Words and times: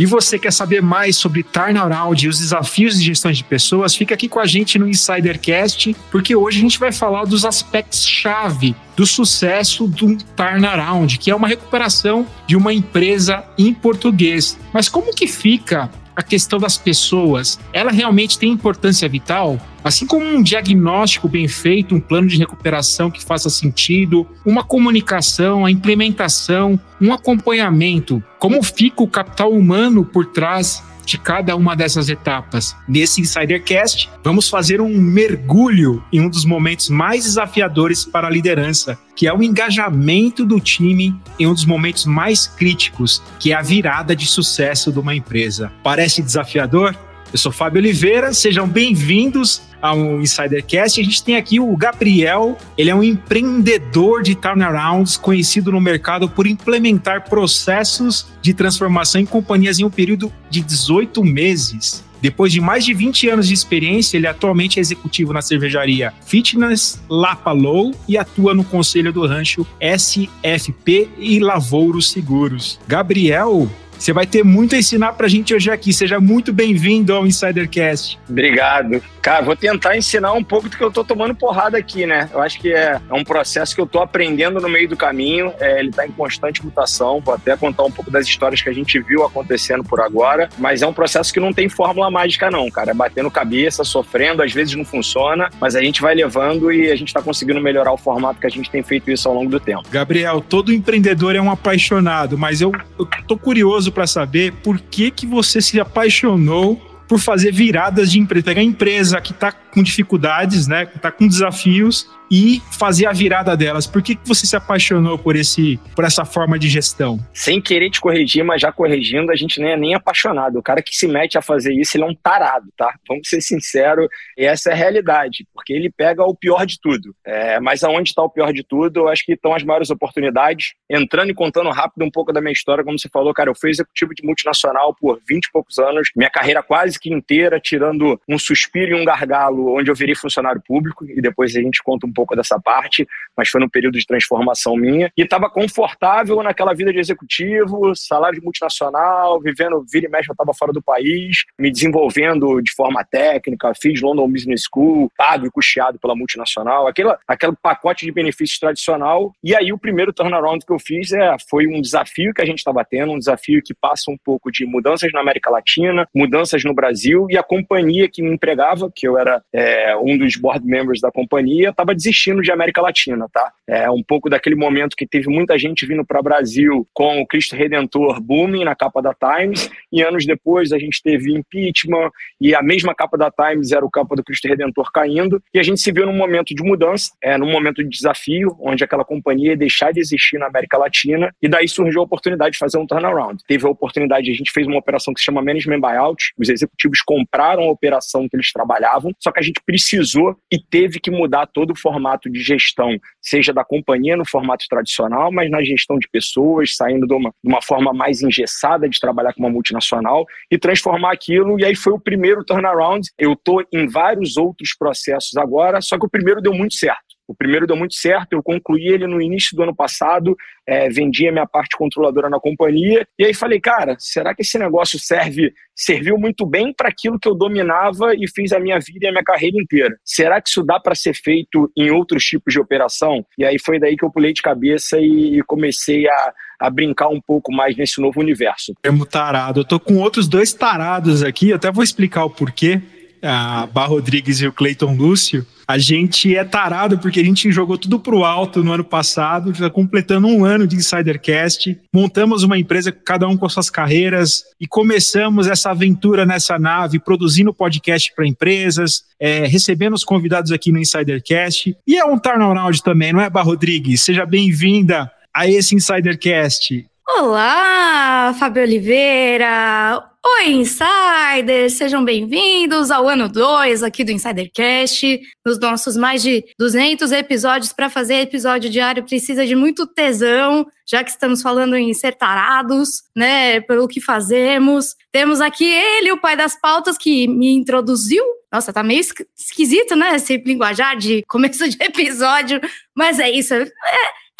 E 0.00 0.06
você 0.06 0.38
quer 0.38 0.50
saber 0.50 0.80
mais 0.80 1.18
sobre 1.18 1.42
turnaround 1.42 2.24
e 2.24 2.26
os 2.26 2.38
desafios 2.38 2.98
de 2.98 3.04
gestão 3.04 3.30
de 3.30 3.44
pessoas? 3.44 3.94
Fica 3.94 4.14
aqui 4.14 4.30
com 4.30 4.40
a 4.40 4.46
gente 4.46 4.78
no 4.78 4.88
Insidercast, 4.88 5.94
porque 6.10 6.34
hoje 6.34 6.56
a 6.56 6.62
gente 6.62 6.78
vai 6.78 6.90
falar 6.90 7.26
dos 7.26 7.44
aspectos-chave 7.44 8.74
do 8.96 9.04
sucesso 9.04 9.86
do 9.86 10.16
turnaround, 10.34 11.18
que 11.18 11.30
é 11.30 11.36
uma 11.36 11.46
recuperação 11.46 12.26
de 12.46 12.56
uma 12.56 12.72
empresa 12.72 13.44
em 13.58 13.74
português. 13.74 14.58
Mas 14.72 14.88
como 14.88 15.14
que 15.14 15.26
fica 15.26 15.90
a 16.20 16.22
questão 16.22 16.58
das 16.58 16.76
pessoas, 16.76 17.58
ela 17.72 17.90
realmente 17.90 18.38
tem 18.38 18.52
importância 18.52 19.08
vital? 19.08 19.58
Assim 19.82 20.06
como 20.06 20.22
um 20.22 20.42
diagnóstico 20.42 21.26
bem 21.26 21.48
feito, 21.48 21.94
um 21.94 22.00
plano 22.00 22.28
de 22.28 22.36
recuperação 22.36 23.10
que 23.10 23.24
faça 23.24 23.48
sentido, 23.48 24.26
uma 24.44 24.62
comunicação, 24.62 25.64
a 25.64 25.70
implementação, 25.70 26.78
um 27.00 27.10
acompanhamento, 27.14 28.22
como 28.38 28.62
fica 28.62 29.02
o 29.02 29.08
capital 29.08 29.50
humano 29.50 30.04
por 30.04 30.26
trás 30.26 30.82
de 31.04 31.18
cada 31.18 31.56
uma 31.56 31.74
dessas 31.74 32.08
etapas. 32.08 32.76
Nesse 32.88 33.20
Insidercast, 33.20 34.10
vamos 34.22 34.48
fazer 34.48 34.80
um 34.80 34.96
mergulho 34.98 36.02
em 36.12 36.20
um 36.20 36.28
dos 36.28 36.44
momentos 36.44 36.88
mais 36.88 37.24
desafiadores 37.24 38.04
para 38.04 38.28
a 38.28 38.30
liderança, 38.30 38.98
que 39.14 39.26
é 39.26 39.34
o 39.34 39.42
engajamento 39.42 40.44
do 40.44 40.60
time 40.60 41.14
em 41.38 41.46
um 41.46 41.54
dos 41.54 41.64
momentos 41.64 42.04
mais 42.04 42.46
críticos, 42.46 43.22
que 43.38 43.52
é 43.52 43.56
a 43.56 43.62
virada 43.62 44.14
de 44.16 44.26
sucesso 44.26 44.92
de 44.92 44.98
uma 44.98 45.14
empresa. 45.14 45.72
Parece 45.82 46.22
desafiador? 46.22 46.96
Eu 47.32 47.38
sou 47.38 47.52
Fábio 47.52 47.78
Oliveira, 47.78 48.34
sejam 48.34 48.66
bem-vindos 48.66 49.62
ao 49.80 50.20
Insidercast. 50.20 51.00
A 51.00 51.04
gente 51.04 51.22
tem 51.22 51.36
aqui 51.36 51.60
o 51.60 51.76
Gabriel, 51.76 52.58
ele 52.76 52.90
é 52.90 52.94
um 52.94 53.04
empreendedor 53.04 54.20
de 54.24 54.34
turnarounds, 54.34 55.16
conhecido 55.16 55.70
no 55.70 55.80
mercado 55.80 56.28
por 56.28 56.44
implementar 56.44 57.28
processos 57.28 58.26
de 58.42 58.52
transformação 58.52 59.20
em 59.20 59.26
companhias 59.26 59.78
em 59.78 59.84
um 59.84 59.90
período 59.90 60.32
de 60.50 60.60
18 60.60 61.22
meses. 61.22 62.04
Depois 62.20 62.52
de 62.52 62.60
mais 62.60 62.84
de 62.84 62.92
20 62.92 63.28
anos 63.28 63.46
de 63.46 63.54
experiência, 63.54 64.16
ele 64.16 64.26
atualmente 64.26 64.78
é 64.78 64.80
executivo 64.80 65.32
na 65.32 65.40
cervejaria 65.40 66.12
Fitness 66.26 67.00
Lapa 67.08 67.52
Low 67.52 67.94
e 68.08 68.18
atua 68.18 68.54
no 68.54 68.64
conselho 68.64 69.12
do 69.12 69.24
rancho 69.24 69.64
SFP 69.80 71.08
e 71.16 71.38
Lavouros 71.38 72.10
Seguros. 72.10 72.78
Gabriel, 72.88 73.70
você 74.00 74.14
vai 74.14 74.26
ter 74.26 74.42
muito 74.42 74.74
a 74.74 74.78
ensinar 74.78 75.12
pra 75.12 75.28
gente 75.28 75.54
hoje 75.54 75.70
aqui. 75.70 75.92
Seja 75.92 76.18
muito 76.18 76.54
bem-vindo 76.54 77.12
ao 77.12 77.26
Insidercast. 77.26 78.18
Obrigado. 78.28 79.02
Cara, 79.22 79.44
vou 79.44 79.54
tentar 79.54 79.96
ensinar 79.96 80.32
um 80.32 80.42
pouco 80.42 80.68
do 80.68 80.76
que 80.76 80.82
eu 80.82 80.90
tô 80.90 81.04
tomando 81.04 81.34
porrada 81.34 81.76
aqui, 81.76 82.06
né? 82.06 82.28
Eu 82.32 82.40
acho 82.40 82.58
que 82.58 82.72
é, 82.72 83.00
é 83.08 83.14
um 83.14 83.22
processo 83.22 83.74
que 83.74 83.80
eu 83.80 83.86
tô 83.86 84.00
aprendendo 84.00 84.60
no 84.60 84.68
meio 84.68 84.88
do 84.88 84.96
caminho. 84.96 85.52
É, 85.60 85.78
ele 85.78 85.90
tá 85.90 86.06
em 86.06 86.10
constante 86.10 86.64
mutação. 86.64 87.20
Vou 87.20 87.34
até 87.34 87.56
contar 87.56 87.84
um 87.84 87.90
pouco 87.90 88.10
das 88.10 88.26
histórias 88.26 88.62
que 88.62 88.68
a 88.68 88.72
gente 88.72 88.98
viu 89.00 89.24
acontecendo 89.24 89.84
por 89.84 90.00
agora. 90.00 90.48
Mas 90.58 90.80
é 90.80 90.86
um 90.86 90.92
processo 90.92 91.32
que 91.32 91.40
não 91.40 91.52
tem 91.52 91.68
fórmula 91.68 92.10
mágica, 92.10 92.50
não, 92.50 92.70
cara. 92.70 92.92
É 92.92 92.94
batendo 92.94 93.30
cabeça, 93.30 93.84
sofrendo, 93.84 94.42
às 94.42 94.52
vezes 94.52 94.74
não 94.74 94.84
funciona, 94.84 95.50
mas 95.60 95.76
a 95.76 95.82
gente 95.82 96.00
vai 96.00 96.14
levando 96.14 96.72
e 96.72 96.90
a 96.90 96.96
gente 96.96 97.12
tá 97.12 97.20
conseguindo 97.20 97.60
melhorar 97.60 97.92
o 97.92 97.98
formato 97.98 98.40
que 98.40 98.46
a 98.46 98.50
gente 98.50 98.70
tem 98.70 98.82
feito 98.82 99.10
isso 99.10 99.28
ao 99.28 99.34
longo 99.34 99.50
do 99.50 99.60
tempo. 99.60 99.82
Gabriel, 99.90 100.40
todo 100.40 100.72
empreendedor 100.72 101.36
é 101.36 101.40
um 101.40 101.50
apaixonado, 101.50 102.38
mas 102.38 102.60
eu, 102.60 102.72
eu 102.98 103.06
tô 103.26 103.36
curioso 103.36 103.92
para 103.92 104.06
saber 104.06 104.52
por 104.62 104.80
que, 104.80 105.10
que 105.10 105.26
você 105.26 105.60
se 105.60 105.78
apaixonou 105.78 106.89
por 107.10 107.18
fazer 107.18 107.52
viradas 107.52 108.12
de 108.12 108.20
empresa, 108.20 108.44
pegar 108.44 108.62
empresa 108.62 109.20
que 109.20 109.32
está 109.32 109.50
com 109.72 109.82
dificuldades, 109.82 110.66
né, 110.66 110.86
que 110.86 110.96
está 110.96 111.10
com 111.10 111.26
desafios 111.26 112.08
e 112.30 112.62
fazer 112.78 113.06
a 113.06 113.12
virada 113.12 113.56
delas. 113.56 113.86
Por 113.86 114.00
que 114.02 114.16
você 114.24 114.46
se 114.46 114.54
apaixonou 114.54 115.18
por 115.18 115.34
esse, 115.34 115.78
por 115.96 116.04
essa 116.04 116.24
forma 116.24 116.58
de 116.58 116.68
gestão? 116.68 117.18
Sem 117.34 117.60
querer 117.60 117.90
te 117.90 118.00
corrigir, 118.00 118.44
mas 118.44 118.62
já 118.62 118.70
corrigindo, 118.70 119.32
a 119.32 119.36
gente 119.36 119.60
nem 119.60 119.72
é 119.72 119.76
nem 119.76 119.94
apaixonado. 119.94 120.58
O 120.58 120.62
cara 120.62 120.80
que 120.80 120.94
se 120.94 121.08
mete 121.08 121.36
a 121.36 121.42
fazer 121.42 121.74
isso, 121.74 121.96
ele 121.96 122.04
é 122.04 122.06
um 122.06 122.14
tarado, 122.14 122.68
tá? 122.76 122.94
Vamos 123.08 123.28
ser 123.28 123.40
sinceros, 123.40 124.06
essa 124.38 124.70
é 124.70 124.72
a 124.72 124.76
realidade, 124.76 125.46
porque 125.52 125.72
ele 125.72 125.90
pega 125.90 126.22
o 126.22 126.34
pior 126.34 126.64
de 126.64 126.78
tudo. 126.80 127.14
É, 127.24 127.58
mas 127.58 127.82
aonde 127.82 128.10
está 128.10 128.22
o 128.22 128.30
pior 128.30 128.52
de 128.52 128.62
tudo, 128.62 129.00
eu 129.00 129.08
acho 129.08 129.24
que 129.24 129.32
estão 129.32 129.52
as 129.52 129.64
maiores 129.64 129.90
oportunidades. 129.90 130.74
Entrando 130.88 131.30
e 131.30 131.34
contando 131.34 131.70
rápido 131.70 132.04
um 132.04 132.10
pouco 132.10 132.32
da 132.32 132.40
minha 132.40 132.52
história, 132.52 132.84
como 132.84 132.98
você 132.98 133.08
falou, 133.08 133.34
cara, 133.34 133.50
eu 133.50 133.54
fui 133.54 133.70
executivo 133.70 134.14
de 134.14 134.24
multinacional 134.24 134.94
por 134.94 135.20
20 135.28 135.44
e 135.44 135.52
poucos 135.52 135.78
anos, 135.78 136.10
minha 136.14 136.30
carreira 136.30 136.62
quase 136.62 136.98
que 136.98 137.12
inteira, 137.12 137.58
tirando 137.58 138.20
um 138.28 138.38
suspiro 138.38 138.96
e 138.96 139.00
um 139.00 139.04
gargalo, 139.04 139.59
onde 139.68 139.90
eu 139.90 139.94
virei 139.94 140.14
funcionário 140.14 140.62
público, 140.66 141.04
e 141.04 141.20
depois 141.20 141.54
a 141.54 141.60
gente 141.60 141.82
conta 141.82 142.06
um 142.06 142.12
pouco 142.12 142.34
dessa 142.34 142.58
parte, 142.60 143.06
mas 143.36 143.48
foi 143.48 143.60
num 143.60 143.68
período 143.68 143.98
de 143.98 144.06
transformação 144.06 144.76
minha. 144.76 145.10
E 145.16 145.22
estava 145.22 145.48
confortável 145.48 146.42
naquela 146.42 146.74
vida 146.74 146.92
de 146.92 146.98
executivo, 146.98 147.94
salário 147.94 148.38
de 148.38 148.44
multinacional, 148.44 149.40
vivendo, 149.40 149.84
vira 149.90 150.06
e 150.06 150.10
mexe, 150.10 150.30
eu 150.30 150.32
estava 150.32 150.52
fora 150.54 150.72
do 150.72 150.82
país, 150.82 151.44
me 151.58 151.70
desenvolvendo 151.70 152.60
de 152.60 152.72
forma 152.72 153.04
técnica, 153.04 153.72
fiz 153.80 154.00
London 154.00 154.30
Business 154.30 154.62
School, 154.72 155.10
pago 155.16 155.46
e 155.46 155.50
custeado 155.50 155.98
pela 155.98 156.14
multinacional, 156.14 156.86
aquele, 156.86 157.14
aquele 157.26 157.54
pacote 157.60 158.04
de 158.04 158.12
benefícios 158.12 158.58
tradicional. 158.58 159.32
E 159.42 159.54
aí 159.54 159.72
o 159.72 159.78
primeiro 159.78 160.12
turnaround 160.12 160.64
que 160.64 160.72
eu 160.72 160.78
fiz 160.78 161.12
é, 161.12 161.36
foi 161.48 161.66
um 161.66 161.80
desafio 161.80 162.32
que 162.34 162.42
a 162.42 162.46
gente 162.46 162.58
estava 162.58 162.84
tendo, 162.84 163.12
um 163.12 163.18
desafio 163.18 163.62
que 163.62 163.74
passa 163.74 164.10
um 164.10 164.16
pouco 164.24 164.50
de 164.50 164.64
mudanças 164.66 165.12
na 165.12 165.20
América 165.20 165.50
Latina, 165.50 166.06
mudanças 166.14 166.64
no 166.64 166.74
Brasil, 166.74 167.26
e 167.30 167.36
a 167.36 167.42
companhia 167.42 168.08
que 168.08 168.22
me 168.22 168.32
empregava, 168.32 168.90
que 168.94 169.06
eu 169.06 169.18
era 169.18 169.42
é, 169.52 169.96
um 169.96 170.16
dos 170.16 170.36
board 170.36 170.64
members 170.64 171.00
da 171.00 171.10
companhia, 171.10 171.70
estava 171.70 171.94
desistindo 171.94 172.42
de 172.42 172.52
América 172.52 172.80
Latina, 172.80 173.26
tá? 173.32 173.52
É 173.66 173.90
um 173.90 174.02
pouco 174.02 174.28
daquele 174.30 174.56
momento 174.56 174.96
que 174.96 175.06
teve 175.06 175.28
muita 175.28 175.58
gente 175.58 175.86
vindo 175.86 176.04
para 176.04 176.20
o 176.20 176.22
Brasil 176.22 176.86
com 176.92 177.20
o 177.20 177.26
Cristo 177.26 177.56
Redentor 177.56 178.20
booming 178.20 178.64
na 178.64 178.74
capa 178.74 179.02
da 179.02 179.14
Times, 179.14 179.70
e 179.92 180.02
anos 180.02 180.24
depois 180.24 180.72
a 180.72 180.78
gente 180.78 181.02
teve 181.02 181.32
impeachment, 181.32 182.10
e 182.40 182.54
a 182.54 182.62
mesma 182.62 182.94
capa 182.94 183.18
da 183.18 183.30
Times 183.30 183.72
era 183.72 183.84
o 183.84 183.90
capa 183.90 184.14
do 184.14 184.22
Cristo 184.22 184.48
Redentor 184.48 184.90
caindo, 184.92 185.42
e 185.52 185.58
a 185.58 185.62
gente 185.62 185.80
se 185.80 185.90
viu 185.90 186.06
num 186.06 186.16
momento 186.16 186.54
de 186.54 186.62
mudança, 186.62 187.10
é, 187.22 187.36
num 187.36 187.50
momento 187.50 187.82
de 187.82 187.88
desafio, 187.88 188.56
onde 188.60 188.84
aquela 188.84 189.04
companhia 189.04 189.50
ia 189.50 189.56
deixar 189.56 189.92
de 189.92 190.00
existir 190.00 190.38
na 190.38 190.46
América 190.46 190.78
Latina, 190.78 191.34
e 191.42 191.48
daí 191.48 191.68
surgiu 191.68 192.00
a 192.00 192.04
oportunidade 192.04 192.52
de 192.52 192.58
fazer 192.58 192.78
um 192.78 192.86
turnaround. 192.86 193.42
Teve 193.46 193.66
a 193.66 193.70
oportunidade, 193.70 194.30
a 194.30 194.34
gente 194.34 194.52
fez 194.52 194.66
uma 194.66 194.78
operação 194.78 195.12
que 195.12 195.20
se 195.20 195.26
chama 195.26 195.42
Management 195.42 195.80
Buyout, 195.80 196.32
os 196.38 196.48
executivos 196.48 197.00
compraram 197.02 197.64
a 197.64 197.70
operação 197.70 198.28
que 198.28 198.36
eles 198.36 198.52
trabalhavam, 198.52 199.12
só 199.18 199.32
que 199.32 199.39
a 199.40 199.42
gente 199.42 199.60
precisou 199.64 200.36
e 200.52 200.58
teve 200.58 201.00
que 201.00 201.10
mudar 201.10 201.46
todo 201.46 201.72
o 201.72 201.76
formato 201.76 202.30
de 202.30 202.40
gestão, 202.40 202.98
seja 203.20 203.52
da 203.52 203.64
companhia 203.64 204.16
no 204.16 204.24
formato 204.24 204.66
tradicional, 204.68 205.32
mas 205.32 205.50
na 205.50 205.62
gestão 205.62 205.98
de 205.98 206.06
pessoas, 206.08 206.76
saindo 206.76 207.06
de 207.06 207.14
uma, 207.14 207.30
de 207.42 207.50
uma 207.50 207.62
forma 207.62 207.92
mais 207.92 208.22
engessada 208.22 208.88
de 208.88 209.00
trabalhar 209.00 209.32
com 209.32 209.40
uma 209.40 209.50
multinacional 209.50 210.26
e 210.50 210.58
transformar 210.58 211.12
aquilo. 211.12 211.58
E 211.58 211.64
aí 211.64 211.74
foi 211.74 211.92
o 211.92 211.98
primeiro 211.98 212.44
turnaround. 212.44 213.08
Eu 213.18 213.32
estou 213.32 213.64
em 213.72 213.88
vários 213.88 214.36
outros 214.36 214.74
processos 214.78 215.36
agora, 215.36 215.80
só 215.80 215.98
que 215.98 216.06
o 216.06 216.10
primeiro 216.10 216.42
deu 216.42 216.52
muito 216.52 216.74
certo. 216.74 217.09
O 217.30 217.34
primeiro 217.34 217.64
deu 217.64 217.76
muito 217.76 217.94
certo, 217.94 218.32
eu 218.32 218.42
concluí 218.42 218.88
ele 218.88 219.06
no 219.06 219.22
início 219.22 219.56
do 219.56 219.62
ano 219.62 219.72
passado, 219.72 220.36
é, 220.66 220.88
vendi 220.88 221.28
a 221.28 221.32
minha 221.32 221.46
parte 221.46 221.76
controladora 221.76 222.28
na 222.28 222.40
companhia, 222.40 223.06
e 223.16 223.24
aí 223.24 223.32
falei, 223.32 223.60
cara, 223.60 223.94
será 224.00 224.34
que 224.34 224.42
esse 224.42 224.58
negócio 224.58 224.98
serve, 224.98 225.52
serviu 225.72 226.18
muito 226.18 226.44
bem 226.44 226.74
para 226.76 226.88
aquilo 226.88 227.20
que 227.20 227.28
eu 227.28 227.34
dominava 227.36 228.16
e 228.16 228.28
fiz 228.28 228.52
a 228.52 228.58
minha 228.58 228.80
vida 228.80 229.06
e 229.06 229.06
a 229.06 229.12
minha 229.12 229.22
carreira 229.22 229.56
inteira? 229.62 229.96
Será 230.04 230.42
que 230.42 230.48
isso 230.48 230.64
dá 230.64 230.80
para 230.80 230.96
ser 230.96 231.14
feito 231.14 231.70
em 231.76 231.92
outros 231.92 232.24
tipos 232.24 232.52
de 232.52 232.58
operação? 232.58 233.24
E 233.38 233.44
aí 233.44 233.60
foi 233.64 233.78
daí 233.78 233.96
que 233.96 234.04
eu 234.04 234.10
pulei 234.10 234.32
de 234.32 234.42
cabeça 234.42 234.98
e 234.98 235.40
comecei 235.46 236.08
a, 236.08 236.32
a 236.58 236.68
brincar 236.68 237.10
um 237.10 237.20
pouco 237.20 237.52
mais 237.52 237.76
nesse 237.76 238.00
novo 238.00 238.18
universo. 238.18 238.74
Termo 238.82 239.06
tarado. 239.06 239.60
Eu 239.60 239.64
tô 239.64 239.78
com 239.78 239.98
outros 239.98 240.26
dois 240.26 240.52
tarados 240.52 241.22
aqui, 241.22 241.52
até 241.52 241.70
vou 241.70 241.84
explicar 241.84 242.24
o 242.24 242.30
porquê. 242.30 242.80
A 243.22 243.66
Bar 243.66 243.88
Rodrigues 243.88 244.40
e 244.40 244.46
o 244.46 244.52
Cleiton 244.52 244.94
Lúcio 244.94 245.46
a 245.70 245.78
gente 245.78 246.34
é 246.34 246.42
tarado 246.42 246.98
porque 246.98 247.20
a 247.20 247.24
gente 247.24 247.52
jogou 247.52 247.78
tudo 247.78 248.00
pro 248.00 248.24
alto 248.24 248.64
no 248.64 248.72
ano 248.72 248.82
passado, 248.82 249.54
já 249.54 249.70
completando 249.70 250.26
um 250.26 250.44
ano 250.44 250.66
de 250.66 250.74
Insidercast. 250.74 251.78
Montamos 251.94 252.42
uma 252.42 252.58
empresa, 252.58 252.90
cada 252.90 253.28
um 253.28 253.36
com 253.36 253.48
suas 253.48 253.70
carreiras, 253.70 254.42
e 254.60 254.66
começamos 254.66 255.46
essa 255.46 255.70
aventura 255.70 256.26
nessa 256.26 256.58
nave, 256.58 256.98
produzindo 256.98 257.54
podcast 257.54 258.12
para 258.16 258.26
empresas, 258.26 259.04
é, 259.20 259.46
recebendo 259.46 259.94
os 259.94 260.02
convidados 260.02 260.50
aqui 260.50 260.72
no 260.72 260.80
Insidercast. 260.80 261.76
E 261.86 261.96
é 261.96 262.04
um 262.04 262.18
turnaround 262.18 262.82
também, 262.82 263.12
não 263.12 263.20
é, 263.20 263.30
Bar 263.30 263.44
Rodrigues? 263.44 264.02
Seja 264.02 264.26
bem-vinda 264.26 265.08
a 265.32 265.46
esse 265.46 265.76
Insidercast. 265.76 266.84
Olá, 267.18 268.34
Fábio 268.38 268.62
Oliveira! 268.62 270.02
Oi, 270.24 270.52
insiders! 270.52 271.74
Sejam 271.74 272.04
bem-vindos 272.04 272.90
ao 272.90 273.08
ano 273.08 273.28
2 273.28 273.82
aqui 273.82 274.04
do 274.04 274.12
Insidercast. 274.12 275.20
Nos 275.44 275.58
nossos 275.58 275.96
mais 275.96 276.22
de 276.22 276.44
200 276.58 277.10
episódios, 277.12 277.72
para 277.72 277.90
fazer 277.90 278.20
episódio 278.20 278.70
diário 278.70 279.04
precisa 279.04 279.44
de 279.44 279.56
muito 279.56 279.86
tesão, 279.86 280.66
já 280.86 281.02
que 281.02 281.10
estamos 281.10 281.42
falando 281.42 281.74
em 281.74 281.92
ser 281.92 282.14
tarados, 282.14 283.02
né, 283.14 283.60
pelo 283.62 283.88
que 283.88 284.00
fazemos. 284.00 284.94
Temos 285.10 285.40
aqui 285.40 285.64
ele, 285.64 286.12
o 286.12 286.20
pai 286.20 286.36
das 286.36 286.58
pautas, 286.58 286.96
que 286.96 287.26
me 287.28 287.52
introduziu. 287.52 288.24
Nossa, 288.52 288.72
tá 288.72 288.82
meio 288.82 289.00
esquisito, 289.36 289.94
né, 289.96 290.16
esse 290.16 290.38
linguajar 290.38 290.96
de 290.96 291.22
começo 291.28 291.68
de 291.68 291.76
episódio, 291.82 292.60
mas 292.94 293.18
é 293.18 293.30
isso. 293.30 293.52
É, 293.54 293.68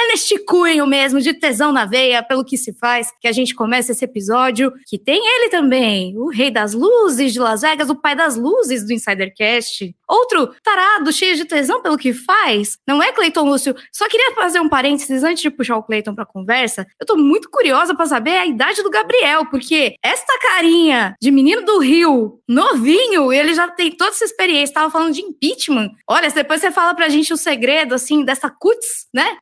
é 0.01 0.09
neste 0.09 0.39
cunho 0.39 0.87
mesmo 0.87 1.21
de 1.21 1.35
tesão 1.35 1.73
na 1.73 1.85
veia, 1.85 2.23
pelo 2.23 2.45
que 2.45 2.57
se 2.57 2.73
faz, 2.73 3.09
que 3.21 3.29
a 3.29 3.33
gente 3.33 3.55
começa 3.55 3.93
esse 3.93 4.05
episódio, 4.05 4.73
que 4.87 4.99
tem 4.99 5.21
ele 5.21 5.51
também, 5.51 6.17
o 6.17 6.29
rei 6.29 6.51
das 6.51 6.73
luzes 6.73 7.33
de 7.33 7.39
Las 7.39 7.61
Vegas, 7.61 7.91
o 7.91 7.95
pai 7.95 8.17
das 8.17 8.37
luzes 8.37 8.87
do 8.87 8.93
Insidercast. 8.93 9.95
Outro 10.09 10.55
tarado, 10.63 11.13
cheio 11.13 11.37
de 11.37 11.45
tesão 11.45 11.83
pelo 11.83 11.99
que 11.99 12.13
faz, 12.13 12.79
não 12.87 13.03
é, 13.03 13.13
Cleiton 13.13 13.45
Lúcio? 13.45 13.75
Só 13.93 14.09
queria 14.09 14.35
fazer 14.35 14.61
um 14.61 14.69
parênteses 14.69 15.23
antes 15.23 15.43
de 15.43 15.51
puxar 15.51 15.77
o 15.77 15.83
Cleiton 15.83 16.15
pra 16.15 16.25
conversa. 16.27 16.87
Eu 17.01 17.07
tô 17.07 17.17
muito 17.17 17.51
curiosa 17.51 17.95
para 17.95 18.07
saber 18.07 18.37
a 18.37 18.47
idade 18.47 18.83
do 18.83 18.91
Gabriel, 18.91 19.47
porque 19.47 19.95
esta 20.03 20.39
carinha 20.41 21.15
de 21.21 21.31
menino 21.31 21.65
do 21.65 21.79
Rio, 21.79 22.41
novinho, 22.49 23.33
ele 23.33 23.55
já 23.55 23.69
tem 23.69 23.91
toda 23.91 24.11
essa 24.11 24.25
experiência. 24.25 24.75
Tava 24.75 24.91
falando 24.91 25.15
de 25.15 25.21
impeachment. 25.21 25.91
Olha, 26.09 26.31
depois 26.31 26.61
você 26.61 26.71
fala 26.71 26.95
pra 26.95 27.09
gente 27.09 27.33
o 27.33 27.37
segredo, 27.37 27.95
assim, 27.95 28.25
dessa 28.25 28.51
cutis, 28.51 29.07
né? 29.15 29.37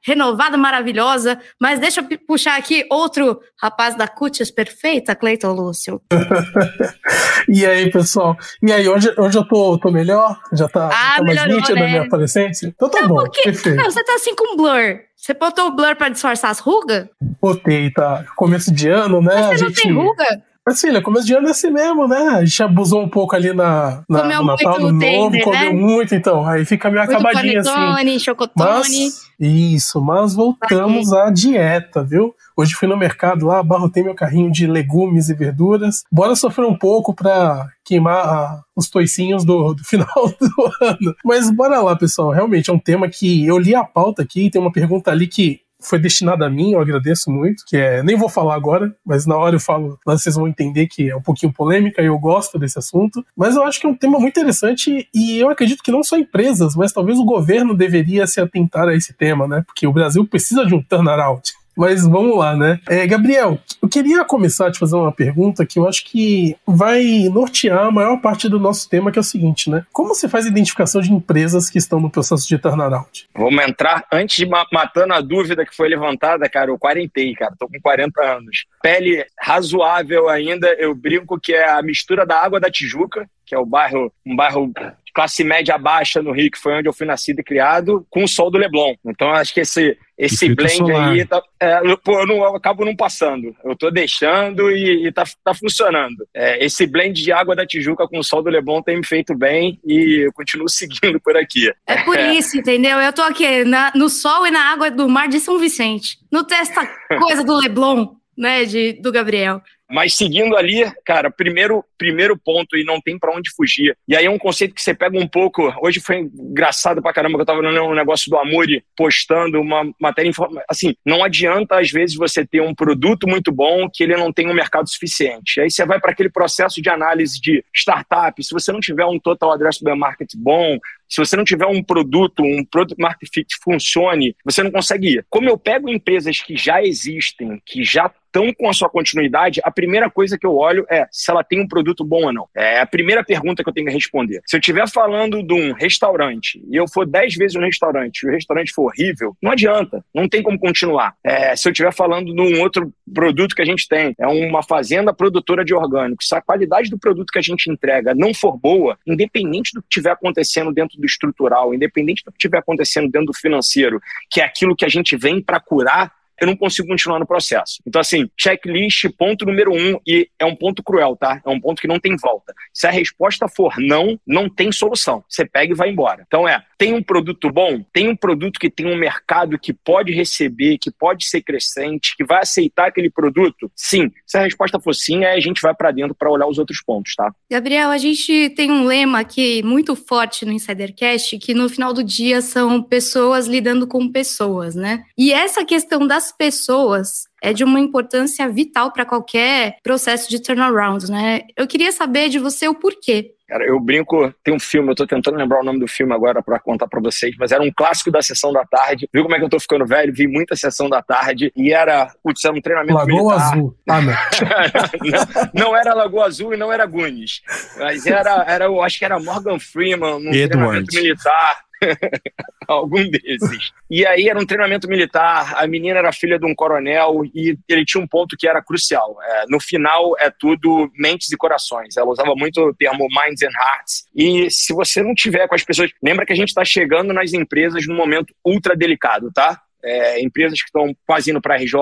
Maravilhosa. 0.56 1.38
Mas 1.60 1.80
deixa 1.80 2.00
eu 2.00 2.18
puxar 2.26 2.56
aqui 2.56 2.86
outro 2.90 3.40
rapaz 3.60 3.96
da 3.96 4.06
cutis 4.06 4.50
perfeita, 4.50 5.14
Cleiton 5.14 5.52
Lúcio. 5.52 6.00
e 7.48 7.66
aí, 7.66 7.90
pessoal? 7.90 8.36
E 8.62 8.72
aí, 8.72 8.88
hoje, 8.88 9.12
hoje 9.18 9.36
eu 9.36 9.44
tô, 9.44 9.78
tô 9.78 9.90
melhor? 9.90 10.38
Já 10.52 10.68
tá, 10.68 10.88
ah, 10.88 11.16
tá 11.16 11.22
mais 11.22 11.46
nítida 11.46 11.74
né? 11.74 11.84
a 11.84 11.88
minha 11.88 12.02
aparência? 12.02 12.68
Então 12.68 12.88
tá 12.88 13.02
não, 13.02 13.08
bom, 13.08 13.16
porque, 13.16 13.42
perfeito. 13.42 13.76
Não, 13.76 13.90
você 13.90 14.02
tá 14.04 14.14
assim 14.14 14.34
com 14.34 14.56
blur. 14.56 15.00
Você 15.16 15.34
botou 15.34 15.66
o 15.66 15.70
blur 15.72 15.96
pra 15.96 16.08
disfarçar 16.08 16.50
as 16.50 16.60
rugas? 16.60 17.08
Botei, 17.42 17.90
tá. 17.90 18.24
Começo 18.36 18.72
de 18.72 18.88
ano, 18.88 19.20
né? 19.20 19.34
Mas 19.34 19.46
você 19.46 19.64
a 19.64 19.66
não 19.66 19.68
gente... 19.68 19.82
tem 19.82 19.92
ruga? 19.92 20.42
Mas, 20.68 20.82
filha, 20.82 21.00
começo 21.00 21.26
de 21.26 21.32
ano 21.32 21.48
é 21.48 21.50
assim 21.50 21.70
mesmo, 21.70 22.06
né? 22.06 22.28
A 22.28 22.44
gente 22.44 22.62
abusou 22.62 23.00
um 23.00 23.08
pouco 23.08 23.34
ali 23.34 23.54
na, 23.54 24.02
na 24.06 24.20
comeu 24.20 24.40
no 24.40 24.46
Natal, 24.48 24.78
no 24.78 24.92
Novo, 24.92 25.30
né? 25.30 25.40
comeu 25.40 25.74
muito, 25.74 26.14
então. 26.14 26.46
Aí 26.46 26.62
fica 26.66 26.90
meio 26.90 27.06
muito 27.06 27.16
acabadinho 27.16 27.60
assim. 27.60 28.18
chocotone. 28.18 28.68
Mas, 28.68 29.28
isso, 29.40 29.98
mas 30.02 30.34
voltamos 30.34 31.10
à 31.14 31.30
dieta, 31.30 32.04
viu? 32.04 32.34
Hoje 32.54 32.74
fui 32.74 32.86
no 32.86 32.98
mercado 32.98 33.46
lá, 33.46 33.60
abarrotei 33.60 34.02
meu 34.02 34.14
carrinho 34.14 34.52
de 34.52 34.66
legumes 34.66 35.30
e 35.30 35.34
verduras. 35.34 36.02
Bora 36.12 36.36
sofrer 36.36 36.66
um 36.66 36.76
pouco 36.76 37.14
pra 37.14 37.66
queimar 37.82 38.26
ah, 38.26 38.60
os 38.76 38.90
toicinhos 38.90 39.46
do, 39.46 39.72
do, 39.72 39.82
final 39.84 40.06
do 40.38 40.84
ano. 40.84 41.14
Mas 41.24 41.50
bora 41.50 41.80
lá, 41.80 41.96
pessoal. 41.96 42.28
Realmente 42.30 42.68
é 42.68 42.72
um 42.74 42.78
tema 42.78 43.08
que 43.08 43.46
eu 43.46 43.56
li 43.56 43.74
a 43.74 43.84
pauta 43.84 44.20
aqui, 44.20 44.50
tem 44.50 44.60
uma 44.60 44.70
pergunta 44.70 45.10
ali 45.10 45.28
que 45.28 45.60
foi 45.80 45.98
destinada 45.98 46.46
a 46.46 46.50
mim, 46.50 46.72
eu 46.72 46.80
agradeço 46.80 47.30
muito, 47.30 47.64
que 47.66 47.76
é, 47.76 48.02
nem 48.02 48.16
vou 48.16 48.28
falar 48.28 48.54
agora, 48.54 48.94
mas 49.04 49.26
na 49.26 49.36
hora 49.36 49.56
eu 49.56 49.60
falo, 49.60 49.98
vocês 50.04 50.34
vão 50.34 50.48
entender 50.48 50.86
que 50.86 51.10
é 51.10 51.16
um 51.16 51.22
pouquinho 51.22 51.52
polêmica 51.52 52.02
e 52.02 52.06
eu 52.06 52.18
gosto 52.18 52.58
desse 52.58 52.78
assunto, 52.78 53.24
mas 53.36 53.54
eu 53.54 53.62
acho 53.62 53.80
que 53.80 53.86
é 53.86 53.88
um 53.88 53.94
tema 53.94 54.18
muito 54.18 54.38
interessante 54.38 55.08
e 55.14 55.38
eu 55.38 55.48
acredito 55.48 55.82
que 55.82 55.92
não 55.92 56.02
só 56.02 56.16
empresas, 56.16 56.74
mas 56.74 56.92
talvez 56.92 57.18
o 57.18 57.24
governo 57.24 57.74
deveria 57.74 58.26
se 58.26 58.40
atentar 58.40 58.88
a 58.88 58.94
esse 58.94 59.12
tema, 59.12 59.46
né? 59.46 59.62
Porque 59.66 59.86
o 59.86 59.92
Brasil 59.92 60.26
precisa 60.26 60.66
de 60.66 60.74
um 60.74 60.82
turnaround. 60.82 61.42
Mas 61.78 62.04
vamos 62.04 62.36
lá, 62.36 62.56
né? 62.56 62.80
É, 62.88 63.06
Gabriel, 63.06 63.56
eu 63.80 63.88
queria 63.88 64.24
começar 64.24 64.66
a 64.66 64.72
te 64.72 64.80
fazer 64.80 64.96
uma 64.96 65.12
pergunta 65.12 65.64
que 65.64 65.78
eu 65.78 65.86
acho 65.88 66.04
que 66.04 66.56
vai 66.66 67.28
nortear 67.32 67.86
a 67.86 67.90
maior 67.92 68.20
parte 68.20 68.48
do 68.48 68.58
nosso 68.58 68.90
tema, 68.90 69.12
que 69.12 69.18
é 69.18 69.20
o 69.20 69.24
seguinte, 69.24 69.70
né? 69.70 69.86
Como 69.92 70.08
você 70.08 70.28
faz 70.28 70.44
a 70.44 70.48
identificação 70.48 71.00
de 71.00 71.12
empresas 71.12 71.70
que 71.70 71.78
estão 71.78 72.00
no 72.00 72.10
processo 72.10 72.48
de 72.48 72.58
turnaround? 72.58 73.28
Vamos 73.32 73.64
entrar 73.64 74.04
antes 74.12 74.36
de 74.36 74.46
ma 74.46 74.66
matando 74.72 75.14
a 75.14 75.20
dúvida 75.20 75.64
que 75.64 75.74
foi 75.74 75.88
levantada, 75.88 76.48
cara. 76.48 76.72
Eu 76.72 76.78
quarentei, 76.78 77.32
cara. 77.34 77.54
Tô 77.56 77.68
com 77.68 77.80
40 77.80 78.20
anos. 78.22 78.66
Pele 78.82 79.24
razoável 79.38 80.28
ainda. 80.28 80.66
Eu 80.74 80.96
brinco 80.96 81.38
que 81.40 81.52
é 81.52 81.70
a 81.70 81.80
mistura 81.80 82.26
da 82.26 82.42
água 82.42 82.58
da 82.58 82.70
Tijuca, 82.70 83.24
que 83.46 83.54
é 83.54 83.58
o 83.58 83.64
bairro, 83.64 84.12
um 84.26 84.34
bairro 84.34 84.72
classe 85.18 85.42
média 85.42 85.76
baixa 85.76 86.22
no 86.22 86.30
Rio, 86.30 86.48
que 86.48 86.60
foi 86.60 86.74
onde 86.74 86.88
eu 86.88 86.92
fui 86.92 87.04
nascido 87.04 87.40
e 87.40 87.42
criado, 87.42 88.06
com 88.08 88.22
o 88.22 88.28
sol 88.28 88.52
do 88.52 88.56
Leblon. 88.56 88.94
Então, 89.04 89.32
acho 89.32 89.52
que 89.52 89.58
esse, 89.58 89.98
esse 90.16 90.54
blend 90.54 90.76
solar. 90.76 91.10
aí, 91.10 91.26
tá, 91.26 91.42
é, 91.58 91.80
pô, 92.04 92.20
eu, 92.20 92.24
não, 92.26 92.36
eu, 92.36 92.54
acabo 92.54 92.84
não 92.84 92.94
passando. 92.94 93.52
Eu 93.64 93.74
tô 93.74 93.90
deixando 93.90 94.70
e, 94.70 95.08
e 95.08 95.10
tá, 95.10 95.24
tá 95.42 95.52
funcionando. 95.52 96.24
É, 96.32 96.64
esse 96.64 96.86
blend 96.86 97.20
de 97.20 97.32
água 97.32 97.56
da 97.56 97.66
Tijuca 97.66 98.06
com 98.06 98.20
o 98.20 98.22
sol 98.22 98.44
do 98.44 98.48
Leblon 98.48 98.80
tem 98.80 98.96
me 98.96 99.04
feito 99.04 99.34
bem 99.34 99.80
e 99.84 100.26
eu 100.26 100.32
continuo 100.32 100.68
seguindo 100.70 101.18
por 101.18 101.36
aqui. 101.36 101.68
É 101.84 102.04
por 102.04 102.16
isso, 102.16 102.56
entendeu? 102.56 102.98
Eu 102.98 103.12
tô 103.12 103.22
aqui 103.22 103.64
na, 103.64 103.90
no 103.96 104.08
sol 104.08 104.46
e 104.46 104.52
na 104.52 104.70
água 104.70 104.88
do 104.88 105.08
mar 105.08 105.26
de 105.26 105.40
São 105.40 105.58
Vicente. 105.58 106.16
Não 106.30 106.44
tem 106.44 106.58
essa 106.58 106.86
coisa 107.18 107.42
do 107.42 107.56
Leblon, 107.56 108.06
né, 108.36 108.64
de, 108.64 108.92
do 108.92 109.10
Gabriel. 109.10 109.60
Mas 109.90 110.14
seguindo 110.14 110.54
ali, 110.54 110.88
cara, 111.04 111.28
primeiro, 111.28 111.84
primeiro 111.98 112.38
ponto 112.38 112.76
e 112.76 112.84
não 112.84 113.00
tem 113.00 113.18
para 113.18 113.34
onde 113.34 113.50
fugir. 113.50 113.96
E 114.06 114.16
aí 114.16 114.24
é 114.24 114.30
um 114.30 114.38
conceito 114.38 114.74
que 114.74 114.80
você 114.82 114.94
pega 114.94 115.18
um 115.18 115.26
pouco. 115.26 115.72
Hoje 115.82 116.00
foi 116.00 116.20
engraçado 116.20 117.02
pra 117.02 117.12
caramba 117.12 117.36
que 117.36 117.42
eu 117.42 117.46
tava 117.46 117.60
no 117.60 117.94
negócio 117.94 118.30
do 118.30 118.38
Amuri 118.38 118.84
postando 118.96 119.60
uma 119.60 119.84
matéria 120.00 120.30
assim, 120.68 120.94
não 121.04 121.24
adianta 121.24 121.78
às 121.78 121.90
vezes 121.90 122.16
você 122.16 122.46
ter 122.46 122.60
um 122.60 122.74
produto 122.74 123.26
muito 123.26 123.50
bom 123.50 123.88
que 123.92 124.04
ele 124.04 124.16
não 124.16 124.32
tem 124.32 124.48
um 124.48 124.54
mercado 124.54 124.88
suficiente. 124.88 125.60
Aí 125.60 125.70
você 125.70 125.84
vai 125.84 126.00
para 126.00 126.12
aquele 126.12 126.30
processo 126.30 126.80
de 126.80 126.88
análise 126.88 127.40
de 127.40 127.64
startup, 127.74 128.42
se 128.42 128.52
você 128.52 128.70
não 128.70 128.80
tiver 128.80 129.04
um 129.04 129.18
total 129.18 129.52
addressable 129.52 129.98
market 129.98 130.30
bom, 130.36 130.78
se 131.08 131.18
você 131.18 131.36
não 131.36 131.44
tiver 131.44 131.66
um 131.66 131.82
produto, 131.82 132.42
um 132.42 132.64
product 132.64 133.00
market 133.00 133.28
fit 133.32 133.56
funcione, 133.62 134.36
você 134.44 134.62
não 134.62 134.70
consegue 134.70 135.16
ir. 135.16 135.26
Como 135.30 135.48
eu 135.48 135.58
pego 135.58 135.88
empresas 135.88 136.40
que 136.40 136.56
já 136.56 136.82
existem, 136.82 137.60
que 137.64 137.82
já 137.82 138.12
estão 138.26 138.52
com 138.52 138.68
a 138.68 138.74
sua 138.74 138.90
continuidade, 138.90 139.60
a 139.64 139.70
primeira 139.70 140.10
coisa 140.10 140.38
que 140.38 140.46
eu 140.46 140.54
olho 140.54 140.86
é 140.90 141.06
se 141.10 141.30
ela 141.30 141.42
tem 141.42 141.60
um 141.60 141.66
produto 141.66 141.87
bom 142.04 142.24
ou 142.24 142.32
não. 142.32 142.48
É 142.54 142.80
a 142.80 142.86
primeira 142.86 143.24
pergunta 143.24 143.62
que 143.62 143.68
eu 143.68 143.72
tenho 143.72 143.86
que 143.86 143.92
responder. 143.92 144.40
Se 144.46 144.56
eu 144.56 144.60
estiver 144.60 144.88
falando 144.88 145.42
de 145.42 145.54
um 145.54 145.72
restaurante 145.72 146.62
e 146.70 146.76
eu 146.76 146.86
for 146.88 147.06
dez 147.06 147.34
vezes 147.34 147.56
no 147.56 147.64
restaurante 147.64 148.22
e 148.22 148.28
o 148.28 148.32
restaurante 148.32 148.72
for 148.72 148.86
horrível, 148.86 149.36
não 149.42 149.52
adianta, 149.52 150.04
não 150.14 150.28
tem 150.28 150.42
como 150.42 150.58
continuar. 150.58 151.14
É, 151.24 151.54
se 151.56 151.68
eu 151.68 151.72
estiver 151.72 151.92
falando 151.92 152.34
de 152.34 152.40
um 152.40 152.60
outro 152.60 152.92
produto 153.12 153.54
que 153.54 153.62
a 153.62 153.64
gente 153.64 153.86
tem, 153.88 154.14
é 154.18 154.26
uma 154.26 154.62
fazenda 154.62 155.12
produtora 155.12 155.64
de 155.64 155.74
orgânicos, 155.74 156.28
se 156.28 156.34
a 156.34 156.40
qualidade 156.40 156.90
do 156.90 156.98
produto 156.98 157.30
que 157.32 157.38
a 157.38 157.42
gente 157.42 157.70
entrega 157.70 158.14
não 158.14 158.32
for 158.34 158.56
boa, 158.56 158.98
independente 159.06 159.72
do 159.74 159.82
que 159.82 159.88
estiver 159.88 160.10
acontecendo 160.10 160.72
dentro 160.72 160.98
do 160.98 161.06
estrutural, 161.06 161.74
independente 161.74 162.22
do 162.24 162.32
que 162.32 162.38
estiver 162.38 162.58
acontecendo 162.58 163.10
dentro 163.10 163.26
do 163.26 163.34
financeiro, 163.34 164.00
que 164.30 164.40
é 164.40 164.44
aquilo 164.44 164.76
que 164.76 164.84
a 164.84 164.88
gente 164.88 165.16
vem 165.16 165.40
para 165.40 165.60
curar, 165.60 166.12
eu 166.40 166.46
não 166.46 166.56
consigo 166.56 166.88
continuar 166.88 167.18
no 167.18 167.26
processo. 167.26 167.82
Então, 167.86 168.00
assim, 168.00 168.30
checklist, 168.36 169.08
ponto 169.16 169.44
número 169.44 169.72
um, 169.72 169.98
e 170.06 170.28
é 170.38 170.44
um 170.44 170.54
ponto 170.54 170.82
cruel, 170.82 171.16
tá? 171.16 171.40
É 171.44 171.50
um 171.50 171.60
ponto 171.60 171.80
que 171.80 171.88
não 171.88 171.98
tem 171.98 172.16
volta. 172.16 172.54
Se 172.72 172.86
a 172.86 172.90
resposta 172.90 173.48
for 173.48 173.74
não, 173.78 174.18
não 174.26 174.48
tem 174.48 174.70
solução. 174.72 175.24
Você 175.28 175.44
pega 175.44 175.72
e 175.72 175.76
vai 175.76 175.90
embora. 175.90 176.24
Então, 176.26 176.48
é, 176.48 176.62
tem 176.78 176.94
um 176.94 177.02
produto 177.02 177.50
bom? 177.50 177.84
Tem 177.92 178.08
um 178.08 178.16
produto 178.16 178.60
que 178.60 178.70
tem 178.70 178.86
um 178.86 178.96
mercado 178.96 179.58
que 179.58 179.72
pode 179.72 180.12
receber, 180.12 180.78
que 180.78 180.90
pode 180.90 181.26
ser 181.26 181.42
crescente, 181.42 182.14
que 182.16 182.24
vai 182.24 182.42
aceitar 182.42 182.86
aquele 182.86 183.10
produto? 183.10 183.70
Sim. 183.74 184.10
Se 184.24 184.38
a 184.38 184.42
resposta 184.42 184.78
for 184.78 184.94
sim, 184.94 185.24
aí 185.24 185.36
a 185.36 185.40
gente 185.40 185.60
vai 185.60 185.74
para 185.74 185.90
dentro 185.90 186.14
para 186.14 186.30
olhar 186.30 186.46
os 186.46 186.56
outros 186.56 186.80
pontos, 186.80 187.14
tá? 187.16 187.32
Gabriel, 187.50 187.90
a 187.90 187.98
gente 187.98 188.50
tem 188.50 188.70
um 188.70 188.84
lema 188.84 189.18
aqui 189.18 189.62
muito 189.64 189.96
forte 189.96 190.46
no 190.46 190.52
Insidercast, 190.52 191.36
que 191.38 191.52
no 191.52 191.68
final 191.68 191.92
do 191.92 192.04
dia 192.04 192.40
são 192.40 192.80
pessoas 192.80 193.48
lidando 193.48 193.86
com 193.86 194.10
pessoas, 194.10 194.76
né? 194.76 195.02
E 195.18 195.32
essa 195.32 195.64
questão 195.64 196.06
das 196.06 196.30
pessoas 196.30 197.26
é 197.42 197.52
de 197.52 197.64
uma 197.64 197.80
importância 197.80 198.48
vital 198.48 198.92
para 198.92 199.04
qualquer 199.04 199.76
processo 199.82 200.28
de 200.28 200.40
turnaround, 200.40 201.10
né? 201.10 201.42
Eu 201.56 201.66
queria 201.66 201.92
saber 201.92 202.28
de 202.28 202.38
você 202.38 202.68
o 202.68 202.74
porquê. 202.74 203.34
Cara, 203.48 203.64
eu 203.64 203.80
brinco, 203.80 204.30
tem 204.44 204.54
um 204.54 204.60
filme, 204.60 204.90
eu 204.90 204.94
tô 204.94 205.06
tentando 205.06 205.38
lembrar 205.38 205.60
o 205.60 205.64
nome 205.64 205.80
do 205.80 205.88
filme 205.88 206.12
agora 206.12 206.42
para 206.42 206.58
contar 206.58 206.86
para 206.86 207.00
vocês, 207.00 207.34
mas 207.38 207.50
era 207.50 207.62
um 207.62 207.72
clássico 207.74 208.10
da 208.10 208.20
sessão 208.20 208.52
da 208.52 208.62
tarde. 208.66 209.08
Viu 209.10 209.22
como 209.22 209.34
é 209.34 209.38
que 209.38 209.44
eu 209.44 209.48
tô 209.48 209.58
ficando 209.58 209.86
velho? 209.86 210.12
Vi 210.12 210.26
muita 210.26 210.54
sessão 210.54 210.86
da 210.86 211.00
tarde 211.00 211.50
e 211.56 211.72
era, 211.72 212.12
putz, 212.22 212.44
era 212.44 212.54
um 212.54 212.60
treinamento 212.60 212.98
Lagoa 212.98 213.22
militar. 213.22 213.52
Azul. 213.52 213.76
Ah, 213.88 214.02
não. 214.02 214.12
não. 215.54 215.70
não. 215.70 215.76
era 215.76 215.94
Lagoa 215.94 216.26
Azul 216.26 216.52
e 216.52 216.58
não 216.58 216.70
era 216.70 216.84
Gunis, 216.84 217.40
mas 217.78 218.04
era, 218.06 218.44
era, 218.46 218.66
eu 218.66 218.82
acho 218.82 218.98
que 218.98 219.04
era 219.06 219.18
Morgan 219.18 219.58
Freeman, 219.58 220.16
um 220.16 220.30
treinamento 220.30 220.94
militar. 220.94 221.67
algum 222.66 223.08
desses. 223.10 223.72
E 223.90 224.06
aí 224.06 224.28
era 224.28 224.38
um 224.38 224.46
treinamento 224.46 224.88
militar, 224.88 225.54
a 225.56 225.66
menina 225.66 225.98
era 225.98 226.12
filha 226.12 226.38
de 226.38 226.46
um 226.46 226.54
coronel 226.54 227.22
e 227.34 227.56
ele 227.68 227.84
tinha 227.84 228.02
um 228.02 228.06
ponto 228.06 228.36
que 228.36 228.48
era 228.48 228.62
crucial. 228.62 229.16
É, 229.22 229.44
no 229.48 229.60
final 229.60 230.14
é 230.18 230.30
tudo 230.30 230.90
mentes 230.96 231.30
e 231.32 231.36
corações. 231.36 231.96
Ela 231.96 232.10
usava 232.10 232.34
muito 232.34 232.60
o 232.60 232.74
termo 232.74 233.06
minds 233.10 233.42
and 233.42 233.52
hearts. 233.56 234.06
E 234.14 234.50
se 234.50 234.72
você 234.72 235.02
não 235.02 235.14
tiver 235.14 235.46
com 235.48 235.54
as 235.54 235.64
pessoas. 235.64 235.90
Lembra 236.02 236.26
que 236.26 236.32
a 236.32 236.36
gente 236.36 236.48
está 236.48 236.64
chegando 236.64 237.12
nas 237.12 237.32
empresas 237.32 237.86
num 237.86 237.96
momento 237.96 238.34
ultra 238.44 238.76
delicado, 238.76 239.30
tá? 239.32 239.62
é, 239.82 240.20
empresas 240.20 240.60
que 240.60 240.66
estão 240.66 240.94
quase 241.06 241.30
indo 241.30 241.40
para 241.40 241.54
a 241.54 241.58
RJ, 241.58 241.72